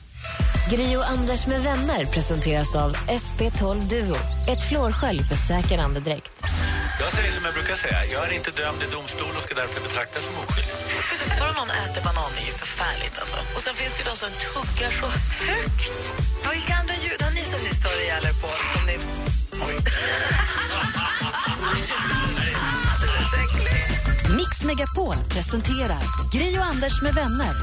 Gri 0.69 0.97
och 0.97 1.09
Anders 1.09 1.47
med 1.47 1.61
vänner 1.61 2.05
presenteras 2.05 2.75
av 2.75 2.95
SP12 2.95 3.89
Duo. 3.89 4.17
Ett 4.47 4.63
flårskölj 4.69 5.23
för 5.23 5.35
säker 5.35 5.77
andedräkt. 5.77 6.31
Jag 6.99 7.11
säger 7.11 7.31
som 7.31 7.45
jag 7.45 7.53
brukar 7.53 7.75
säga, 7.75 8.05
jag 8.13 8.21
är 8.27 8.33
inte 8.33 8.51
dömd 8.51 8.81
i 8.83 8.91
domstol 8.95 9.33
och 9.35 9.41
ska 9.41 9.53
därför 9.55 9.81
betraktas 9.87 10.23
som 10.25 10.33
oskyldig. 10.43 10.75
Bara 11.39 11.51
någon 11.59 11.71
äter 11.83 12.01
banan 12.07 12.31
är 12.41 12.45
ju 12.51 12.53
förfärligt 12.63 13.15
alltså. 13.19 13.37
Och 13.55 13.61
sen 13.65 13.75
finns 13.75 13.93
det 13.93 13.99
ju 14.03 14.05
de 14.11 14.15
som 14.23 14.31
tuggar 14.45 14.91
så 15.01 15.07
högt. 15.49 15.81
Vilka 16.51 16.73
andra 16.81 16.95
ljud 17.03 17.21
har 17.25 17.31
ni 17.31 17.43
som 17.53 17.61
ni 17.67 17.71
stör 17.81 17.97
ihjäl 18.03 18.25
er 18.31 18.35
på? 18.41 18.49
Som 18.73 18.85
ni... 18.89 18.95
Mix 24.63 24.79
Megapol 24.79 25.15
presenterar 25.29 25.99
Gri 26.31 26.57
och 26.57 26.63
Anders 26.63 27.01
med 27.01 27.13
vänner. 27.13 27.53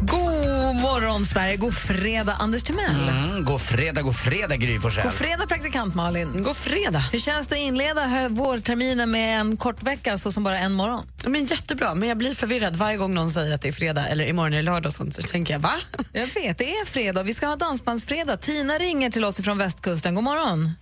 God 0.00 0.76
morgon, 0.82 1.24
Sverige. 1.24 1.56
God 1.56 1.74
fredag, 1.74 2.36
Anders 2.38 2.62
Timell. 2.62 3.08
Mm, 3.08 3.44
god 3.44 3.60
fredag, 3.60 4.02
god 4.02 4.16
fredag 4.16 4.56
Gry 4.56 4.80
Forssell. 4.80 5.04
God 5.04 5.12
fredag, 5.12 5.46
praktikant 5.46 5.94
Malin. 5.94 6.42
God 6.42 6.56
fredag. 6.56 7.04
Hur 7.12 7.18
känns 7.18 7.46
det 7.46 7.54
att 7.54 7.60
inleda 7.60 8.28
vårterminen 8.28 9.10
med 9.10 9.40
en 9.40 9.56
kort 9.56 9.82
vecka 9.82 10.18
så 10.18 10.32
som 10.32 10.44
bara 10.44 10.58
en 10.58 10.72
morgon? 10.72 11.06
Ja, 11.22 11.28
Men 11.28 11.46
jättebra, 11.46 11.94
men 11.94 12.08
jag 12.08 12.18
blir 12.18 12.34
förvirrad 12.34 12.76
varje 12.76 12.96
gång 12.96 13.14
någon 13.14 13.30
säger 13.30 13.54
att 13.54 13.62
det 13.62 13.68
är 13.68 13.72
fredag 13.72 14.06
eller 14.08 14.26
imorgon 14.26 14.54
är 14.54 14.62
lördag 14.62 14.86
och 14.86 14.94
sånt, 14.94 15.14
så 15.14 15.22
tänker 15.22 15.54
jag 15.54 15.60
va? 15.60 15.74
Jag 16.12 16.26
vet, 16.26 16.58
det 16.58 16.70
är 16.70 16.84
fredag. 16.84 17.22
Vi 17.22 17.34
ska 17.34 17.46
ha 17.46 17.56
dansbandsfredag. 17.56 18.40
Tina 18.40 18.74
ringer 18.74 19.10
till 19.10 19.24
oss 19.24 19.40
från 19.40 19.58
västkusten. 19.58 20.14
God 20.14 20.24
morgon. 20.24 20.72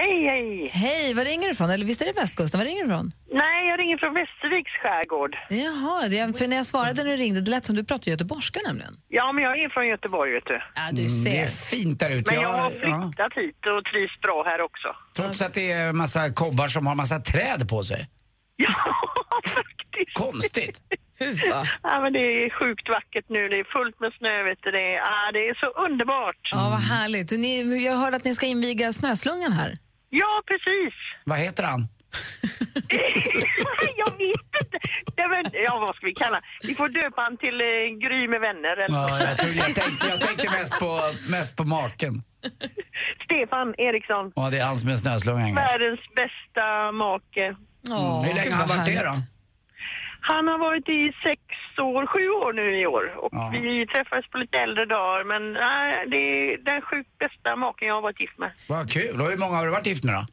Hej, 0.00 0.24
hej. 0.24 0.68
Hej, 0.72 1.14
var 1.14 1.24
ringer 1.24 1.44
du 1.46 1.52
ifrån? 1.52 1.70
Eller 1.70 1.84
visst 1.86 2.02
är 2.02 2.06
det 2.06 2.12
västkusten? 2.12 2.58
Var 2.60 2.64
ringer 2.64 2.82
du 2.84 2.88
ifrån? 2.88 3.12
Nej, 3.32 3.68
jag 3.68 3.80
ringer 3.80 3.98
från 3.98 4.14
Västerviks 4.14 4.70
skärgård. 4.82 5.36
Jaha, 5.50 6.08
det, 6.08 6.38
för 6.38 6.46
när 6.48 6.56
jag 6.56 6.66
svarade 6.66 7.04
när 7.04 7.10
du 7.10 7.16
ringde, 7.16 7.40
det 7.40 7.50
lät 7.50 7.64
som 7.64 7.76
du 7.76 7.84
pratade 7.84 8.10
göteborgska 8.10 8.60
nämligen. 8.66 8.94
Ja, 9.08 9.32
men 9.32 9.44
jag 9.44 9.58
är 9.64 9.68
från 9.68 9.86
Göteborg, 9.86 10.32
vet 10.32 10.46
du. 10.46 10.60
Ja, 10.74 10.82
du 10.92 11.02
Mm, 11.02 11.08
ser. 11.24 11.30
det 11.30 11.38
är 11.38 11.46
fint 11.46 12.00
där 12.00 12.10
ute. 12.10 12.32
Men 12.34 12.42
jag 12.42 12.52
har 12.52 12.70
ja. 12.82 13.02
flyttat 13.04 13.32
hit 13.34 13.60
och 13.76 13.84
trivs 13.92 14.20
bra 14.20 14.42
här 14.46 14.60
också. 14.60 14.88
Trots 15.16 15.42
att 15.42 15.54
det 15.54 15.70
är 15.72 15.92
massa 15.92 16.30
kobbar 16.32 16.68
som 16.68 16.86
har 16.86 16.94
massa 16.94 17.18
träd 17.18 17.68
på 17.68 17.84
sig. 17.84 18.08
Ja, 18.56 18.74
Konstigt. 20.14 20.80
Hur 21.18 21.50
va? 21.50 21.64
Ja, 21.82 22.00
men 22.02 22.12
det 22.12 22.18
är 22.44 22.50
sjukt 22.60 22.88
vackert 22.88 23.24
nu. 23.28 23.48
Det 23.48 23.56
är 23.58 23.64
fullt 23.64 24.00
med 24.00 24.12
snö, 24.18 24.42
vet 24.42 24.58
du. 24.62 24.70
Det 24.70 24.78
är, 24.94 24.96
ja, 24.96 25.32
det 25.32 25.38
är 25.48 25.54
så 25.54 25.66
underbart. 25.86 26.36
Ja, 26.50 26.68
vad 26.70 26.80
härligt. 26.80 27.30
Ni, 27.30 27.84
jag 27.84 27.96
hörde 27.96 28.16
att 28.16 28.24
ni 28.24 28.34
ska 28.34 28.46
inviga 28.46 28.92
Snöslungan 28.92 29.52
här. 29.52 29.78
Ja, 30.10 30.42
precis. 30.46 30.94
Vad 31.24 31.38
heter 31.38 31.64
han? 31.64 31.80
jag 33.96 34.10
vet 34.10 34.48
inte. 34.62 34.78
Det 35.16 35.28
men, 35.28 35.44
ja, 35.52 35.78
vad 35.78 35.94
ska 35.96 36.06
vi 36.06 36.14
kalla 36.14 36.40
Vi 36.62 36.74
får 36.74 36.88
döpa 36.88 37.20
han 37.20 37.36
till 37.36 37.60
eh, 37.60 37.98
Gry 38.04 38.28
med 38.28 38.40
vänner. 38.40 38.76
Eller? 38.76 38.96
Ja, 38.96 39.20
jag, 39.20 39.38
tror, 39.38 39.52
jag, 39.54 39.74
tänkte, 39.74 40.06
jag 40.08 40.20
tänkte 40.20 40.50
mest 40.50 40.78
på, 40.78 41.00
mest 41.30 41.56
på 41.56 41.64
maken. 41.64 42.22
Stefan 43.24 43.74
Eriksson. 43.78 44.32
Ja, 44.36 44.50
det 44.50 44.58
är 44.58 44.64
han 44.64 44.76
som 44.76 44.88
är 44.90 44.96
snöslungan. 44.96 45.54
Världens 45.54 46.00
bästa 46.20 46.92
make. 46.92 47.44
Mm. 47.44 48.24
Hur 48.24 48.34
länge 48.34 48.50
har 48.54 48.66
han 48.66 48.68
varit 48.68 48.86
det 48.86 49.04
då? 49.04 49.14
Han 50.32 50.44
har 50.50 50.58
varit 50.68 50.88
i 50.88 51.02
sex 51.26 51.40
år, 51.94 52.02
sju 52.12 52.24
år 52.44 52.52
nu 52.60 52.66
i 52.82 52.86
år. 52.86 53.04
Och 53.22 53.28
Ja. 53.32 53.50
vi 53.52 53.86
träffades 53.94 54.26
på 54.32 54.38
lite 54.38 54.56
äldre 54.58 54.84
dagar. 54.96 55.24
Men 55.32 55.42
nej, 55.52 55.88
det 56.12 56.16
är 56.16 56.56
den 56.70 56.80
sjukt 56.88 57.12
bästa 57.18 57.56
maken 57.56 57.88
jag 57.88 57.94
har 57.94 58.02
varit 58.08 58.20
gift 58.20 58.38
med. 58.38 58.50
Vad 58.68 58.84
kul. 58.96 59.20
Och 59.20 59.26
hur 59.30 59.36
många 59.44 59.56
har 59.56 59.64
du 59.66 59.72
varit 59.78 59.86
gift 59.86 60.04
med 60.04 60.14
då? 60.14 60.24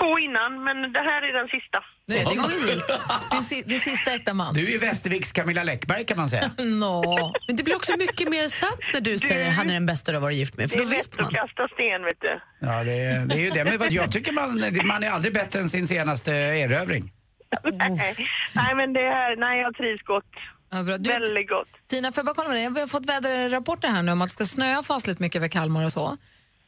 Två 0.00 0.18
innan, 0.18 0.64
men 0.66 0.76
det 0.96 0.98
här 1.10 1.20
är 1.28 1.32
den 1.40 1.48
sista. 1.56 1.78
Tredje 2.10 2.34
gången 2.40 2.58
gillt. 2.68 2.90
Din, 3.32 3.42
si- 3.42 3.62
din 3.66 3.80
sista 3.80 4.12
äkta 4.14 4.34
man. 4.34 4.54
Du 4.54 4.66
är 4.66 4.70
ju 4.70 4.78
Västerviks 4.78 5.32
Camilla 5.32 5.64
Läckberg 5.64 6.04
kan 6.06 6.16
man 6.16 6.28
säga. 6.28 6.50
Nå. 6.80 7.32
Men 7.46 7.56
det 7.56 7.62
blir 7.62 7.76
också 7.76 7.92
mycket 7.98 8.28
mer 8.30 8.48
sant 8.48 8.80
när 8.94 9.00
du, 9.00 9.18
säger 9.18 9.50
han 9.50 9.70
är 9.70 9.74
den 9.74 9.86
bästa 9.86 10.12
du 10.12 10.16
har 10.18 10.22
varit 10.22 10.36
gift 10.36 10.56
med, 10.56 10.70
för 10.70 10.78
det 10.78 10.84
då 10.84 10.88
är 10.90 10.96
vet 10.96 11.06
lätt 11.06 11.14
att 11.26 11.32
man. 11.32 11.40
kasta 11.40 11.68
sten, 11.68 12.04
vet 12.04 12.20
du. 12.20 12.40
Ja, 12.60 12.84
det 12.84 12.92
är, 13.00 13.26
det 13.26 13.34
är 13.34 13.40
ju 13.40 13.50
det. 13.50 13.64
Men 13.64 13.78
jag 13.94 14.12
tycker 14.12 14.32
man, 14.32 14.62
man 14.86 15.02
är 15.02 15.10
aldrig 15.10 15.34
bättre 15.34 15.58
än 15.60 15.68
sin 15.68 15.86
senaste 15.86 16.32
erövring. 16.32 17.12
nej, 17.72 18.16
nej, 18.54 18.74
men 18.76 18.92
det 18.92 19.00
här, 19.00 19.36
nej, 19.36 19.60
jag 19.60 19.74
trivs 19.74 20.02
gott. 20.02 20.24
Ja, 20.70 20.82
bra. 20.82 20.98
Du, 20.98 21.10
Väldigt 21.10 21.48
gott. 21.48 21.68
Tina, 21.86 22.12
får 22.12 22.18
jag 22.18 22.26
bara 22.26 22.34
kolla 22.34 22.48
med 22.48 22.56
dig? 22.56 22.70
Vi 22.70 22.80
har 22.80 22.86
fått 22.86 23.06
väderrapporter 23.06 23.88
här 23.88 24.02
nu 24.02 24.12
om 24.12 24.22
att 24.22 24.28
det 24.28 24.34
ska 24.34 24.44
snöa 24.44 24.82
fasligt 24.82 25.20
mycket 25.20 25.36
över 25.36 25.48
Kalmar 25.48 25.84
och 25.84 25.92
så. 25.92 26.16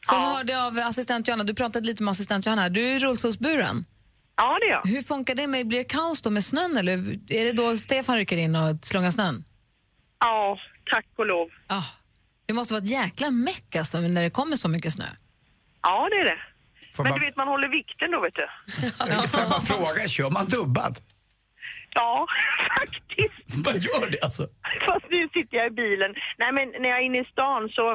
Så 0.05 0.15
jag 0.15 0.19
hörde 0.19 0.63
av 0.65 0.79
assistent 0.79 1.27
Johanna, 1.27 1.43
du 1.43 1.53
pratade 1.53 1.85
lite 1.87 2.03
med 2.03 2.11
assistent 2.11 2.45
Johanna, 2.45 2.69
du 2.69 2.81
är 2.87 2.99
rullstolsburen. 2.99 3.85
Ja, 4.35 4.57
det 4.59 4.65
är 4.65 4.69
jag. 4.71 4.85
Hur 4.85 5.01
funkar 5.01 5.35
det? 5.35 5.47
Med, 5.47 5.67
blir 5.67 5.77
det 5.77 5.83
kaos 5.83 6.21
då 6.21 6.29
med 6.29 6.43
snön 6.43 6.77
eller 6.77 6.93
är 7.33 7.45
det 7.45 7.51
då 7.53 7.77
Stefan 7.77 8.15
rycker 8.15 8.37
in 8.37 8.55
och 8.55 8.85
slungar 8.85 9.11
snön? 9.11 9.43
Ja, 10.19 10.59
tack 10.93 11.05
och 11.17 11.25
lov. 11.25 11.49
Ah, 11.67 11.83
det 12.45 12.53
måste 12.53 12.73
vara 12.73 12.83
ett 12.83 12.89
jäkla 12.89 13.31
meck 13.31 13.75
alltså, 13.75 13.99
när 13.99 14.21
det 14.23 14.29
kommer 14.29 14.55
så 14.55 14.67
mycket 14.67 14.93
snö. 14.93 15.05
Ja, 15.81 16.07
det 16.09 16.15
är 16.15 16.25
det. 16.25 16.39
Får 16.95 17.03
men 17.03 17.09
man- 17.11 17.19
du 17.19 17.25
vet, 17.25 17.35
man 17.35 17.47
håller 17.47 17.69
vikten 17.69 18.11
då, 18.11 18.19
vet 18.21 18.35
du. 18.41 18.47
Får 19.31 19.39
jag 19.39 19.49
bara 19.49 19.61
fråga, 19.61 20.07
kör 20.07 20.29
man 20.29 20.45
dubbad? 20.45 20.95
Ja, 21.95 22.27
faktiskt. 22.79 23.55
Man 23.65 23.73
gör 23.87 24.09
det 24.11 24.21
alltså? 24.27 24.43
Fast 24.87 25.05
nu 25.09 25.29
sitter 25.33 25.57
jag 25.57 25.67
i 25.67 25.75
bilen. 25.83 26.11
Nej, 26.37 26.51
men 26.57 26.65
när 26.81 26.89
jag 26.89 26.99
är 27.01 27.05
inne 27.09 27.19
i 27.21 27.25
stan 27.25 27.61
så 27.77 27.85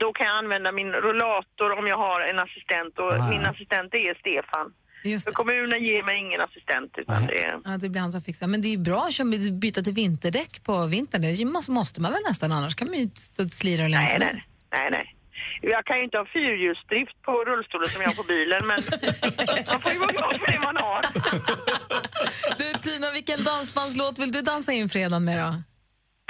då 0.00 0.12
kan 0.12 0.26
jag 0.26 0.36
använda 0.42 0.72
min 0.72 0.92
rullator 1.06 1.68
om 1.78 1.86
jag 1.86 1.98
har 2.06 2.20
en 2.30 2.38
assistent 2.46 2.98
och 2.98 3.12
Ah. 3.12 3.30
min 3.30 3.44
assistent 3.52 3.88
det 3.92 3.98
är 4.08 4.14
Stefan. 4.24 4.66
Just 5.04 5.24
För 5.28 5.32
kommunen 5.32 5.84
ger 5.84 6.02
mig 6.02 6.16
ingen 6.24 6.40
assistent 6.40 6.92
utan 6.96 7.26
det 7.26 7.38
är... 7.44 7.60
Ja, 7.64 7.70
det 7.82 7.88
blir 7.88 8.00
han 8.00 8.12
som 8.12 8.20
fixar. 8.20 8.46
Men 8.46 8.62
det 8.62 8.68
är 8.74 8.78
bra 8.78 9.02
att 9.10 9.52
byta 9.60 9.82
till 9.82 9.92
vinterdäck 9.92 10.62
på 10.64 10.86
vintern. 10.86 11.22
Det 11.22 11.44
måste, 11.44 11.72
måste 11.72 12.00
man 12.00 12.12
väl 12.12 12.20
nästan, 12.28 12.52
annars 12.52 12.74
kan 12.74 12.88
man 12.88 12.98
ju 12.98 13.08
stå 13.14 13.44
och 13.44 13.50
slira 13.52 13.82
hur 13.82 13.88
länge 13.88 14.18
Nej, 14.18 14.18
nej, 14.18 14.42
nej, 14.72 14.88
nej. 14.90 15.16
Jag 15.60 15.84
kan 15.86 15.96
ju 15.98 16.04
inte 16.04 16.18
ha 16.18 16.26
fyrhjulsdrift 16.32 17.22
på 17.22 17.32
rullstolen 17.44 17.88
som 17.88 18.02
jag 18.02 18.08
har 18.08 18.14
på 18.22 18.28
bilen 18.34 18.60
men 18.70 18.78
man 19.70 19.80
får 19.80 19.92
ju 19.92 19.98
vara 19.98 20.12
glad 20.12 20.32
för 20.40 20.52
det 20.52 20.58
man 20.68 20.76
har. 20.76 21.00
Du 22.58 22.78
Tina, 22.78 23.10
vilken 23.10 23.44
dansbandslåt 23.44 24.18
vill 24.18 24.32
du 24.32 24.42
dansa 24.42 24.72
in 24.72 24.88
fredagen 24.88 25.24
med 25.24 25.38
då? 25.38 25.50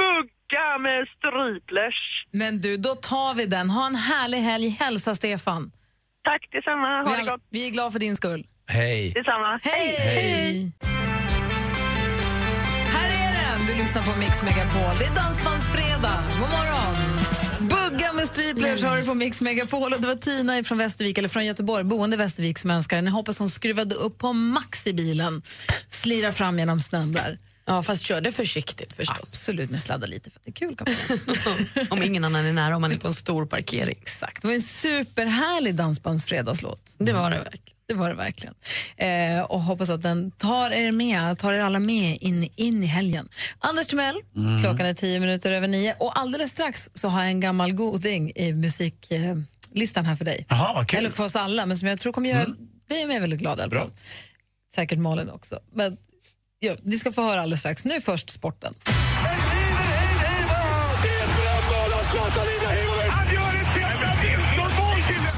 Bugga 0.03 0.79
med 0.79 1.09
striplers. 1.17 2.25
Men 2.31 2.61
du, 2.61 2.77
då 2.77 2.95
tar 2.95 3.35
vi 3.35 3.47
den. 3.47 3.71
Ha 3.71 3.87
en 3.87 3.95
härlig 3.95 4.39
helg. 4.39 4.69
Hälsa 4.69 5.15
Stefan. 5.15 5.73
Tack 6.25 6.49
detsamma. 6.53 7.03
Vi 7.05 7.11
Ha 7.11 7.17
det 7.17 7.23
är, 7.23 7.31
gott. 7.31 7.43
vi 7.51 7.67
är 7.67 7.71
glada 7.71 7.91
för 7.91 7.99
din 7.99 8.17
skull. 8.17 8.47
Hej. 8.67 9.13
Detsamma. 9.15 9.61
Hej! 9.63 9.97
Hej! 9.99 10.73
Här 12.95 13.09
är 13.09 13.33
den! 13.59 13.67
Du 13.67 13.75
lyssnar 13.83 14.03
på 14.03 14.19
Mix 14.19 14.43
Megapol. 14.43 14.95
Det 14.99 15.05
är 15.05 15.15
Dansbandsfredag. 15.15 16.23
God 16.33 16.41
morgon! 16.51 17.14
Bugga 18.33 18.71
har 18.71 18.89
hör 18.89 18.97
du 18.97 19.07
på 19.07 19.15
Mix 19.15 19.41
Megapol. 19.41 19.93
Och 19.93 20.01
det 20.01 20.07
var 20.07 20.17
Tina 20.17 20.65
från 20.65 20.79
Västervik, 20.79 21.19
eller 21.19 21.29
från 21.29 21.45
Göteborg, 21.45 21.85
boende 21.85 22.15
i 22.15 22.19
Västervik 22.19 22.59
som 22.59 22.71
önskade 22.71 22.99
den. 22.99 23.07
Jag 23.07 23.13
hoppas 23.13 23.39
hon 23.39 23.51
skruvade 23.51 23.95
upp 23.95 24.19
på 24.19 24.33
max 24.33 24.87
i 24.87 24.93
bilen. 24.93 25.43
Slirar 25.89 26.33
fram 26.33 26.59
genom 26.59 26.81
snön 26.81 27.13
där. 27.13 27.39
Ja, 27.67 27.83
fast 27.83 28.03
körde 28.03 28.33
försiktigt 28.33 28.93
förstås. 28.93 29.19
Absolut, 29.23 29.71
men 29.71 29.81
sladda 29.81 30.07
lite 30.07 30.31
för 30.31 30.39
att 30.41 30.45
det 30.45 30.51
är 30.51 30.53
kul. 30.53 30.77
Kan 30.77 30.87
man. 31.09 31.87
om 31.91 32.03
ingen 32.03 32.25
annan 32.25 32.45
är 32.45 32.53
nära, 32.53 32.77
om 32.77 32.83
man 32.83 32.93
är 32.93 32.97
på 32.99 33.09
en 33.09 33.15
stor 33.15 33.47
parkering. 33.47 33.99
Exakt. 34.03 34.43
Det 34.43 34.49
var 34.49 34.55
en 34.55 34.63
superhärlig 34.63 35.75
dansbandsfredagslåt. 35.75 36.95
Det 36.99 37.13
var 37.13 37.31
det 37.31 37.37
verkligen. 37.37 37.75
Det 37.87 37.95
var 37.95 38.09
det 38.09 38.15
verkligen. 38.15 38.55
Eh, 38.97 39.43
och 39.43 39.61
hoppas 39.63 39.91
att 39.91 40.03
den 40.03 40.31
tar 40.31 40.71
er 40.71 40.93
med, 40.93 41.39
tar 41.39 41.53
er 41.53 41.61
alla 41.61 41.79
med 41.79 42.19
in, 42.21 42.49
in 42.57 42.85
i 42.85 42.87
helgen. 42.87 43.29
Anders 43.59 43.87
Timell, 43.87 44.17
Mm. 44.37 44.59
klockan 44.61 44.87
är 44.87 44.95
tio 44.95 45.21
minuter 45.21 45.53
över 45.53 45.69
nio 45.69 45.95
och 46.01 46.19
alldeles 46.19 46.51
strax 46.51 46.91
så 46.95 47.09
har 47.09 47.21
jag 47.21 47.29
en 47.31 47.41
gammal 47.41 47.73
goding 47.73 48.33
i 48.37 48.53
musiklistan 48.53 49.47
listan 49.73 50.07
här 50.07 50.17
för 50.17 50.25
dig. 50.25 50.47
Kul. 50.89 50.99
Eller 50.99 51.11
för 51.11 51.25
oss 51.25 51.37
alla, 51.37 51.67
men 51.67 51.77
som 51.77 51.89
jag 51.89 52.01
tror 52.01 52.13
kommer 52.13 52.31
göra 52.31 52.47
dig 52.89 53.03
och 53.03 53.09
mig 53.09 53.21
väldigt 53.21 53.41
glad 53.41 53.59
fall. 53.73 53.91
Säkert 54.75 54.99
Malin 54.99 55.31
också. 55.31 55.61
Men, 55.73 55.97
ja, 56.65 56.75
ni 56.83 56.97
ska 56.97 57.13
få 57.13 57.23
höra 57.23 57.41
alldeles 57.41 57.61
strax. 57.61 57.85
Nu 57.85 58.01
först 58.01 58.31
sporten. 58.31 58.75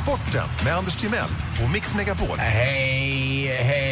Sporten 0.03 0.49
med 0.65 0.75
Anders 0.75 0.97
Timell 1.01 1.29
och 1.65 1.71
Mix 1.71 1.95
Megapol. 1.95 2.39
Hej, 2.39 3.47
hej, 3.47 3.86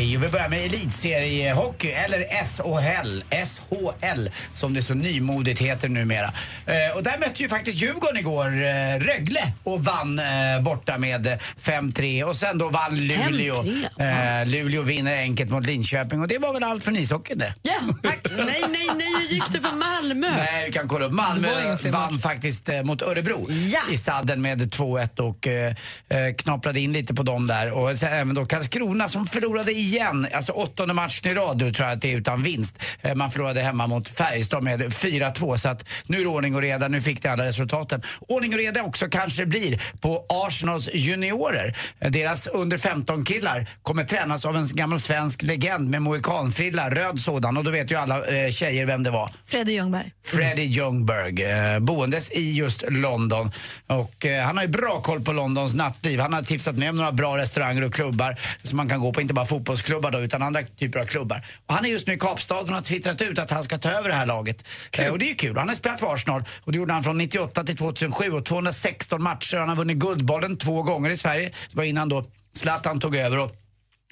hej. 0.00 0.16
Vi 0.16 0.28
börjar 0.28 0.48
med 0.48 0.64
elitseriehockey, 0.64 1.90
eller 1.90 2.18
SHL, 2.44 3.22
SHL 3.44 4.28
som 4.52 4.74
det 4.74 4.82
så 4.82 4.94
nymodigt 4.94 5.60
heter 5.60 5.88
numera. 5.88 6.32
Eh, 6.66 6.96
och 6.96 7.02
där 7.02 7.18
mötte 7.18 7.42
ju 7.42 7.48
faktiskt 7.48 7.82
Djurgården 7.82 8.16
igår 8.16 8.46
eh, 8.46 9.00
Rögle 9.00 9.52
och 9.64 9.84
vann 9.84 10.18
eh, 10.18 10.60
borta 10.62 10.98
med 10.98 11.38
5-3 11.62 12.22
och 12.22 12.36
sen 12.36 12.58
då 12.58 12.68
vann 12.68 12.94
Luleå. 12.94 13.62
5-3? 13.98 14.40
Eh, 14.40 14.48
Luleå 14.48 14.82
vinner 14.82 15.16
enkelt 15.16 15.50
mot 15.50 15.66
Linköping 15.66 16.20
och 16.20 16.28
det 16.28 16.38
var 16.38 16.52
väl 16.52 16.64
allt 16.64 16.84
för 16.84 17.00
ishockeyn 17.00 17.38
det. 17.38 17.54
Ja, 17.62 17.72
tack. 18.02 18.18
nej, 18.30 18.46
nej, 18.46 18.88
nej, 18.96 19.08
hur 19.18 19.34
gick 19.34 19.52
det 19.52 19.60
för 19.60 19.76
Malmö? 19.76 20.36
Nej, 20.36 20.66
vi 20.66 20.72
kan 20.72 20.88
kolla 20.88 21.04
upp. 21.04 21.12
Malmö 21.12 21.76
vann 21.90 22.18
faktiskt 22.18 22.68
eh, 22.68 22.82
mot 22.82 23.02
Örebro 23.02 23.48
i 23.92 23.96
sadden 23.96 24.42
med 24.42 24.60
2-1 24.60 25.20
och 25.20 25.46
eh, 25.46 25.74
eh, 26.08 26.34
knaprade 26.38 26.80
in 26.80 26.92
lite 26.92 27.14
på 27.14 27.22
dem 27.22 27.46
där. 27.46 27.72
Och 27.72 27.96
sen 27.96 28.12
även 28.12 28.34
då 28.34 28.46
Karlskrona 28.46 29.08
som 29.08 29.26
förlorade 29.26 29.72
igen, 29.90 30.26
alltså 30.32 30.52
åttonde 30.52 30.94
matchen 30.94 31.32
i 31.32 31.34
rad 31.34 31.56
nu 31.56 31.72
tror 31.72 31.88
jag 31.88 31.96
att 31.96 32.02
det 32.02 32.12
är 32.12 32.16
utan 32.16 32.42
vinst. 32.42 32.82
Eh, 33.02 33.14
man 33.14 33.30
förlorade 33.30 33.60
hemma 33.60 33.86
mot 33.86 34.08
Färjestad 34.08 34.62
med 34.62 34.80
4-2 34.80 35.56
så 35.56 35.68
att 35.68 35.88
nu 36.06 36.16
är 36.16 36.22
det 36.22 36.28
ordning 36.28 36.54
och 36.54 36.62
reda, 36.62 36.88
nu 36.88 37.02
fick 37.02 37.22
det 37.22 37.28
alla 37.28 37.44
resultaten. 37.44 38.02
Ordning 38.20 38.52
och 38.52 38.58
reda 38.58 38.82
också 38.82 39.08
kanske 39.08 39.42
det 39.42 39.46
blir 39.46 39.82
på 40.00 40.26
Arsenals 40.28 40.88
juniorer. 40.94 41.76
Deras 41.98 42.46
under 42.46 42.78
15 42.78 43.24
killar 43.24 43.70
kommer 43.82 44.04
tränas 44.04 44.44
av 44.44 44.56
en 44.56 44.68
gammal 44.68 45.00
svensk 45.00 45.42
legend 45.42 45.88
med 45.88 46.02
mohikanfrilla, 46.02 46.90
röd 46.90 47.20
sådan 47.20 47.56
och 47.56 47.64
då 47.64 47.70
vet 47.70 47.90
ju 47.90 47.96
alla 47.96 48.26
eh, 48.26 48.50
tjejer 48.50 48.86
vem 48.86 49.02
det 49.02 49.10
var. 49.10 49.30
Freddy 49.46 49.72
Ljungberg. 49.72 50.12
Freddie 50.24 50.62
Ljungberg, 50.62 51.42
eh, 51.42 51.78
boendes 51.78 52.30
i 52.30 52.52
just 52.52 52.84
London. 52.88 53.50
Och 53.86 54.26
eh, 54.26 54.44
han 54.44 54.56
har 54.56 54.64
ju 54.64 54.70
bra 54.70 55.00
koll 55.00 55.20
på 55.20 55.32
Londons 55.32 55.74
nattliv. 55.74 56.20
Han 56.20 56.32
har 56.32 56.42
tipsat 56.42 56.76
med 56.76 56.90
om 56.90 56.96
några 56.96 57.12
bra 57.12 57.36
restauranger 57.36 57.84
och 57.84 57.94
klubbar 57.94 58.36
som 58.62 58.76
man 58.76 58.88
kan 58.88 59.00
gå 59.00 59.12
på, 59.12 59.20
inte 59.20 59.34
bara 59.34 59.46
fotbollsklubbar 59.80 60.10
då, 60.10 60.18
utan 60.18 60.42
andra 60.42 60.62
typer 60.62 61.00
av 61.00 61.06
klubbar. 61.06 61.46
Och 61.66 61.74
han 61.74 61.84
är 61.84 61.88
just 61.88 62.06
nu 62.06 62.12
i 62.12 62.18
Kapstaden 62.18 62.68
och 62.68 62.74
har 62.74 62.82
twittrat 62.82 63.22
ut 63.22 63.38
att 63.38 63.50
han 63.50 63.62
ska 63.62 63.78
ta 63.78 63.90
över 63.90 64.08
det 64.08 64.14
här 64.14 64.26
laget. 64.26 64.64
Eh, 64.92 65.12
och 65.12 65.18
det 65.18 65.24
är 65.24 65.28
ju 65.28 65.34
kul. 65.34 65.56
Han 65.56 65.68
har 65.68 65.74
spelat 65.74 66.00
för 66.00 66.14
Arsenal 66.14 66.44
och 66.64 66.72
det 66.72 66.78
gjorde 66.78 66.92
han 66.92 67.04
från 67.04 67.18
98 67.18 67.64
till 67.64 67.76
2007 67.76 68.32
och 68.32 68.44
216 68.44 69.22
matcher. 69.22 69.56
Han 69.56 69.68
har 69.68 69.76
vunnit 69.76 69.96
Guldbollen 69.96 70.56
två 70.56 70.82
gånger 70.82 71.10
i 71.10 71.16
Sverige. 71.16 71.52
Det 71.70 71.76
var 71.76 71.84
innan 71.84 72.08
då 72.08 72.24
Zlatan 72.52 73.00
tog 73.00 73.16
över 73.16 73.38
och 73.38 73.50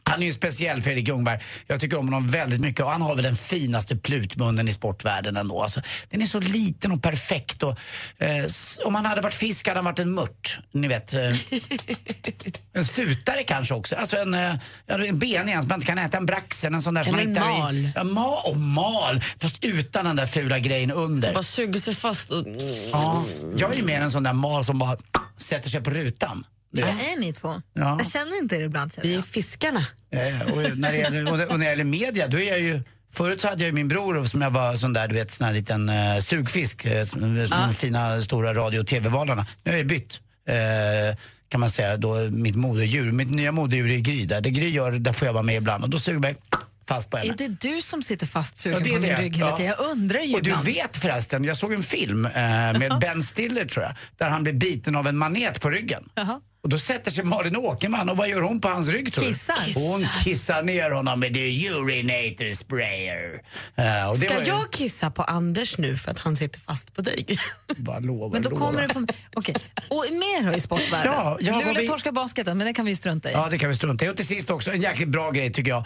han 0.09 0.23
är 0.23 0.27
ju 0.27 0.33
speciell, 0.33 0.83
Fredrik 0.83 1.09
Ljungberg. 1.09 1.40
Jag 1.66 1.81
tycker 1.81 1.99
om 1.99 2.07
honom 2.07 2.29
väldigt 2.29 2.61
mycket 2.61 2.85
och 2.85 2.90
han 2.90 3.03
har 3.03 3.14
väl 3.14 3.25
den 3.25 3.37
finaste 3.37 3.97
plutmunnen 3.97 4.68
i 4.68 4.73
sportvärlden 4.73 5.37
ändå. 5.37 5.62
Alltså, 5.62 5.81
den 6.09 6.23
är 6.23 6.27
så 6.27 6.40
liten 6.40 6.92
och 6.92 7.03
perfekt 7.03 7.62
och 7.62 7.79
eh, 8.18 8.47
om 8.85 8.94
han 8.94 9.07
hade 9.07 9.21
varit 9.21 9.35
fisk 9.35 9.68
hade 9.68 9.79
han 9.79 9.85
varit 9.85 9.99
en 9.99 10.14
mört. 10.14 10.61
Ni 10.73 10.88
vet. 10.88 11.14
Eh, 11.14 11.21
en 12.73 12.85
sutare 12.85 13.42
kanske 13.42 13.75
också. 13.75 13.97
Alltså 13.97 14.16
en, 14.16 14.35
eh, 14.35 14.55
en 14.87 15.18
benig 15.18 15.53
en 15.53 15.62
som 15.62 15.68
man 15.68 15.77
inte 15.77 15.87
kan 15.87 15.99
äta. 15.99 16.16
En 16.16 16.27
braxen, 16.27 16.75
en 16.75 16.83
sån 16.83 16.94
där 16.94 17.03
som 17.03 17.14
Eller 17.14 17.25
man 17.25 17.37
en 17.37 17.42
hittar 17.42 17.62
mal. 17.62 17.77
i... 17.77 17.92
Ja, 17.97 18.05
ma 18.05 18.37
och 18.44 18.57
mal. 18.57 19.21
Fast 19.38 19.64
utan 19.64 20.05
den 20.05 20.16
där 20.16 20.27
fula 20.27 20.59
grejen 20.59 20.90
under. 20.90 21.35
Bara 21.35 21.42
suger 21.42 21.81
sig 21.81 21.94
fast 21.94 22.31
och... 22.31 22.44
Ja, 22.92 23.25
jag 23.57 23.73
är 23.73 23.77
ju 23.77 23.85
mer 23.85 24.01
en 24.01 24.11
sån 24.11 24.23
där 24.23 24.33
mal 24.33 24.64
som 24.64 24.79
bara 24.79 24.97
sätter 25.38 25.71
sig 25.71 25.81
på 25.81 25.90
rutan. 25.90 26.44
Du 26.71 26.81
vet. 26.81 26.91
Ja, 27.01 27.13
är 27.13 27.21
ni 27.21 27.33
två? 27.33 27.63
Ja. 27.73 27.97
Jag 27.99 28.07
känner 28.11 28.39
inte 28.39 28.57
er 28.57 28.61
ibland. 28.61 28.93
Vi 29.03 29.15
är 29.15 29.23
fiskarna. 29.23 29.85
Eh, 30.11 30.53
och, 30.53 30.79
när 30.79 30.93
det 30.93 30.99
gäller, 30.99 31.27
och, 31.27 31.33
och 31.51 31.59
när 31.59 31.65
det 31.67 31.71
gäller 31.71 31.85
media, 31.85 32.29
då 32.29 32.39
är 32.41 32.49
jag 32.49 32.61
ju 32.61 32.83
Förut 33.15 33.41
så 33.41 33.49
hade 33.49 33.63
jag 33.63 33.67
ju 33.67 33.73
min 33.73 33.89
bror 33.89 34.25
som 34.25 34.43
jag 34.43 34.51
var 34.51 34.77
sån 34.77 34.93
där, 34.93 35.09
du 35.09 35.15
vet, 35.15 35.31
sån 35.31 35.47
här 35.47 35.55
liten 35.55 35.89
uh, 35.89 36.19
sugfisk, 36.21 36.87
uh, 36.87 37.05
som, 37.05 37.47
de 37.51 37.75
fina 37.75 38.23
stora 38.23 38.55
radio 38.55 38.81
och 38.81 38.87
tv-valarna. 38.87 39.47
Nu 39.65 39.71
har 39.71 39.79
jag 39.79 39.87
bytt, 39.87 40.21
eh, 40.49 41.17
kan 41.49 41.61
man 41.61 41.71
säga, 41.71 41.97
då 41.97 42.15
mitt 42.31 42.57
moderdjur. 42.57 43.13
Mitt 43.13 43.31
nya 43.31 43.53
moderdjur 43.53 43.91
är 43.91 43.99
Gry 43.99 44.25
där. 44.27 44.41
Det 44.41 44.51
Gry 44.51 44.69
gör, 44.69 44.93
där 44.93 45.13
får 45.13 45.27
jag 45.27 45.33
vara 45.33 45.43
med 45.43 45.57
ibland 45.57 45.85
och 45.85 45.91
då 45.91 45.99
suger 45.99 46.15
jag 46.17 46.21
mig 46.21 46.37
fast 46.89 47.11
på 47.11 47.17
henne. 47.17 47.33
Är 47.33 47.37
det 47.37 47.49
du 47.61 47.83
som 47.83 48.03
sitter 48.03 48.27
fastsugen 48.27 48.79
Ja, 48.79 48.85
det 48.85 48.91
är 48.91 48.95
på 48.95 49.01
min 49.01 49.11
det. 49.11 49.23
rygg 49.23 49.37
hela 49.37 49.51
Ja. 49.51 49.57
tiden? 49.57 49.75
Jag 49.79 49.91
undrar 49.91 50.21
ju 50.21 50.35
Och 50.35 50.43
du 50.43 50.51
ibland. 50.51 50.67
vet 50.67 50.97
förresten, 50.97 51.45
jag 51.45 51.57
såg 51.57 51.73
en 51.73 51.83
film 51.83 52.27
eh, 52.27 52.33
med 52.79 52.99
Ben 53.01 53.23
Stiller 53.23 53.65
tror 53.65 53.85
jag, 53.85 53.95
där 54.17 54.29
han 54.29 54.43
blir 54.43 54.53
biten 54.53 54.97
av 54.97 55.07
en 55.07 55.17
manet 55.17 55.61
på 55.61 55.71
ryggen. 55.71 56.09
Jaha. 56.15 56.41
Och 56.62 56.68
då 56.68 56.79
sätter 56.79 57.11
sig 57.11 57.25
Malin 57.25 57.57
Åkerman 57.57 58.09
och 58.09 58.16
vad 58.16 58.29
gör 58.29 58.40
hon 58.40 58.61
på 58.61 58.68
hans 58.68 58.88
rygg 58.88 59.12
tror? 59.12 59.25
Kissar. 59.25 59.57
Hon 59.75 60.07
kissar 60.25 60.62
ner 60.62 60.90
honom 60.90 61.21
med 61.21 61.35
the 61.35 61.68
urinator 61.68 62.55
sprayer. 62.55 63.40
Det 63.77 64.16
Ska 64.27 64.38
ju- 64.40 64.47
jag 64.49 64.73
kissa 64.73 65.11
på 65.11 65.23
Anders 65.23 65.79
nu 65.79 65.97
för 65.97 66.11
att 66.11 66.18
han 66.18 66.37
sitter 66.37 66.61
fast 66.61 66.94
på 66.94 67.03
dig? 67.03 67.27
Bara 67.77 67.99
lova, 67.99 68.33
Men 68.33 68.42
då 68.42 68.51
lova. 68.51 68.66
kommer 68.66 68.83
det 68.83 68.94
på... 68.94 69.07
Okej. 69.35 69.55
Och 69.88 70.05
mer 70.12 70.57
i 70.57 70.61
sportvärlden? 70.61 71.12
Ja, 71.12 71.37
ja, 71.40 71.59
Luleå 71.59 71.75
vi- 71.81 71.87
torskar 71.87 72.12
basketen, 72.12 72.59
men 72.59 72.66
det 72.66 72.73
kan 72.73 72.85
vi 72.87 72.97
strunta 72.97 73.31
i. 73.31 73.33
Ja, 73.33 73.49
det 73.51 73.59
kan 73.59 73.68
vi 73.68 73.75
strunta 73.75 74.05
i. 74.05 74.09
Och 74.09 74.16
till 74.16 74.27
sist 74.27 74.51
också, 74.51 74.71
en 74.73 74.81
jäkligt 74.81 75.09
bra 75.09 75.31
grej 75.31 75.53
tycker 75.53 75.71
jag. 75.71 75.85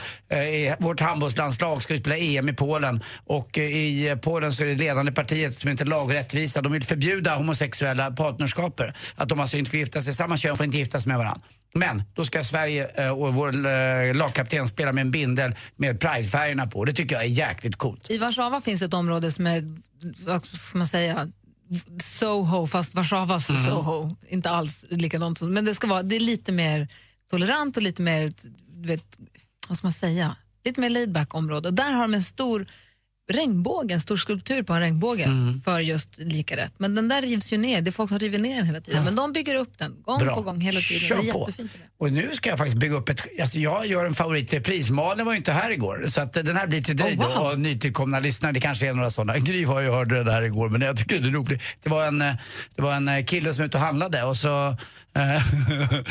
Eh, 0.68 0.74
vårt 0.78 1.00
handbollslandslag 1.00 1.82
ska 1.82 1.94
ju 1.94 2.00
spela 2.00 2.16
EM 2.16 2.48
i 2.48 2.52
Polen 2.52 3.02
och 3.26 3.58
eh, 3.58 3.64
i 3.64 4.16
Polen 4.22 4.52
så 4.52 4.62
är 4.62 4.66
det 4.66 4.74
ledande 4.74 5.12
partiet 5.12 5.58
som 5.58 5.70
heter 5.70 5.84
Lagrättvisa. 5.84 6.62
De 6.62 6.72
vill 6.72 6.82
förbjuda 6.82 7.34
homosexuella 7.36 8.10
partnerskaper. 8.10 8.94
Att 9.14 9.28
de 9.28 9.40
alltså 9.40 9.56
inte 9.56 9.70
får 9.70 9.78
gifta 9.78 10.00
sig, 10.00 10.14
samma 10.14 10.36
kön 10.36 10.56
får 10.56 10.66
inte 10.66 10.71
gifta 10.78 11.00
sig 11.00 11.08
med 11.08 11.18
varandra. 11.18 11.40
Men 11.74 12.02
då 12.14 12.24
ska 12.24 12.44
Sverige 12.44 13.04
eh, 13.04 13.10
och 13.10 13.34
vår 13.34 13.48
eh, 13.66 14.14
lagkapten 14.14 14.68
spela 14.68 14.92
med 14.92 15.02
en 15.02 15.10
bindel 15.10 15.54
med 15.76 16.00
pridefärgerna 16.00 16.66
på. 16.66 16.84
Det 16.84 16.92
tycker 16.92 17.14
jag 17.14 17.24
är 17.24 17.28
jäkligt 17.28 17.76
coolt. 17.76 18.10
I 18.10 18.18
Warszawa 18.18 18.60
finns 18.60 18.82
ett 18.82 18.94
område 18.94 19.32
som 19.32 19.46
är, 19.46 19.62
vad 20.26 20.44
ska 20.44 20.78
man 20.78 20.88
säga, 20.88 21.28
Soho, 22.02 22.66
fast 22.66 22.94
Warszawas 22.94 23.48
Mhm. 23.50 23.64
Soho. 23.64 24.16
Inte 24.28 24.50
alls 24.50 24.84
likadant. 24.90 25.40
Men 25.40 25.64
det, 25.64 25.74
ska 25.74 25.86
vara, 25.86 26.02
det 26.02 26.16
är 26.16 26.20
lite 26.20 26.52
mer 26.52 26.88
tolerant 27.30 27.76
och 27.76 27.82
lite 27.82 28.02
mer, 28.02 28.32
vet, 28.86 29.18
vad 29.68 29.78
ska 29.78 29.86
man 29.86 29.92
säga, 29.92 30.36
lite 30.64 30.80
mer 30.80 30.90
laid 30.90 31.12
back 31.12 31.34
område. 31.34 31.68
Och 31.68 31.74
där 31.74 31.92
har 31.92 32.02
de 32.02 32.14
en 32.14 32.22
stor 32.22 32.66
regnbåge, 33.32 33.94
en 33.94 34.00
stor 34.00 34.16
skulptur 34.16 34.62
på 34.62 34.72
en 34.72 34.80
regnbåge 34.80 35.24
Mm. 35.24 35.60
för 35.64 35.80
just 35.80 36.18
lika 36.18 36.56
rätt. 36.56 36.72
Men 36.78 36.94
den 36.94 37.08
där 37.08 37.22
rivs 37.22 37.52
ju 37.52 37.56
ner, 37.58 37.80
det 37.80 37.90
är 37.90 37.92
folk 37.92 38.08
som 38.08 38.18
river 38.18 38.38
ner 38.38 38.56
den 38.56 38.66
hela 38.66 38.80
tiden. 38.80 39.04
Men 39.04 39.16
de 39.16 39.32
bygger 39.32 39.54
upp 39.54 39.78
den 39.78 39.96
gång 40.02 40.18
Bra. 40.18 40.34
på 40.34 40.42
gång 40.42 40.60
hela 40.60 40.80
tiden. 40.80 41.00
Kör 41.00 41.22
det 41.22 41.28
är 41.28 41.32
på. 41.32 41.40
jättefint. 41.40 41.72
Och 41.98 42.12
nu 42.12 42.30
ska 42.32 42.48
jag 42.50 42.58
faktiskt 42.58 42.76
bygga 42.76 42.94
upp 42.96 43.08
ett... 43.08 43.26
Alltså 43.40 43.58
jag 43.58 43.86
gör 43.86 44.04
en 44.06 44.14
favoritrepris. 44.14 44.90
Malin 44.90 45.26
var 45.26 45.32
ju 45.32 45.36
inte 45.38 45.52
här 45.52 45.70
igår, 45.70 46.04
så 46.08 46.20
att 46.20 46.32
den 46.32 46.56
här 46.56 46.66
blir 46.66 46.82
till 46.82 46.96
dig 46.96 47.12
Oh, 47.18 47.26
wow. 47.26 47.34
då 47.34 47.40
och 47.50 47.58
nytillkomna 47.58 48.20
lyssnare. 48.20 48.52
Det 48.52 48.60
kanske 48.60 48.88
är 48.88 48.94
några 48.94 49.10
sådana. 49.10 49.38
Gry 49.38 49.64
var 49.64 49.80
ju 49.80 49.90
hörde 49.90 50.24
det 50.24 50.32
här 50.32 50.42
igår, 50.42 50.68
men 50.68 50.80
jag 50.80 50.96
tycker 50.96 51.18
det 51.20 51.28
är 51.28 51.32
roligt. 51.32 51.62
Det 51.82 51.90
var 51.90 52.06
en, 52.06 52.22
eh, 52.22 52.34
det 52.76 52.82
var 52.82 52.92
en 52.94 53.08
eh, 53.08 53.24
kille 53.24 53.54
som 53.54 53.62
var 53.62 53.66
ute 53.66 53.76
och 53.76 53.82
handlade 53.84 54.22
och 54.22 54.36
så, 54.36 54.68
eh, 55.16 55.42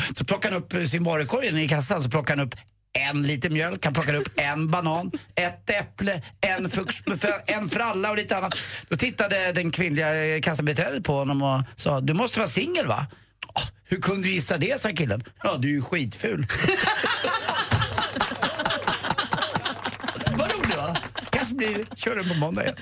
så 0.14 0.24
plockade 0.24 0.54
han 0.54 0.62
upp 0.64 0.88
sin 0.88 1.04
varukorg 1.04 1.64
i 1.64 1.68
kassan, 1.68 2.02
så 2.02 2.10
plockade 2.10 2.40
han 2.40 2.46
upp 2.48 2.54
en 2.92 3.22
liter 3.22 3.50
mjölk, 3.50 3.84
han 3.84 3.94
plockade 3.94 4.18
upp 4.18 4.28
en 4.36 4.70
banan, 4.70 5.10
ett 5.34 5.70
äpple, 5.70 6.22
en, 6.40 6.70
fux, 6.70 6.96
en 7.46 7.68
fralla 7.68 8.10
och 8.10 8.16
lite 8.16 8.36
annat. 8.36 8.54
Då 8.88 8.96
tittade 8.96 9.52
den 9.52 9.70
kvinnliga 9.70 10.24
eh, 10.34 10.40
kassabiträdet 10.40 11.04
på 11.04 11.12
honom 11.12 11.42
och 11.42 11.62
sa, 11.76 12.00
du 12.00 12.14
måste 12.14 12.38
vara 12.38 12.48
singel 12.48 12.86
va? 12.86 13.06
Ah, 13.54 13.62
hur 13.84 13.96
kunde 14.00 14.28
du 14.28 14.34
gissa 14.34 14.58
det, 14.58 14.80
sa 14.80 14.88
killen. 14.88 15.24
Ja, 15.42 15.56
du 15.58 15.68
är 15.68 15.72
ju 15.72 15.82
skitful. 15.82 16.46
Vad 20.36 20.52
roligt 20.52 20.76
va? 20.76 20.96
Kanske 21.30 21.51
blir, 21.66 21.86
kör 21.96 22.16
den 22.16 22.28
på 22.28 22.34
måndag 22.34 22.62
igen. 22.62 22.76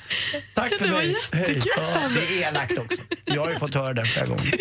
Tack 0.55 0.73
för 0.79 0.87
Det 0.87 0.93
var 0.93 0.99
mig. 0.99 1.11
Jättekul. 1.33 1.63
Ja, 1.77 2.09
det 2.15 2.43
är 2.45 2.49
elakt 2.49 2.79
också. 2.79 3.03
Jag 3.25 3.41
har 3.45 3.51
ju 3.51 3.57
fått 3.59 3.75
höra 3.75 3.93
det 3.95 4.05
flera 4.05 4.27
gånger. 4.27 4.53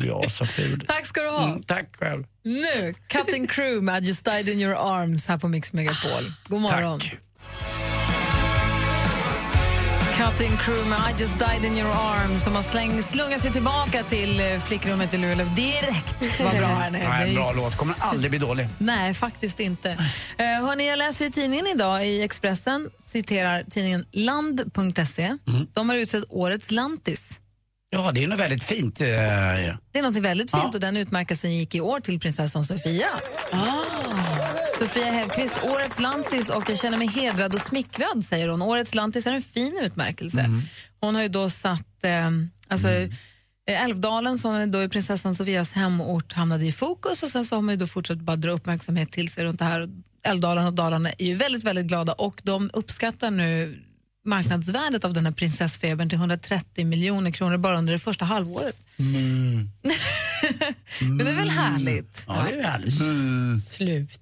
Du 0.00 0.10
är 0.10 0.28
så 0.28 0.46
ful. 0.46 0.84
Tack 0.88 1.06
ska 1.06 1.22
du 1.22 1.28
ha. 1.28 1.44
Mm, 1.48 1.62
tack 1.62 1.96
själv. 1.98 2.24
Nu, 2.44 2.94
Cutting 3.08 3.46
Crew 3.46 3.80
med 3.84 4.04
I 4.04 4.06
just 4.06 4.24
died 4.24 4.48
in 4.48 4.60
your 4.60 4.74
arms 4.94 5.28
här 5.28 5.38
på 5.38 5.48
Mix 5.48 5.72
Megapol. 5.72 6.22
God 6.48 6.60
morgon. 6.60 7.00
Tack. 7.00 7.16
Cutting 10.30 10.56
Crew 10.56 10.88
med 10.88 10.98
I 10.98 11.20
just 11.20 11.38
died 11.38 11.64
in 11.64 11.78
your 11.78 11.92
arms 11.92 12.44
som 12.44 12.54
har 12.54 12.62
släng, 12.62 13.02
slungat 13.02 13.40
sig 13.40 13.52
tillbaka 13.52 14.02
till 14.02 14.40
eh, 14.40 14.58
flickrummet 14.58 15.14
i 15.14 15.16
Luleå 15.16 15.46
direkt. 15.46 16.40
Vad 16.40 16.56
bra 16.56 16.68
den 16.68 16.94
är. 16.94 17.02
Ja, 17.02 17.18
en 17.18 17.34
bra 17.34 17.52
låt. 17.52 17.76
Kommer 17.76 17.94
aldrig 18.00 18.30
bli 18.30 18.38
dålig. 18.38 18.68
Nej, 18.78 19.14
faktiskt 19.14 19.60
inte. 19.60 19.88
Uh, 19.90 19.98
hörni, 20.38 20.88
jag 20.88 20.98
läser 20.98 21.24
i 21.24 21.30
tidningen 21.30 21.66
idag, 21.66 22.06
i 22.06 22.22
Expressen, 22.22 22.90
citerar 23.12 23.64
tidningen 23.70 24.06
land.se. 24.12 25.24
Mm. 25.24 25.66
De 25.72 25.88
har 25.88 25.96
utsett 25.96 26.24
årets 26.28 26.70
lantis. 26.70 27.40
Ja, 27.90 28.12
det 28.14 28.22
är 28.22 28.28
nog 28.28 28.38
väldigt 28.38 28.64
fint. 28.64 29.00
eh, 29.00 29.08
ja. 29.08 29.76
Det 29.92 29.98
är 29.98 30.02
något 30.02 30.16
väldigt 30.16 30.50
fint 30.50 30.74
och 30.74 30.80
den 30.80 30.96
utmärkelsen 30.96 31.54
gick 31.56 31.74
i 31.74 31.80
år 31.80 32.00
till 32.00 32.20
prinsessan 32.20 32.64
Sofia. 32.64 33.08
Sofia 34.82 35.12
Hellqvist, 35.12 35.54
årets 35.62 36.00
lantis 36.00 36.48
och 36.48 36.70
jag 36.70 36.78
känner 36.78 36.98
mig 36.98 37.08
hedrad 37.08 37.54
och 37.54 37.60
smickrad, 37.60 38.24
säger 38.24 38.48
hon. 38.48 38.62
Årets 38.62 38.94
lantis 38.94 39.26
är 39.26 39.32
en 39.32 39.42
fin 39.42 39.78
utmärkelse. 39.82 40.50
Hon 41.00 41.14
har 41.14 41.22
ju 41.22 41.28
då 41.28 41.50
satt, 41.50 42.04
eh, 42.04 42.30
alltså 42.68 42.88
eh, 42.88 43.84
Älvdalen 43.84 44.38
som 44.38 44.70
då 44.70 44.78
är 44.78 44.88
prinsessan 44.88 45.34
Sofias 45.34 45.72
hemort 45.72 46.32
hamnade 46.32 46.66
i 46.66 46.72
fokus 46.72 47.22
och 47.22 47.28
sen 47.28 47.44
så 47.44 47.54
har 47.54 47.62
man 47.62 47.72
ju 47.74 47.78
då 47.78 47.86
fortsatt 47.86 48.18
bara 48.18 48.36
dra 48.36 48.50
uppmärksamhet 48.50 49.12
till 49.12 49.30
sig 49.30 49.44
runt 49.44 49.58
det 49.58 49.64
här. 49.64 49.88
Älvdalen 50.24 50.66
och 50.66 50.72
Dalarna 50.72 51.10
är 51.10 51.26
ju 51.26 51.34
väldigt, 51.34 51.64
väldigt 51.64 51.86
glada 51.86 52.12
och 52.12 52.40
de 52.42 52.70
uppskattar 52.72 53.30
nu 53.30 53.82
marknadsvärdet 54.24 55.04
av 55.04 55.12
den 55.12 55.26
här 55.26 55.32
prinsessfebern 55.32 56.08
till 56.08 56.18
130 56.18 56.84
miljoner 56.86 57.30
kronor 57.30 57.56
bara 57.56 57.78
under 57.78 57.92
det 57.92 57.98
första 57.98 58.24
halvåret. 58.24 58.76
Mm. 58.98 59.70
Men 61.00 61.18
det 61.18 61.30
är 61.30 61.36
väl 61.36 61.50
härligt? 61.50 62.24
Ja, 62.28 62.46
det 62.50 62.58
är 62.58 62.62
härligt. 62.62 62.94
Slut. 63.64 64.20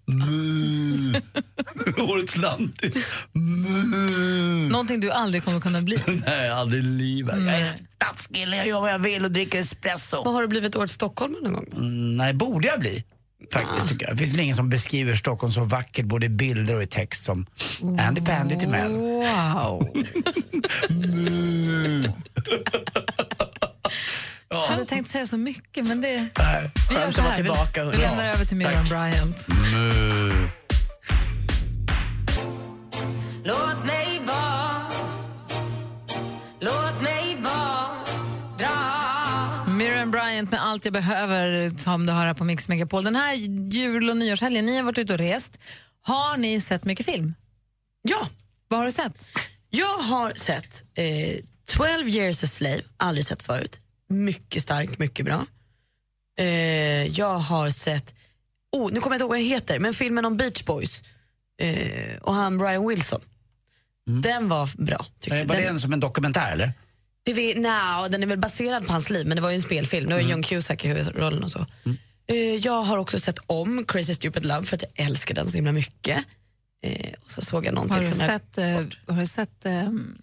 Årets 1.98 2.36
lantis. 2.36 3.06
Någonting 4.70 5.00
du 5.00 5.10
aldrig 5.10 5.44
kommer 5.44 5.60
kunna 5.60 5.82
bli. 5.82 5.98
Nej, 6.26 6.50
aldrig 6.50 6.84
i 6.84 6.86
livet. 6.86 7.34
Jag 7.36 7.54
är 7.54 7.60
Nej. 7.60 7.78
stadskille, 7.94 8.56
jag 8.56 8.66
gör 8.66 8.80
vad 8.80 8.92
jag 8.92 8.98
vill 8.98 9.24
och 9.24 9.30
dricker 9.30 9.58
espresso. 9.58 10.22
Vad 10.24 10.34
har 10.34 10.42
du 10.42 10.48
blivit 10.48 10.76
årets 10.76 10.94
Stockholm 10.94 11.36
någon 11.42 11.52
gång? 11.52 11.66
Mm, 11.72 12.16
nej, 12.16 12.34
borde 12.34 12.68
jag 12.68 12.80
bli. 12.80 13.04
Faktiskt, 13.52 13.88
tycker 13.88 14.06
jag. 14.06 14.14
Det 14.14 14.18
finns 14.18 14.32
väl 14.32 14.40
ingen 14.40 14.56
som 14.56 14.68
beskriver 14.70 15.14
Stockholm 15.14 15.52
så 15.52 15.64
vackert 15.64 16.04
både 16.04 16.26
i 16.26 16.28
bilder 16.28 16.76
och 16.76 16.82
i 16.82 16.86
text 16.86 17.24
som 17.24 17.46
Andy 18.00 18.20
Pandy 18.20 18.56
Timell. 18.56 18.92
Wow. 18.92 19.88
Jag 24.48 24.66
hade 24.66 24.84
tänkt 24.84 25.10
säga 25.10 25.26
så 25.26 25.36
mycket, 25.36 25.88
men 25.88 26.00
det... 26.00 26.08
Vi 26.88 26.94
gör 26.94 27.02
Skönt 27.02 27.14
så 27.14 27.20
att 27.20 27.26
vara 27.26 27.28
här. 27.28 27.36
tillbaka, 27.36 27.84
Vi, 27.84 27.90
vi 27.90 27.96
lämnar 27.96 28.28
över 28.28 28.44
till 28.44 28.56
Miriam 28.56 28.84
Bryant. 28.84 29.46
Låt 33.44 33.84
mig 33.86 34.20
vara 34.26 34.86
Låt 36.60 37.02
mig 37.02 37.19
Miriam 40.00 40.10
Bryant 40.10 40.50
med 40.50 40.62
Allt 40.62 40.84
jag 40.84 40.92
behöver 40.92 41.68
som 41.68 42.06
du 42.06 42.12
hör 42.12 42.26
här 42.26 42.34
på 42.34 42.44
Mix 42.44 42.68
Megapol. 42.68 43.04
Den 43.04 43.16
här 43.16 43.34
jul 43.72 44.10
och 44.10 44.16
nyårshelgen, 44.16 44.66
ni 44.66 44.76
har 44.76 44.82
varit 44.82 44.98
ute 44.98 45.12
och 45.12 45.18
rest. 45.18 45.58
Har 46.02 46.36
ni 46.36 46.60
sett 46.60 46.84
mycket 46.84 47.06
film? 47.06 47.34
Ja. 48.02 48.28
Vad 48.68 48.80
har 48.80 48.86
du 48.86 48.92
sett? 48.92 49.26
Jag 49.70 49.98
har 49.98 50.30
sett 50.30 50.84
eh, 50.94 51.36
12 51.66 52.08
years 52.08 52.44
a 52.44 52.46
slave, 52.46 52.82
aldrig 52.96 53.26
sett 53.26 53.42
förut. 53.42 53.80
Mycket 54.08 54.62
stark, 54.62 54.98
mycket 54.98 55.24
bra. 55.24 55.46
Eh, 56.38 57.06
jag 57.06 57.38
har 57.38 57.70
sett, 57.70 58.14
oh, 58.72 58.92
nu 58.92 59.00
kommer 59.00 59.14
jag 59.14 59.16
inte 59.16 59.22
ihåg 59.22 59.30
vad 59.30 59.38
den 59.38 59.46
heter, 59.46 59.78
men 59.78 59.94
filmen 59.94 60.24
om 60.24 60.36
Beach 60.36 60.64
Boys 60.64 61.02
eh, 61.62 62.16
och 62.22 62.34
han 62.34 62.58
Brian 62.58 62.88
Wilson. 62.88 63.20
Den 64.06 64.48
var 64.48 64.84
bra. 64.84 65.06
Tyckte 65.20 65.38
jag. 65.38 65.46
Var 65.46 65.56
det 65.56 65.62
Den, 65.62 65.70
en 65.70 65.80
som 65.80 65.92
en 65.92 66.00
dokumentär 66.00 66.52
eller? 66.52 66.72
Det 67.22 67.32
vi, 67.32 67.54
no, 67.54 68.08
den 68.10 68.22
är 68.22 68.26
väl 68.26 68.38
baserad 68.38 68.86
på 68.86 68.92
hans 68.92 69.10
liv, 69.10 69.26
men 69.26 69.36
det 69.36 69.42
var 69.42 69.50
ju 69.50 69.56
en 69.56 69.62
spelfilm. 69.62 70.08
Det 70.08 70.14
var 70.14 70.20
Mm. 70.20 70.30
John 70.30 70.42
Cusack 70.42 70.84
i 70.84 70.88
huvudrollen 70.88 71.44
och 71.44 71.50
så. 71.52 71.66
Eh, 72.26 72.36
jag 72.36 72.82
har 72.82 72.98
också 72.98 73.20
sett 73.20 73.38
om 73.46 73.84
Crazy 73.84 74.14
Stupid 74.14 74.44
Love 74.46 74.64
för 74.66 74.76
att 74.76 74.82
jag 74.82 75.06
älskar 75.06 75.34
den 75.34 75.48
så 75.48 75.56
himla 75.56 75.72
mycket. 75.72 76.24
Eh, 76.82 77.12
och 77.24 77.30
så 77.30 77.40
såg 77.42 77.66
jag 77.66 77.74
någonting 77.74 77.94
Har 77.96 78.02
du 78.02 78.08
som 78.10 78.20
jag- 78.20 78.28
sett, 78.40 78.58
eh, 78.58 79.14
har 79.14 79.20
du 79.20 79.26
sett 79.26 79.64
ehm, 79.66 80.18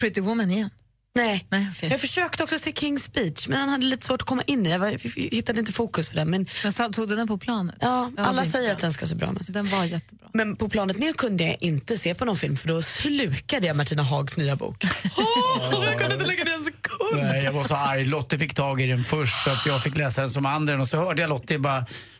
Pretty 0.00 0.20
Woman 0.20 0.50
igen? 0.50 0.70
Nej. 1.16 1.46
Nej 1.50 1.66
okay. 1.76 1.90
Jag 1.90 2.00
försökte 2.00 2.42
också 2.44 2.58
se 2.58 2.70
King's 2.70 3.10
Beach, 3.14 3.48
men 3.48 3.58
han 3.60 3.68
hade 3.68 3.84
lite 3.86 4.06
svårt 4.06 4.22
att 4.22 4.28
komma 4.28 4.42
in 4.42 4.66
i. 4.66 4.70
Jag 4.70 4.78
var, 4.78 4.86
jag 4.88 4.98
hittade 5.14 5.58
inte 5.60 5.72
fokus 5.72 6.08
för 6.08 6.16
den. 6.16 6.30
Men, 6.30 6.46
Men 6.62 6.72
så 6.72 6.88
tog 6.88 7.08
du 7.08 7.16
den 7.16 7.28
på 7.28 7.38
planet? 7.38 7.74
ja, 7.80 8.10
Ja, 8.16 8.22
alla 8.24 8.44
säger 8.44 8.64
bra. 8.66 8.72
att 8.74 8.80
den 8.80 8.92
ska 8.92 9.06
se 9.06 9.14
bra 9.14 9.32
ut. 9.40 9.52
Den 9.52 9.64
var 9.64 9.84
jättebra. 9.84 10.28
Men 10.34 10.56
på 10.56 10.68
planet 10.68 10.98
ner 10.98 11.12
kunde 11.12 11.44
jag 11.44 11.56
inte 11.60 11.96
se 11.98 12.14
på 12.14 12.24
någon 12.24 12.36
film 12.36 12.56
för 12.56 12.68
då 12.68 12.82
slukade 12.82 13.66
jag 13.66 13.76
Martina 13.76 14.02
Hags 14.02 14.36
nya 14.36 14.56
bok. 14.56 14.84
jag 15.72 15.98
kunde 15.98 16.14
inte 16.14 16.26
lägga 16.26 16.44
den 16.44 16.54
en 16.54 16.64
sekund. 16.64 17.22
Nej, 17.22 17.44
jag 17.44 17.52
var 17.52 17.64
så 17.64 17.74
arg. 17.74 18.04
Lottie 18.04 18.38
fick 18.38 18.54
tag 18.54 18.80
i 18.80 18.86
den 18.86 19.04
först 19.04 19.44
så 19.44 19.50
att 19.50 19.66
jag 19.66 19.82
fick 19.82 19.96
läsa 19.96 20.20
den 20.20 20.30
som 20.30 20.46
andra. 20.46 20.80
Och 20.80 20.88
så 20.88 20.96
hörde 20.98 21.22
jag 21.22 21.28
Lottie 21.28 21.58
bara, 21.58 21.78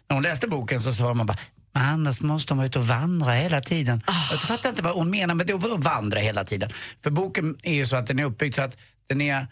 när 0.09 0.15
hon 0.15 0.23
läste 0.23 0.49
boken 0.49 0.81
så 0.81 0.93
sa 0.93 1.15
man 1.15 1.27
bara 1.27 1.39
men 1.77 1.85
annars 1.85 2.21
måste 2.21 2.51
de 2.51 2.59
vara 2.59 2.67
ute 2.67 2.79
och 2.79 2.87
vandra 2.87 3.33
hela 3.33 3.61
tiden. 3.61 4.03
Jag 4.31 4.41
fattar 4.41 4.69
inte 4.69 4.83
vad 4.83 4.95
hon 4.95 5.11
menar 5.11 5.35
med 5.35 5.47
det. 5.47 5.55
Vadå 5.55 5.77
vandra 5.77 6.21
hela 6.21 6.45
tiden? 6.45 6.71
För 7.03 7.11
boken 7.11 7.57
är 7.63 7.75
ju 7.75 7.87
så 7.87 7.97
att 7.97 8.07
den 8.07 8.19
är 8.19 8.25
uppbyggd 8.25 8.55
så 8.55 8.63
att 8.63 8.77
den 9.07 9.21
är 9.21 9.47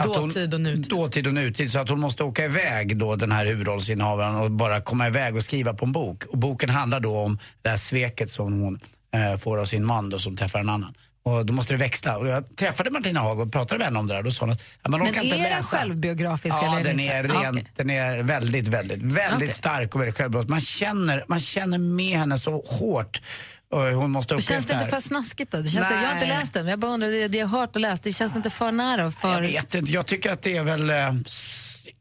att 0.00 0.16
hon- 0.16 0.28
Dåtid 0.28 0.54
och 0.54 0.60
nutid. 0.60 0.88
Dåtid 0.88 1.26
och 1.26 1.34
nutid. 1.34 1.72
Så 1.72 1.78
att 1.78 1.88
hon 1.88 2.00
måste 2.00 2.24
åka 2.24 2.44
iväg 2.44 2.96
då, 2.96 3.16
den 3.16 3.32
här 3.32 3.46
huvudrollsinnehavaren 3.46 4.36
och 4.36 4.50
bara 4.50 4.80
komma 4.80 5.06
iväg 5.06 5.36
och 5.36 5.44
skriva 5.44 5.74
på 5.74 5.84
en 5.84 5.92
bok. 5.92 6.24
Och 6.24 6.38
boken 6.38 6.70
handlar 6.70 7.00
då 7.00 7.18
om 7.18 7.38
det 7.62 7.68
här 7.68 7.76
sveket 7.76 8.30
som 8.30 8.60
hon 8.60 8.80
eh, 9.14 9.36
får 9.36 9.58
av 9.58 9.64
sin 9.64 9.84
man 9.86 10.10
då, 10.10 10.18
som 10.18 10.36
träffar 10.36 10.58
en 10.58 10.68
annan. 10.68 10.94
Och 11.22 11.46
då 11.46 11.52
måste 11.52 11.72
det 11.72 11.76
växla. 11.76 12.16
Och 12.18 12.28
jag 12.28 12.56
träffade 12.56 12.90
Martina 12.90 13.20
Haag 13.20 13.40
och 13.40 13.52
pratade 13.52 13.78
med 13.78 13.84
henne 13.86 13.98
om 13.98 14.06
det 14.06 14.14
där. 14.14 14.22
Då 14.22 14.30
sa 14.30 14.44
hon 14.46 14.52
att 14.52 14.62
man 14.88 15.00
Men 15.00 15.08
orkar 15.10 15.22
inte 15.22 15.36
är 15.36 15.40
den 15.42 15.50
läsa. 15.50 15.76
självbiografisk 15.76 16.56
Ja, 16.62 16.72
eller 16.76 16.84
den 16.84 17.00
inte? 17.00 17.14
är, 17.14 17.24
Ah, 17.36 17.42
rent, 17.42 17.56
okej. 17.56 17.66
den 17.76 17.90
är 17.90 18.22
väldigt, 18.22 18.68
väldigt, 18.68 19.02
väldigt 19.02 19.34
Okej. 19.36 19.52
stark 19.52 19.94
och 19.94 20.00
väldigt 20.00 20.16
självbiografisk. 20.16 20.50
Man 20.50 20.60
känner, 20.60 21.24
man 21.28 21.40
känner 21.40 21.78
med 21.78 22.18
henne 22.18 22.38
så 22.38 22.60
hårt. 22.66 23.20
Hon 23.72 24.10
måste 24.10 24.34
Känns 24.34 24.48
uppleva 24.48 24.62
det 24.66 24.74
inte 24.84 24.86
för 24.96 25.00
snaskigt 25.08 25.52
då? 25.52 25.58
Det 25.58 25.68
känns, 25.68 25.90
jag 25.90 25.96
har 26.08 26.14
inte 26.14 26.26
läst 26.26 26.52
den, 26.52 26.62
men 26.64 26.70
jag 26.70 26.78
bara 26.78 26.90
undrar, 26.92 27.08
det, 27.08 27.28
det 27.28 27.38
jag 27.38 27.46
har 27.46 27.60
hört 27.60 27.74
och 27.76 27.80
läst, 27.80 28.02
det 28.02 28.12
känns 28.12 28.36
inte 28.36 28.50
för 28.50 28.72
nära? 28.72 29.10
För... 29.10 29.28
Jag 29.32 29.40
vet 29.40 29.74
inte, 29.74 29.92
jag 29.92 30.06
tycker 30.06 30.32
att 30.32 30.42
det 30.42 30.56
är 30.56 30.62
väl... 30.62 30.92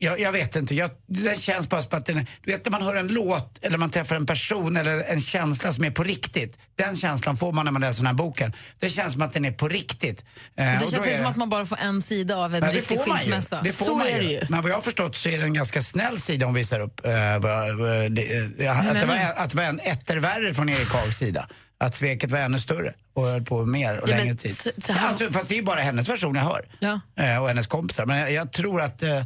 Jag, 0.02 0.20
jag 0.20 0.32
vet 0.32 0.56
inte, 0.56 0.76
jag, 0.76 0.90
det 1.08 1.40
känns 1.40 1.70
bara 1.70 1.82
som 1.82 1.98
att 1.98 2.06
den 2.06 2.26
Du 2.44 2.52
vet 2.52 2.66
när 2.66 2.72
man 2.72 2.82
hör 2.82 2.96
en 2.96 3.08
låt 3.08 3.60
eller 3.66 3.78
man 3.78 3.90
träffar 3.90 4.16
en 4.16 4.26
person 4.26 4.78
eller 4.78 5.04
en 5.04 5.22
känsla 5.22 5.74
som 5.74 5.84
är 5.84 5.92
på 5.92 6.04
riktigt. 6.04 6.58
Den 6.78 6.96
känslan 6.96 7.38
får 7.38 7.52
man 7.52 7.66
när 7.66 7.72
man 7.72 7.82
läser 7.82 8.00
den 8.00 8.08
här 8.08 8.14
boken. 8.14 8.54
Det 8.80 8.90
känns 8.90 9.14
som 9.14 9.22
att 9.22 9.34
den 9.34 9.46
är 9.46 9.52
på 9.52 9.68
riktigt. 9.68 10.24
Eh, 10.56 10.66
det 10.66 10.76
och 10.76 10.80
känns 10.82 10.92
då 10.92 10.98
inte 10.98 11.12
är 11.12 11.16
som 11.18 11.24
det- 11.24 11.30
att 11.30 11.36
man 11.36 11.50
bara 11.50 11.66
får 11.66 11.78
en 11.82 12.02
sida 12.02 12.36
av 12.38 12.56
en 12.56 12.62
Nej, 12.62 12.72
det 12.74 12.80
riktig 12.80 12.96
ju. 12.96 13.02
skilsmässa. 13.02 13.62
Det 13.64 13.72
får 13.72 13.86
Så 13.86 13.96
man 13.96 14.08
är 14.08 14.20
det 14.20 14.26
ju. 14.26 14.42
Men 14.50 14.62
vad 14.62 14.72
jag 14.72 14.76
har 14.76 14.82
förstått 14.82 15.16
så 15.16 15.30
är 15.30 15.38
det 15.38 15.44
en 15.44 15.54
ganska 15.54 15.82
snäll 15.82 16.20
sida 16.20 16.46
hon 16.46 16.56
visar 16.56 16.80
upp. 16.80 17.06
Eh, 17.06 17.12
vad- 17.40 17.76
vad- 17.80 18.12
det, 18.12 18.38
eh, 18.38 18.80
att, 18.90 19.00
det 19.00 19.06
var, 19.06 19.34
att 19.36 19.50
det 19.50 19.58
var 19.58 19.64
en 19.64 19.80
ettervärre 19.80 20.54
från 20.54 20.70
Erik 20.70 20.94
Hags 20.94 21.18
sida. 21.18 21.48
Att 21.84 21.96
sveket 21.96 22.32
var 22.32 22.40
ännu 22.40 22.60
större 22.60 22.94
och 23.14 23.26
höll 23.26 23.42
på 23.46 23.66
mer 23.66 23.98
och 24.00 24.10
Ja, 24.10 24.18
längre 24.18 24.36
tid. 24.36 24.56
Alltså, 24.90 25.32
fast 25.32 25.50
det 25.50 25.56
är 25.56 25.58
ju 25.58 25.64
bara 25.64 25.82
hennes 25.82 26.10
version 26.10 26.36
jag 26.36 26.44
hör. 26.44 26.68
Ja. 26.80 27.00
Eh, 27.16 27.42
och 27.42 27.48
hennes 27.48 27.68
kompisar. 27.68 28.06
Men 28.06 28.18
jag, 28.20 28.32
jag 28.32 28.52
tror 28.52 28.82
att, 28.82 29.04
eh, 29.04 29.26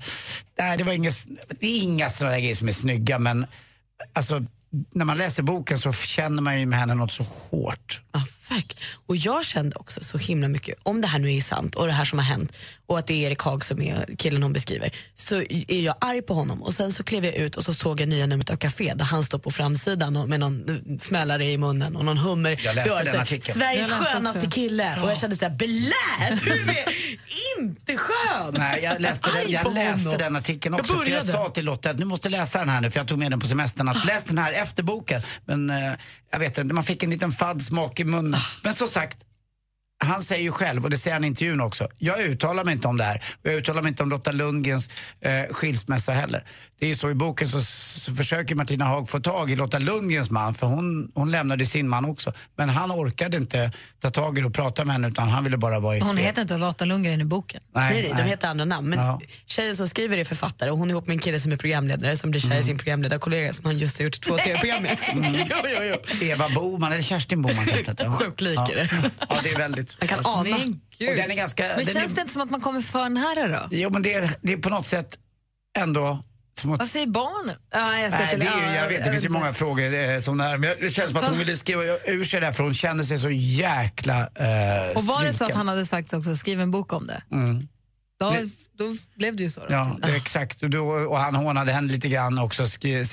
nej 0.59 0.77
det 0.77 0.83
var 0.83 0.93
inga, 0.93 1.11
det 1.59 1.67
är 1.67 1.81
inga 1.81 2.09
sådana 2.09 2.39
grejer 2.39 2.55
som 2.55 2.67
är 2.67 2.71
snygga 2.71 3.19
men 3.19 3.45
alltså 4.13 4.45
när 4.93 5.05
man 5.05 5.17
läser 5.17 5.43
boken 5.43 5.79
så 5.79 5.93
känner 5.93 6.41
man 6.41 6.59
ju 6.59 6.65
med 6.65 6.79
henne 6.79 6.93
något 6.93 7.11
så 7.11 7.23
hårt. 7.23 8.01
nätverk. 8.53 8.77
Och 9.05 9.15
jag 9.15 9.45
kände 9.45 9.75
också 9.75 10.03
så 10.03 10.17
himla 10.17 10.47
mycket, 10.47 10.75
om 10.83 11.01
det 11.01 11.07
här 11.07 11.19
nu 11.19 11.33
är 11.35 11.41
sant 11.41 11.75
och 11.75 11.87
det 11.87 11.93
här 11.93 12.05
som 12.05 12.19
har 12.19 12.25
hänt 12.25 12.57
och 12.93 12.99
att 12.99 13.07
det 13.07 13.13
är 13.13 13.27
Erik 13.27 13.41
Haag 13.41 13.65
som 13.65 13.81
är 13.81 14.05
killen 14.17 14.43
hon 14.43 14.53
beskriver, 14.53 14.91
så 15.15 15.35
är 15.67 15.81
jag 15.81 15.95
arg 16.01 16.21
på 16.21 16.33
honom. 16.33 16.61
Och 16.63 16.73
sen 16.73 16.93
så 16.93 17.03
klev 17.03 17.25
jag 17.25 17.35
ut 17.35 17.55
och 17.55 17.65
så 17.65 17.73
såg 17.73 18.01
jag 18.01 18.09
nya 18.09 18.25
numret 18.25 18.49
av 18.49 18.55
Café 18.55 18.93
där 18.95 19.05
han 19.05 19.23
står 19.23 19.39
på 19.39 19.51
framsidan 19.51 20.17
och 20.17 20.29
med 20.29 20.39
någon 20.39 20.65
smällare 20.99 21.45
i 21.45 21.57
munnen 21.57 21.95
och 21.95 22.05
någon 22.05 22.17
hummer. 22.17 22.59
Jag 22.65 22.75
läste 22.75 23.03
den 23.03 23.13
så- 23.13 23.19
artikeln. 23.19 23.59
Sveriges 23.59 23.89
Jag 23.89 24.05
skönaste 24.05 24.39
också. 24.39 24.51
kille. 24.51 25.01
Och 25.03 25.09
jag 25.09 25.17
kände 25.17 25.35
såhär, 25.35 25.55
blä! 25.55 26.37
Du 26.45 26.51
är 26.71 26.85
inte 27.59 27.97
skön! 27.97 28.53
Nej, 28.57 28.83
jag 28.83 29.01
läste, 29.01 29.29
den, 29.29 29.37
Arg 29.37 29.45
på 29.45 29.51
jag 29.69 29.73
läste 29.73 30.17
den 30.17 30.35
artikeln 30.35 30.73
Jag 30.75 30.81
också. 30.81 30.93
För 30.93 30.99
jag 30.99 31.09
började. 31.09 31.27
sa 31.31 31.49
till 31.49 31.65
Lotta 31.65 31.89
att 31.89 31.97
du 31.97 32.05
måste 32.05 32.29
läsa 32.29 32.59
den 32.59 32.69
här 32.69 32.81
nu, 32.81 32.91
för 32.91 32.99
jag 32.99 33.07
tog 33.07 33.19
med 33.19 33.31
den 33.31 33.39
på 33.39 33.47
semestern. 33.47 33.87
Att 33.89 34.05
läs 34.05 34.23
den 34.23 34.37
här 34.37 34.53
efter 34.53 34.83
boken. 34.83 35.21
Men 35.45 35.69
eh, 35.69 35.91
jag 36.31 36.39
vet 36.39 36.57
inte, 36.57 36.73
man 36.75 36.83
fick 36.83 37.03
en 37.03 37.09
liten 37.09 37.31
fadd 37.31 37.61
smak 37.61 37.99
i 37.99 38.03
munnen. 38.03 38.39
Men 38.63 38.73
som 38.73 38.87
sagt, 38.87 39.17
han 40.03 40.21
säger 40.21 40.43
ju 40.43 40.51
själv, 40.51 40.83
och 40.83 40.89
det 40.89 40.97
säger 40.97 41.15
han 41.15 41.23
i 41.23 41.27
intervjun 41.27 41.61
också, 41.61 41.87
jag 41.97 42.19
uttalar 42.19 42.63
mig 42.63 42.73
inte 42.73 42.87
om 42.87 42.97
det 42.97 43.03
här. 43.03 43.23
Och 43.43 43.49
jag 43.49 43.55
uttalar 43.55 43.81
mig 43.81 43.89
inte 43.89 44.03
om 44.03 44.09
Lotta 44.09 44.31
Lundgrens 44.31 44.89
eh, 45.21 45.53
skilsmässa 45.53 46.11
heller. 46.11 46.43
Det 46.79 46.85
är 46.85 46.89
ju 46.89 46.95
så 46.95 47.09
i 47.09 47.13
boken 47.13 47.47
så, 47.49 47.61
så 47.61 48.15
försöker 48.15 48.55
Martina 48.55 48.85
Haag 48.85 49.09
få 49.09 49.19
tag 49.19 49.51
i 49.51 49.55
Lotta 49.55 49.79
Lundgrens 49.79 50.29
man, 50.29 50.53
för 50.53 50.67
hon, 50.67 51.11
hon 51.15 51.31
lämnade 51.31 51.65
sin 51.65 51.89
man 51.89 52.05
också. 52.05 52.33
Men 52.57 52.69
han 52.69 52.91
orkade 52.91 53.37
inte 53.37 53.71
ta 54.01 54.09
tag 54.09 54.37
i 54.37 54.41
det 54.41 54.47
och 54.47 54.53
prata 54.53 54.85
med 54.85 54.93
henne, 54.93 55.07
utan 55.07 55.29
han 55.29 55.43
ville 55.43 55.57
bara 55.57 55.79
vara 55.79 55.97
i 55.97 55.99
Hon 55.99 56.17
heter 56.17 56.41
inte 56.41 56.57
Lotta 56.57 56.85
Lundgren 56.85 57.21
i 57.21 57.25
boken. 57.25 57.61
Nej, 57.75 57.93
nej, 57.93 58.23
de 58.23 58.29
heter 58.29 58.47
andra 58.47 58.65
namn. 58.65 58.89
Men 58.89 58.99
Ja. 58.99 59.21
tjejen 59.45 59.75
som 59.75 59.87
skriver 59.87 60.17
är 60.17 60.23
författare 60.23 60.71
och 60.71 60.77
hon 60.77 60.87
är 60.87 60.91
ihop 60.91 61.07
med 61.07 61.13
en 61.13 61.19
kille 61.19 61.39
som 61.39 61.51
är 61.51 61.57
programledare 61.57 62.17
som 62.17 62.31
blir 62.31 62.41
kär 62.41 62.57
i 62.57 62.63
sin 62.63 62.77
programledarkollega 62.77 63.53
som 63.53 63.65
han 63.65 63.77
just 63.77 63.97
har 63.97 64.03
gjort 64.03 64.21
två 64.21 64.37
tv-program 64.37 64.83
med. 64.83 64.97
Mm. 65.11 65.33
jo, 65.49 65.55
jo, 65.63 65.83
jo. 66.21 66.27
Eva 66.27 66.49
Boman, 66.49 66.91
eller 66.91 67.03
Kerstin 67.03 67.41
Boman 67.41 67.65
kanske 67.65 67.93
det 67.93 68.11
Sjukt 68.11 68.41
lik 68.41 68.59
är 68.59 68.75
det. 68.75 68.89
Ja. 68.91 69.09
ja, 69.29 69.35
det 69.43 69.51
är 69.51 69.57
väldigt. 69.57 69.92
Man 69.99 70.07
kan 70.07 70.19
ana. 70.23 70.43
Men 70.43 70.81
gud. 70.97 71.17
Den 71.17 71.31
är 71.31 71.35
ganska... 71.35 71.63
Men 71.63 71.85
känns 71.85 71.95
är, 71.95 72.15
det 72.15 72.21
inte 72.21 72.33
som 72.33 72.41
att 72.41 72.49
man 72.49 72.61
kommer 72.61 72.81
för 72.81 73.09
nära 73.09 73.47
då? 73.47 73.67
Jo, 73.71 73.89
men 73.89 74.01
det 74.01 74.13
är, 74.13 74.29
det 74.41 74.53
är 74.53 74.57
på 74.57 74.69
något 74.69 74.85
sätt 74.87 75.17
ändå... 75.77 76.23
Som 76.55 76.73
att, 76.73 76.79
Vad 76.79 76.87
säger 76.87 77.07
barnen? 77.07 77.55
Ja, 77.71 77.99
jag 77.99 78.11
Nej, 78.11 78.35
det 78.37 78.45
är, 78.45 78.75
jag 78.75 78.89
vet, 78.89 79.03
det 79.03 79.11
finns 79.11 79.25
ju 79.25 79.29
många 79.29 79.53
frågor 79.53 79.93
eh, 79.93 80.19
som 80.19 80.37
det 80.37 80.43
här. 80.43 80.57
Men 80.57 80.75
det 80.81 80.89
känns 80.89 81.09
som 81.11 81.17
att 81.17 81.29
hon 81.29 81.37
ville 81.37 81.57
skriva 81.57 81.83
ur 81.83 82.23
sig 82.23 82.39
det 82.39 82.45
här 82.45 82.53
för 82.53 82.63
hon 82.63 82.73
kände 82.73 83.05
sig 83.05 83.17
så 83.17 83.29
jäkla 83.29 84.19
eh, 84.19 84.95
Och 84.95 85.03
var 85.03 85.23
det 85.23 85.33
så 85.33 85.45
att 85.45 85.53
han 85.53 85.67
hade 85.67 85.85
sagt 85.85 86.13
också, 86.13 86.35
skriv 86.35 86.61
en 86.61 86.71
bok 86.71 86.93
om 86.93 87.07
det? 87.07 87.23
Mm. 87.31 87.67
Då, 88.19 88.29
Det- 88.29 88.49
då 88.77 88.95
blev 89.15 89.35
det 89.35 89.43
ju 89.43 89.49
så. 89.49 89.59
Då. 89.59 89.65
Ja, 89.69 89.97
det 90.01 90.15
exakt. 90.15 90.63
Och, 90.63 90.69
då, 90.69 90.87
och 90.87 91.17
han 91.17 91.35
hånade 91.35 91.71
henne 91.71 91.93
lite 91.93 92.09
grann 92.09 92.37
också 92.39 92.63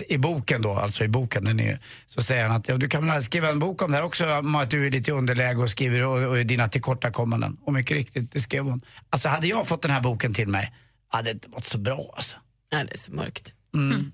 i 0.08 0.18
boken 0.18 0.62
då, 0.62 0.72
alltså 0.72 1.04
i 1.04 1.08
boken. 1.08 1.44
Den 1.44 1.60
är, 1.60 1.78
så 2.06 2.22
säger 2.22 2.42
han 2.48 2.56
att 2.56 2.68
ja, 2.68 2.76
du 2.76 2.88
kan 2.88 3.06
väl 3.06 3.24
skriva 3.24 3.48
en 3.48 3.58
bok 3.58 3.82
om 3.82 3.90
det 3.90 3.96
här 3.96 4.04
också, 4.04 4.38
om 4.38 4.54
att 4.54 4.70
du 4.70 4.86
är 4.86 4.90
lite 4.90 5.10
i 5.10 5.14
underläge 5.14 5.56
och 5.62 5.70
skriver 5.70 6.02
och, 6.02 6.22
och 6.38 6.46
dina 6.46 6.68
tillkortakommanden. 6.68 7.56
Och 7.64 7.72
mycket 7.72 7.96
riktigt, 7.96 8.32
det 8.32 8.40
skrev 8.40 8.64
hon. 8.64 8.80
Alltså 9.10 9.28
hade 9.28 9.46
jag 9.48 9.66
fått 9.66 9.82
den 9.82 9.90
här 9.90 10.00
boken 10.00 10.34
till 10.34 10.48
mig, 10.48 10.72
hade 11.08 11.24
det 11.24 11.30
inte 11.32 11.48
varit 11.48 11.66
så 11.66 11.78
bra 11.78 12.12
alltså. 12.16 12.36
Nej, 12.72 12.84
det 12.84 12.92
är 12.94 12.98
så 12.98 13.12
mörkt. 13.12 13.54
Mm. 13.74 14.12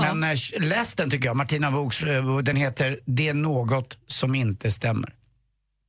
Men 0.00 0.24
eh, 0.24 0.38
läs 0.60 0.94
den 0.94 1.10
tycker 1.10 1.26
jag, 1.26 1.36
Martina 1.36 1.70
Boks, 1.70 2.02
eh, 2.02 2.38
den 2.38 2.56
heter 2.56 3.00
Det 3.06 3.28
är 3.28 3.34
något 3.34 3.98
som 4.06 4.34
inte 4.34 4.70
stämmer. 4.70 5.14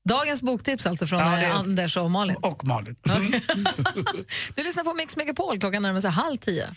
Dagens 0.10 0.41
boktips 0.41 0.86
alltså 0.86 1.08
från 1.08 1.20
Ja, 1.20 1.26
det 1.26 1.32
är- 1.32 1.49
eh, 1.49 1.56
Anders 1.56 1.97
och 1.97 2.12
Malin. 2.12 2.36
Och 2.36 2.66
Malin. 2.66 2.95
Du 4.56 4.64
lyssnar 4.64 4.84
på 4.84 4.93
Mix 4.93 5.18
Megapol, 5.18 5.60
klockan 5.60 5.82
närmar 5.82 6.02
sig 6.02 6.12
halv 6.12 6.36
tio. 6.38 6.68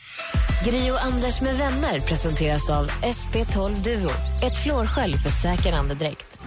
Gri 0.65 0.91
och 0.91 1.03
Anders 1.05 1.41
med 1.41 1.57
vänner 1.59 2.01
presenteras 2.01 2.71
av 2.71 2.91
SP12 2.91 3.83
Duo. 3.83 4.11
Ett 4.43 4.63
flårskölj 4.65 5.19
för 5.19 5.31
säker 5.31 5.73
andedräkt. 5.73 6.39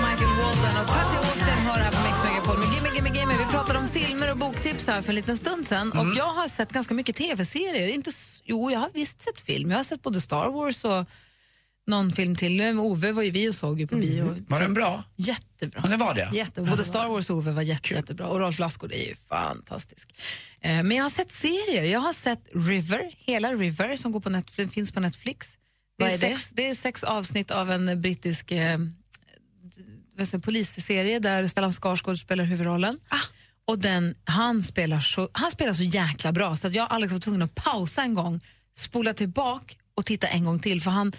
Michael 0.00 0.36
Walden 0.38 0.76
och 0.82 0.86
Patty 0.88 1.16
Austin 1.16 1.66
har 1.66 1.78
här 1.78 1.90
på 1.92 1.98
Mix 2.08 2.24
Megapol 2.24 2.58
med 2.58 2.74
Gimme 2.74 2.88
Gimme 2.94 3.18
Gimme. 3.18 3.34
Vi 3.38 3.44
pratade 3.50 3.78
om 3.78 3.88
filmer 3.88 4.30
och 4.30 4.36
boktips 4.36 4.86
här 4.86 5.02
för 5.02 5.08
en 5.08 5.14
liten 5.14 5.36
stund 5.36 5.66
sen. 5.66 5.92
Mm. 5.92 6.08
Och 6.10 6.16
jag 6.16 6.26
har 6.32 6.48
sett 6.48 6.72
ganska 6.72 6.94
mycket 6.94 7.16
tv-serier. 7.16 7.88
Inte, 7.88 8.10
jo, 8.44 8.70
jag 8.70 8.80
har 8.80 8.90
visst 8.94 9.20
sett 9.22 9.40
film. 9.40 9.70
Jag 9.70 9.78
har 9.78 9.84
sett 9.84 10.02
både 10.02 10.20
Star 10.20 10.48
Wars 10.48 10.84
och 10.84 11.04
någon 11.86 12.12
film 12.12 12.36
till. 12.36 12.56
Nu, 12.56 12.78
Ove 12.78 13.12
var 13.12 13.22
ju 13.22 13.30
vi 13.30 13.48
och 13.48 13.54
såg 13.54 13.80
ju 13.80 13.86
på 13.86 13.96
bio. 13.96 14.22
Mm. 14.22 14.44
Var 14.48 14.60
den 14.60 14.74
bra? 14.74 15.04
Jättebra. 15.16 15.80
Ja, 15.84 15.90
det 15.90 15.96
var 15.96 16.14
det? 16.14 16.30
Jättebra. 16.32 16.70
Både 16.70 16.84
Star 16.84 17.08
Wars 17.08 17.30
och 17.30 17.36
Ove 17.36 17.50
var 17.50 17.62
jätte, 17.62 17.94
jättebra. 17.94 18.26
Och 18.26 18.38
Rolf 18.38 18.58
Lassgård 18.58 18.92
är 18.92 19.08
ju 19.08 19.14
fantastisk. 19.14 20.14
Eh, 20.60 20.82
men 20.82 20.90
jag 20.90 21.04
har 21.04 21.10
sett 21.10 21.30
serier. 21.30 21.82
Jag 21.82 22.00
har 22.00 22.12
sett 22.12 22.48
River, 22.54 23.14
hela 23.16 23.52
River 23.52 23.96
som 23.96 24.12
går 24.12 24.20
på 24.20 24.30
Netflix, 24.30 24.72
finns 24.72 24.92
på 24.92 25.00
Netflix. 25.00 25.58
Det 25.98 26.04
är, 26.04 26.08
är 26.08 26.12
det? 26.12 26.18
sex, 26.18 26.50
det 26.52 26.68
är 26.68 26.74
sex 26.74 27.02
avsnitt 27.04 27.50
av 27.50 27.70
en 27.70 28.00
brittisk 28.00 28.50
eh, 28.52 28.78
polisserie 30.42 31.18
där 31.18 31.46
Stellan 31.46 31.72
Skarsgård 31.72 32.18
spelar 32.18 32.44
huvudrollen. 32.44 32.98
Och 33.64 33.78
den, 33.78 34.14
han, 34.24 34.62
spelar 34.62 35.00
så, 35.00 35.28
han 35.32 35.50
spelar 35.50 35.72
så 35.72 35.82
jäkla 35.82 36.32
bra 36.32 36.56
så 36.56 36.66
att 36.66 36.74
jag 36.74 36.84
och 36.84 36.92
Alex 36.92 37.12
var 37.12 37.20
tvungen 37.20 37.42
att 37.42 37.54
pausa 37.54 38.02
en 38.02 38.14
gång, 38.14 38.40
spola 38.76 39.12
tillbaka 39.12 39.74
och 39.94 40.06
titta 40.06 40.26
en 40.26 40.44
gång 40.44 40.58
till 40.58 40.80
för 40.82 40.90
han 40.90 41.12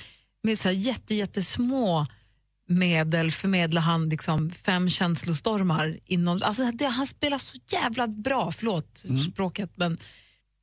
med 0.44 0.60
så 0.60 0.68
här 0.68 0.76
jätte, 0.76 1.16
jättesmå 1.16 2.08
medel 2.68 3.32
förmedlar 3.32 3.82
han 3.82 4.10
liksom 4.10 4.52
fem 4.52 4.90
känslostormar 4.90 6.00
inom... 6.06 6.40
Alltså 6.44 6.72
det, 6.74 6.86
han 6.86 7.08
spelar 7.08 7.38
så 7.38 7.58
jävla 7.68 8.08
bra, 8.08 8.52
förlåt 8.52 9.04
språket, 9.32 9.72
men 9.76 9.98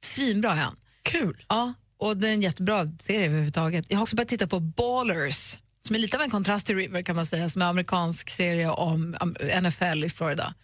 svinbra 0.05 0.53
är 0.53 0.57
han. 0.57 0.76
Kul. 1.03 1.45
Ja, 1.49 1.74
och 1.99 2.16
det 2.16 2.28
är 2.28 2.33
en 2.33 2.43
jättebra 2.43 2.93
serie 3.01 3.26
överhuvudtaget. 3.26 3.87
Jag 3.89 3.97
har 3.97 4.03
också 4.03 4.16
börjat 4.16 4.28
titta 4.28 4.47
på 4.47 4.61
Ballers, 4.61 5.59
som 5.83 5.97
är 5.97 6.01
lite 6.01 6.16
av 6.16 6.22
en 6.22 6.31
kontrast 6.31 6.66
till 6.66 6.76
River 6.76 7.03
kan 7.03 7.16
man 7.16 7.26
säga, 7.26 7.51
som 7.51 7.62
är 7.62 7.66
en 7.66 7.70
amerikansk 7.70 8.31
serie 8.31 8.70
om 8.70 9.16
NFL 9.62 10.05
i 10.05 10.09
Florida. 10.09 10.55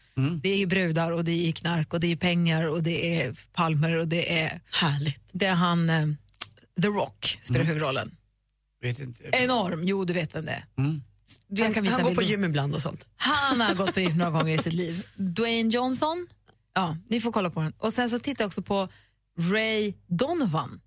Det 0.43 0.49
är 0.49 0.57
ju 0.57 0.67
brudar 0.67 1.11
och 1.11 1.25
det 1.25 1.49
är 1.49 1.53
knark 1.53 1.95
och 1.95 2.01
det 2.01 2.13
är 2.13 2.17
pengar 2.17 2.65
och 2.65 2.83
det 2.83 3.23
är 3.23 3.35
palmer 3.53 3.97
och 3.97 4.09
det 4.09 4.41
är... 4.41 4.61
Härligt. 4.71 5.23
Det 5.33 5.47
är 5.47 5.55
han, 5.55 5.91
eh, 5.91 6.07
The 6.83 6.89
Rock, 6.89 7.39
spelar 7.43 7.65
huvudrollen. 7.65 8.17
Vet 8.81 8.99
inte. 8.99 9.25
Enorm, 9.33 9.85
jo 9.85 10.05
du 10.05 10.13
vet 10.13 10.35
vem 10.35 10.45
det 10.45 10.53
är. 10.53 10.67
Mm. 10.79 11.03
Han, 11.75 11.83
visa 11.83 11.95
han 11.95 12.03
går 12.03 12.15
på 12.15 12.23
gym 12.23 12.45
ibland 12.45 12.75
och 12.75 12.83
sånt. 12.83 13.09
Han 13.17 13.61
har 13.61 13.75
gått 13.75 13.95
på 13.95 14.01
gym 14.01 14.19
några 14.19 14.31
gånger 14.39 14.55
i 14.55 14.59
sitt 14.59 14.73
liv. 14.73 15.07
Dwayne 15.17 15.71
Johnson, 15.71 16.27
ja, 16.75 16.97
ni 17.09 17.21
får 17.21 17.33
kolla 17.33 17.51
på 17.51 17.61
den. 17.61 17.73
Och 17.79 17.93
sen 17.93 18.11
så 18.11 18.19
tittar 18.19 18.45
jag 18.45 18.47
också 18.47 18.63
på 18.63 18.89
Ray 19.39 19.95
Donovan. 20.07 20.81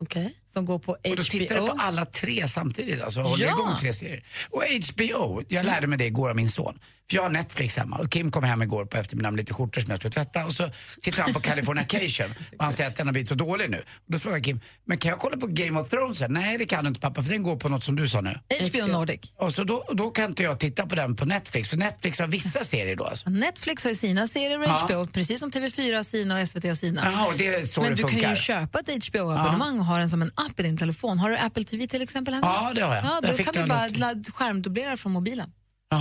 Okay. 0.00 0.30
Som 0.52 0.64
går 0.66 0.78
på 0.78 0.92
HBO. 1.00 1.10
Och 1.10 1.16
då 1.16 1.22
tittar 1.22 1.60
du 1.60 1.66
på 1.66 1.72
alla 1.78 2.04
tre 2.04 2.48
samtidigt, 2.48 3.02
alltså 3.02 3.20
håller 3.20 3.44
Ja. 3.46 3.52
igång 3.52 3.76
tre 3.80 3.92
serier. 3.92 4.22
Och 4.50 4.62
HBO, 4.92 5.42
jag 5.48 5.66
lärde 5.66 5.86
mig 5.86 5.98
det 5.98 6.04
igår 6.06 6.30
av 6.30 6.36
min 6.36 6.48
son. 6.48 6.78
För 7.10 7.16
jag 7.16 7.22
har 7.22 7.30
Netflix 7.30 7.76
hemma 7.76 7.96
och 7.96 8.10
Kim 8.12 8.30
kom 8.30 8.44
hem 8.44 8.62
igår 8.62 8.84
på 8.84 8.96
eftermiddagen 8.96 9.34
med 9.34 9.40
lite 9.42 9.54
skjortor 9.54 9.80
som 9.80 9.90
jag 9.90 9.98
skulle 9.98 10.12
tvätta 10.12 10.44
och 10.44 10.52
så 10.52 10.70
tittar 11.00 11.22
han 11.22 11.32
på 11.34 11.40
Californication 11.40 12.26
och 12.58 12.64
han 12.64 12.72
säger 12.72 12.90
att 12.90 12.96
den 12.96 13.06
har 13.06 13.12
blivit 13.12 13.28
så 13.28 13.34
dålig 13.34 13.70
nu. 13.70 13.76
Och 13.78 14.12
då 14.12 14.18
frågar 14.18 14.40
Kim, 14.40 14.60
men 14.84 14.98
kan 14.98 15.08
jag 15.08 15.18
kolla 15.18 15.36
på 15.36 15.46
Game 15.46 15.80
of 15.80 15.88
Thrones? 15.90 16.18
sen?" 16.18 16.32
Nej 16.32 16.58
det 16.58 16.64
kan 16.64 16.84
du 16.84 16.88
inte 16.88 17.00
pappa 17.00 17.22
för 17.22 17.30
den 17.30 17.42
går 17.42 17.56
på 17.56 17.68
något 17.68 17.84
som 17.84 17.96
du 17.96 18.08
sa 18.08 18.20
nu. 18.20 18.38
HBO 18.70 18.86
Nordic. 18.86 19.20
Och 19.36 19.54
så 19.54 19.64
då, 19.64 19.84
då 19.92 20.10
kan 20.10 20.24
inte 20.30 20.42
jag 20.42 20.60
titta 20.60 20.86
på 20.86 20.94
den 20.94 21.16
på 21.16 21.24
Netflix, 21.24 21.68
för 21.68 21.76
Netflix 21.76 22.18
har 22.18 22.26
vissa 22.26 22.64
serier 22.64 22.96
då 22.96 23.04
alltså. 23.04 23.30
Netflix 23.30 23.84
har 23.84 23.90
ju 23.90 23.96
sina 23.96 24.28
serier 24.28 24.58
och 24.58 24.64
Ja. 24.64 24.86
HBO, 24.88 25.06
precis 25.06 25.38
som 25.40 25.50
TV4 25.50 25.96
har 25.96 26.02
sina 26.02 26.40
och 26.42 26.48
SVT 26.48 26.64
har 26.64 26.74
sina. 26.74 27.26
Och 27.26 27.34
det 27.38 27.46
är 27.46 27.62
så 27.64 27.80
Men 27.82 27.90
det 27.90 27.96
du 27.96 28.02
kan 28.20 28.30
ju 28.30 28.36
köpa 28.36 28.80
ett 28.80 29.04
HBO-abonnemang 29.10 29.78
och 29.78 29.84
ha 29.86 29.98
den 29.98 30.08
som 30.10 30.22
en 30.22 30.30
app 30.46 30.60
i 30.60 30.62
din 30.62 30.76
telefon. 30.76 31.18
Har 31.18 31.30
du 31.30 31.36
Apple 31.36 31.64
TV 31.64 31.86
till 31.86 32.02
exempel 32.02 32.34
hemma? 32.34 32.46
Ja, 32.46 32.72
det 32.74 32.80
har 32.82 32.94
jag. 32.94 33.04
Ja, 33.04 33.18
Jag 33.22 33.30
då 33.30 33.36
fick 33.36 33.52
kan 33.52 33.62
du 33.62 33.68
bara 33.68 33.88
skärmdubblera 34.34 34.96
från 34.96 35.12
mobilen 35.12 35.52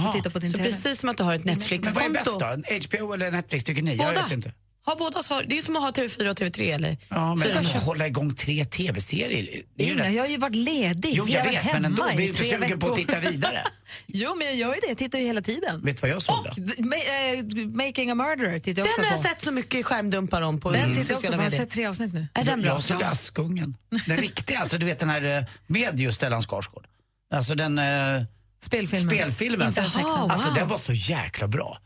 och 0.07 0.13
titta 0.13 0.29
på 0.29 0.39
din 0.39 0.51
Så 0.51 0.57
TV. 0.57 0.69
precis 0.69 0.99
som 0.99 1.09
att 1.09 1.17
du 1.17 1.23
har 1.23 1.33
ett 1.33 1.45
Men 1.45 1.55
vad 1.59 2.03
är 2.03 2.09
bäst 2.09 2.39
Netflix-konto. 2.39 2.97
då? 2.97 2.97
HBO 3.05 3.13
eller 3.13 3.31
Netflix 3.31 3.63
tycker 3.63 3.81
ni? 3.81 3.95
Jag 3.95 4.07
Båda. 4.13 4.23
vet 4.23 4.31
inte. 4.31 4.53
Ha 4.85 4.95
båda, 4.95 5.23
så 5.23 5.33
har- 5.33 5.43
det 5.43 5.57
är 5.57 5.61
som 5.61 5.75
att 5.75 5.81
ha 5.83 5.91
TV4 5.91 6.29
och 6.29 6.37
TV3 6.37 6.71
eller 6.73 6.97
Ja, 7.09 7.35
men 7.35 7.47
fyra. 7.47 7.57
alltså, 7.57 7.77
hålla 7.77 8.07
igång 8.07 8.35
tre 8.35 8.65
tv-serier. 8.65 9.61
Inga, 9.77 10.03
rätt- 10.07 10.13
jag 10.13 10.23
har 10.23 10.27
ju 10.29 10.37
varit 10.37 10.55
ledig. 10.55 11.13
Jo, 11.13 11.27
jag 11.29 11.43
varit 11.45 11.55
vet, 11.65 11.73
men 11.73 11.85
ändå. 11.85 12.03
Blir 12.07 12.17
du 12.17 12.23
inte 12.25 12.43
sugen 12.43 12.79
på 12.79 12.89
att 12.91 12.95
titta 12.95 13.19
vidare? 13.19 13.63
jo, 14.07 14.35
men 14.35 14.47
jag 14.47 14.55
gör 14.55 14.73
ju 14.75 14.79
det. 14.81 14.87
Jag 14.87 14.97
tittar 14.97 15.19
ju 15.19 15.25
hela 15.25 15.41
tiden. 15.41 15.81
Vet 15.85 15.95
du 15.95 16.01
vad 16.01 16.09
jag 16.09 16.21
såg 16.21 16.35
då? 16.43 16.49
Och 16.49 16.57
ma- 16.57 17.63
eh, 17.63 17.67
Making 17.85 18.09
a 18.11 18.15
Murderer 18.15 18.59
tittar 18.59 18.81
jag 18.81 18.87
också 18.87 19.01
Den 19.01 19.09
har 19.09 19.17
på. 19.17 19.23
jag 19.27 19.33
sett 19.35 19.43
så 19.43 19.51
mycket 19.51 19.85
skärmdumpar 19.85 20.41
om 20.41 20.59
på 20.59 20.71
Den 20.71 20.89
tittar 20.95 21.09
jag 21.09 21.17
också 21.17 21.27
på. 21.27 21.33
Jag 21.33 21.41
har 21.43 21.49
sett 21.49 21.69
tre 21.69 21.85
avsnitt 21.85 22.13
nu. 22.13 22.27
Är 22.33 22.43
den 22.45 22.61
bra? 22.61 22.69
Jag 22.71 22.83
såg 22.83 23.03
Askungen. 23.03 23.77
Den 24.07 24.17
riktiga, 24.17 24.59
alltså 24.59 24.77
du 24.77 24.85
vet 24.85 24.99
den 24.99 25.09
här 25.09 25.37
eh, 25.37 25.43
med 25.67 25.99
just 25.99 26.17
Stellan 26.17 26.41
Skarsgård. 26.41 26.85
Alltså 27.33 27.55
den... 27.55 27.79
Eh, 27.79 28.23
Spelfilmen. 28.63 29.09
Spelfilmen. 29.15 29.67
Inte. 29.67 29.81
Alltså 29.81 29.99
Wow. 30.47 30.53
den 30.55 30.67
var 30.67 30.77
så 30.77 30.93
jäkla 30.93 31.47
bra. 31.47 31.81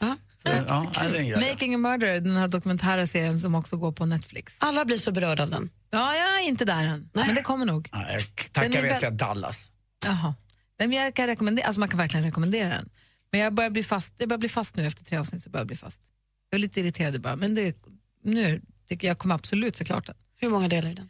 Ja, 0.46 0.92
ja, 0.96 1.20
jag. 1.22 1.40
Making 1.52 1.76
a 1.76 1.78
Murderer, 1.78 2.20
den 2.20 2.36
här 2.36 2.48
dokumentära 2.48 3.08
serien 3.08 3.40
som 3.40 3.56
också 3.56 3.78
går 3.78 3.92
på 3.92 4.06
Netflix. 4.06 4.56
Alla 4.60 4.86
blir 4.86 4.98
så 4.98 5.12
berörda 5.12 5.44
av 5.44 5.50
den. 5.50 5.70
Ja, 5.92 6.16
jag 6.16 6.42
är 6.42 6.48
inte 6.48 6.66
där 6.66 6.84
än. 6.84 7.10
Men 7.14 7.36
det 7.36 7.42
kommer 7.42 7.66
nog. 7.66 7.90
Ja, 7.92 8.06
jag 8.12 8.52
tackar 8.52 8.80
är 8.80 8.82
vet 8.82 9.02
jag 9.02 9.14
Dallas. 9.14 9.72
Jaha. 10.06 10.36
Nej, 10.80 10.88
men 10.88 10.98
jag 10.98 11.14
kan 11.14 11.28
rekommendera, 11.28 11.66
alltså 11.66 11.80
man 11.80 11.90
kan 11.90 11.98
verkligen 11.98 12.26
rekommendera 12.26 12.70
den. 12.70 12.90
Men 13.32 13.42
jag 13.42 13.54
börjar 13.54 13.70
bli 13.70 13.84
fast, 13.84 14.14
jag 14.18 14.30
börjar 14.30 14.40
bli 14.40 14.50
fast 14.50 14.76
nu 14.76 14.86
efter 14.86 15.06
tre 15.06 15.18
avsnitt. 15.18 15.44
Så 15.44 15.50
börjar 15.50 15.62
jag 15.62 15.68
bli 15.68 15.76
fast. 15.78 16.02
Jag 16.50 16.58
är 16.58 16.62
lite 16.62 16.80
irriterad 16.80 17.22
bara, 17.22 17.36
men 17.36 17.56
det, 17.56 17.78
nu 18.24 18.62
tycker 18.88 19.08
jag 19.08 19.18
kommer 19.18 19.36
absolut 19.36 19.76
se 19.76 19.86
klart 19.86 20.06
den. 20.06 20.16
Hur 20.40 20.50
många 20.50 20.68
delar 20.68 20.90
är 20.90 20.94
den? 20.94 21.10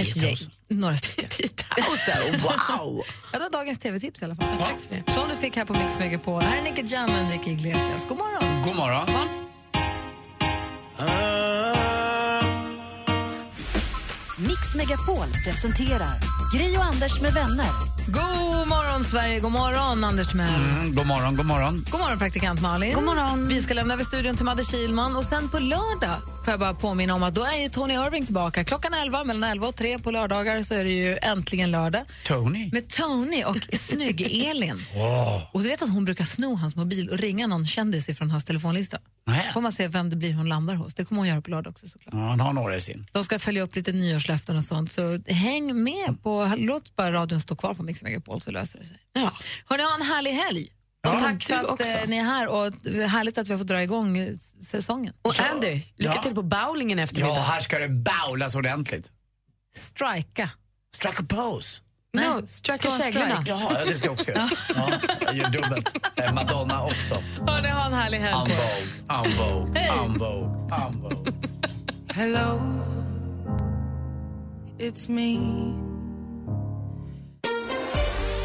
Ett 0.00 0.16
gäng. 0.16 0.36
Några 0.68 0.96
stycken. 0.96 1.30
10 1.30 1.48
000, 2.30 2.40
wow! 2.42 3.02
ja, 3.32 3.38
det 3.38 3.44
var 3.44 3.50
dagens 3.50 3.78
tv-tips 3.78 4.22
i 4.22 4.24
alla 4.24 4.36
fall. 4.36 4.56
Tack 4.58 4.76
för 4.88 4.94
det. 4.94 5.12
Som 5.12 5.28
du 5.28 5.36
fick 5.36 5.56
här 5.56 5.64
på 5.64 5.72
Mix 5.72 5.98
Megapol. 5.98 6.42
Här 6.42 6.58
är 6.58 6.62
Nicky 6.62 6.82
Jam 6.86 7.10
och 7.10 7.16
Enrique 7.16 7.50
Iglesias. 7.50 8.06
God 8.08 8.18
morgon. 8.18 8.62
God 8.62 8.76
morgon. 8.76 9.28
Mix 14.38 14.74
Megapol 14.74 15.26
presenterar 15.44 16.35
Gri 16.52 16.76
och 16.76 16.84
Anders 16.84 17.20
med 17.20 17.32
vänner. 17.32 17.66
God 18.06 18.68
morgon, 18.68 19.04
Sverige. 19.04 19.40
God 19.40 19.52
morgon, 19.52 20.04
Anders 20.04 20.28
Timell. 20.28 20.62
Mm, 20.62 20.94
god 20.94 21.06
morgon, 21.06 21.36
god 21.36 21.46
morgon. 21.46 21.84
God 21.90 22.00
morgon, 22.00 22.18
praktikant 22.18 22.60
Malin. 22.60 22.94
God 22.94 23.04
morgon. 23.04 23.48
Vi 23.48 23.62
ska 23.62 23.74
lämna 23.74 23.94
över 23.94 24.04
studion 24.04 24.36
till 24.36 24.44
Madde 24.44 24.64
Kilman. 24.64 25.16
Och 25.16 25.24
sen 25.24 25.48
på 25.48 25.58
lördag 25.58 26.16
får 26.44 26.50
jag 26.52 26.60
bara 26.60 26.74
påminna 26.74 27.14
om 27.14 27.22
att 27.22 27.34
då 27.34 27.44
är 27.44 27.62
ju 27.62 27.68
Tony 27.68 27.94
Irving 27.94 28.24
tillbaka. 28.24 28.64
Klockan 28.64 28.94
11, 28.94 29.24
mellan 29.24 29.50
11 29.50 29.66
och 29.66 29.76
3 29.76 29.98
på 29.98 30.10
lördagar 30.10 30.62
så 30.62 30.74
är 30.74 30.84
det 30.84 30.90
ju 30.90 31.18
äntligen 31.22 31.70
lördag. 31.70 32.02
Tony. 32.26 32.70
Med 32.72 32.88
Tony 32.88 33.44
och 33.44 33.56
snygg-Elin. 33.72 34.82
Och 35.52 35.62
du 35.62 35.68
vet 35.68 35.82
att 35.82 35.92
hon 35.92 36.04
brukar 36.04 36.24
sno 36.24 36.54
hans 36.54 36.76
mobil 36.76 37.10
och 37.10 37.18
ringa 37.18 37.46
någon 37.46 37.66
kändis 37.66 38.08
ifrån 38.08 38.30
hans 38.30 38.44
telefonlista. 38.44 38.98
Nej. 39.28 39.50
får 39.54 39.60
man 39.60 39.72
se 39.72 39.88
vem 39.88 40.10
det 40.10 40.16
blir 40.16 40.34
hon 40.34 40.48
landar 40.48 40.74
hos. 40.74 40.94
Det 40.94 41.04
kommer 41.04 41.20
hon 41.20 41.28
göra 41.28 41.40
på 41.40 41.50
lördag 41.50 41.70
också 41.70 41.88
såklart. 41.88 42.14
Ja, 42.14 42.20
han 42.20 42.40
har 42.40 42.52
några 42.52 42.76
i 42.76 42.80
sin. 42.80 43.06
De 43.12 43.24
ska 43.24 43.38
följa 43.38 43.62
upp 43.62 43.76
lite 43.76 43.92
nyårslöften 43.92 44.56
och 44.56 44.64
sånt, 44.64 44.92
så 44.92 45.18
häng 45.26 45.82
med. 45.84 46.22
på 46.22 46.35
Låt 46.56 46.96
bara 46.96 47.12
radion 47.12 47.40
stå 47.40 47.56
kvar 47.56 47.74
på 47.74 47.82
Mix 47.82 48.02
Megapol 48.02 48.40
så 48.40 48.50
löser 48.50 48.78
det 48.78 48.84
sig. 48.84 48.98
Ja. 49.12 49.32
Hörni, 49.66 49.82
ha 49.82 49.94
en 49.94 50.02
härlig 50.06 50.30
helg. 50.32 50.72
Ja, 51.02 51.14
och 51.14 51.20
tack 51.20 51.42
för 51.44 51.54
att 51.54 51.66
också. 51.66 51.86
eh, 51.88 52.08
ni 52.08 52.16
är 52.16 52.24
här 52.24 52.48
och 52.48 52.72
det 52.82 53.02
är 53.02 53.06
härligt 53.06 53.38
att 53.38 53.48
vi 53.48 53.52
har 53.52 53.58
fått 53.58 53.66
dra 53.66 53.82
igång 53.82 54.18
eh, 54.18 54.34
säsongen. 54.62 55.14
Och 55.22 55.40
Andy, 55.40 55.72
lycka 55.96 56.12
Ja. 56.14 56.22
till 56.22 56.34
på 56.34 56.42
bowlingen 56.42 56.98
eftermiddag. 56.98 57.34
Ja, 57.36 57.42
här 57.42 57.60
ska 57.60 57.78
det 57.78 57.88
baulas 57.88 58.54
ordentligt. 58.54 59.10
Strika. 59.76 60.50
Strike 60.94 61.22
a 61.22 61.26
pose. 61.28 61.80
No, 62.14 62.46
strike 62.48 62.90
käglorna. 62.90 63.34
strike. 63.34 63.50
Jaha, 63.50 63.72
ja, 63.78 63.84
det 63.90 63.96
ska 63.98 64.06
jag 64.06 64.12
också 64.14 64.30
göra. 64.30 64.48
Ja, 64.74 64.90
jag 65.20 65.34
gör 65.36 65.50
dubbelt. 65.50 65.96
Eh, 66.16 66.32
Madonna 66.34 66.84
också. 66.84 67.14
Hörni, 67.46 67.68
ha 67.68 67.86
en 67.86 67.92
härlig 67.92 68.18
helg. 68.18 68.54
unvogue, 69.08 69.80
Hej. 69.80 69.90
unvogue, 70.04 70.86
unvogue. 70.88 71.32
Hello, 72.08 72.60
it's 74.78 75.08
me. 75.10 75.85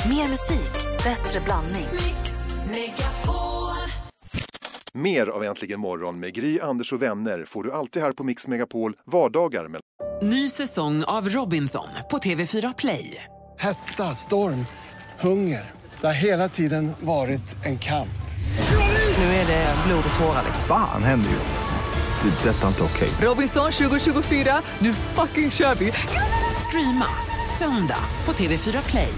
Mer 0.09 0.27
musik, 0.27 0.71
bättre 1.03 1.39
blandning. 1.39 1.87
Mer 4.93 5.27
av 5.27 5.43
Äntligen 5.43 5.79
morgon 5.79 6.19
med 6.19 6.33
Gry, 6.33 6.59
Anders 6.59 6.93
och 6.93 7.01
vänner 7.01 7.45
får 7.47 7.63
du 7.63 7.71
alltid 7.71 8.01
här 8.01 8.11
på 8.11 8.23
Mix 8.23 8.47
Megapol 8.47 8.93
vardagar 9.05 9.63
mellan 9.67 9.81
Ny 10.21 10.49
säsong 10.49 11.03
av 11.03 11.29
Robinson 11.29 11.87
på 12.11 12.17
TV4 12.17 12.73
Play. 12.77 13.23
Hetta, 13.59 14.03
storm, 14.15 14.65
hunger. 15.19 15.71
Det 16.01 16.07
har 16.07 16.13
hela 16.13 16.49
tiden 16.49 16.91
varit 16.99 17.65
en 17.65 17.77
kamp. 17.79 18.21
Nu 19.17 19.23
är 19.23 19.47
det 19.47 19.75
blod 19.87 20.03
och 20.13 20.19
tårar. 20.19 20.43
Fan 20.67 21.03
händer 21.03 21.29
just 21.29 21.53
nu. 21.53 22.29
Det. 22.29 22.49
är 22.49 22.53
Detta 22.53 22.63
är 22.63 22.67
inte 22.67 22.83
okej. 22.83 23.09
Robinson 23.21 23.71
2024, 23.71 24.61
nu 24.79 24.93
fucking 24.93 25.51
kör 25.51 25.75
vi! 25.75 25.93
Streama 26.67 27.07
söndag 27.59 28.03
på 28.25 28.31
TV4 28.31 28.89
Play. 28.89 29.13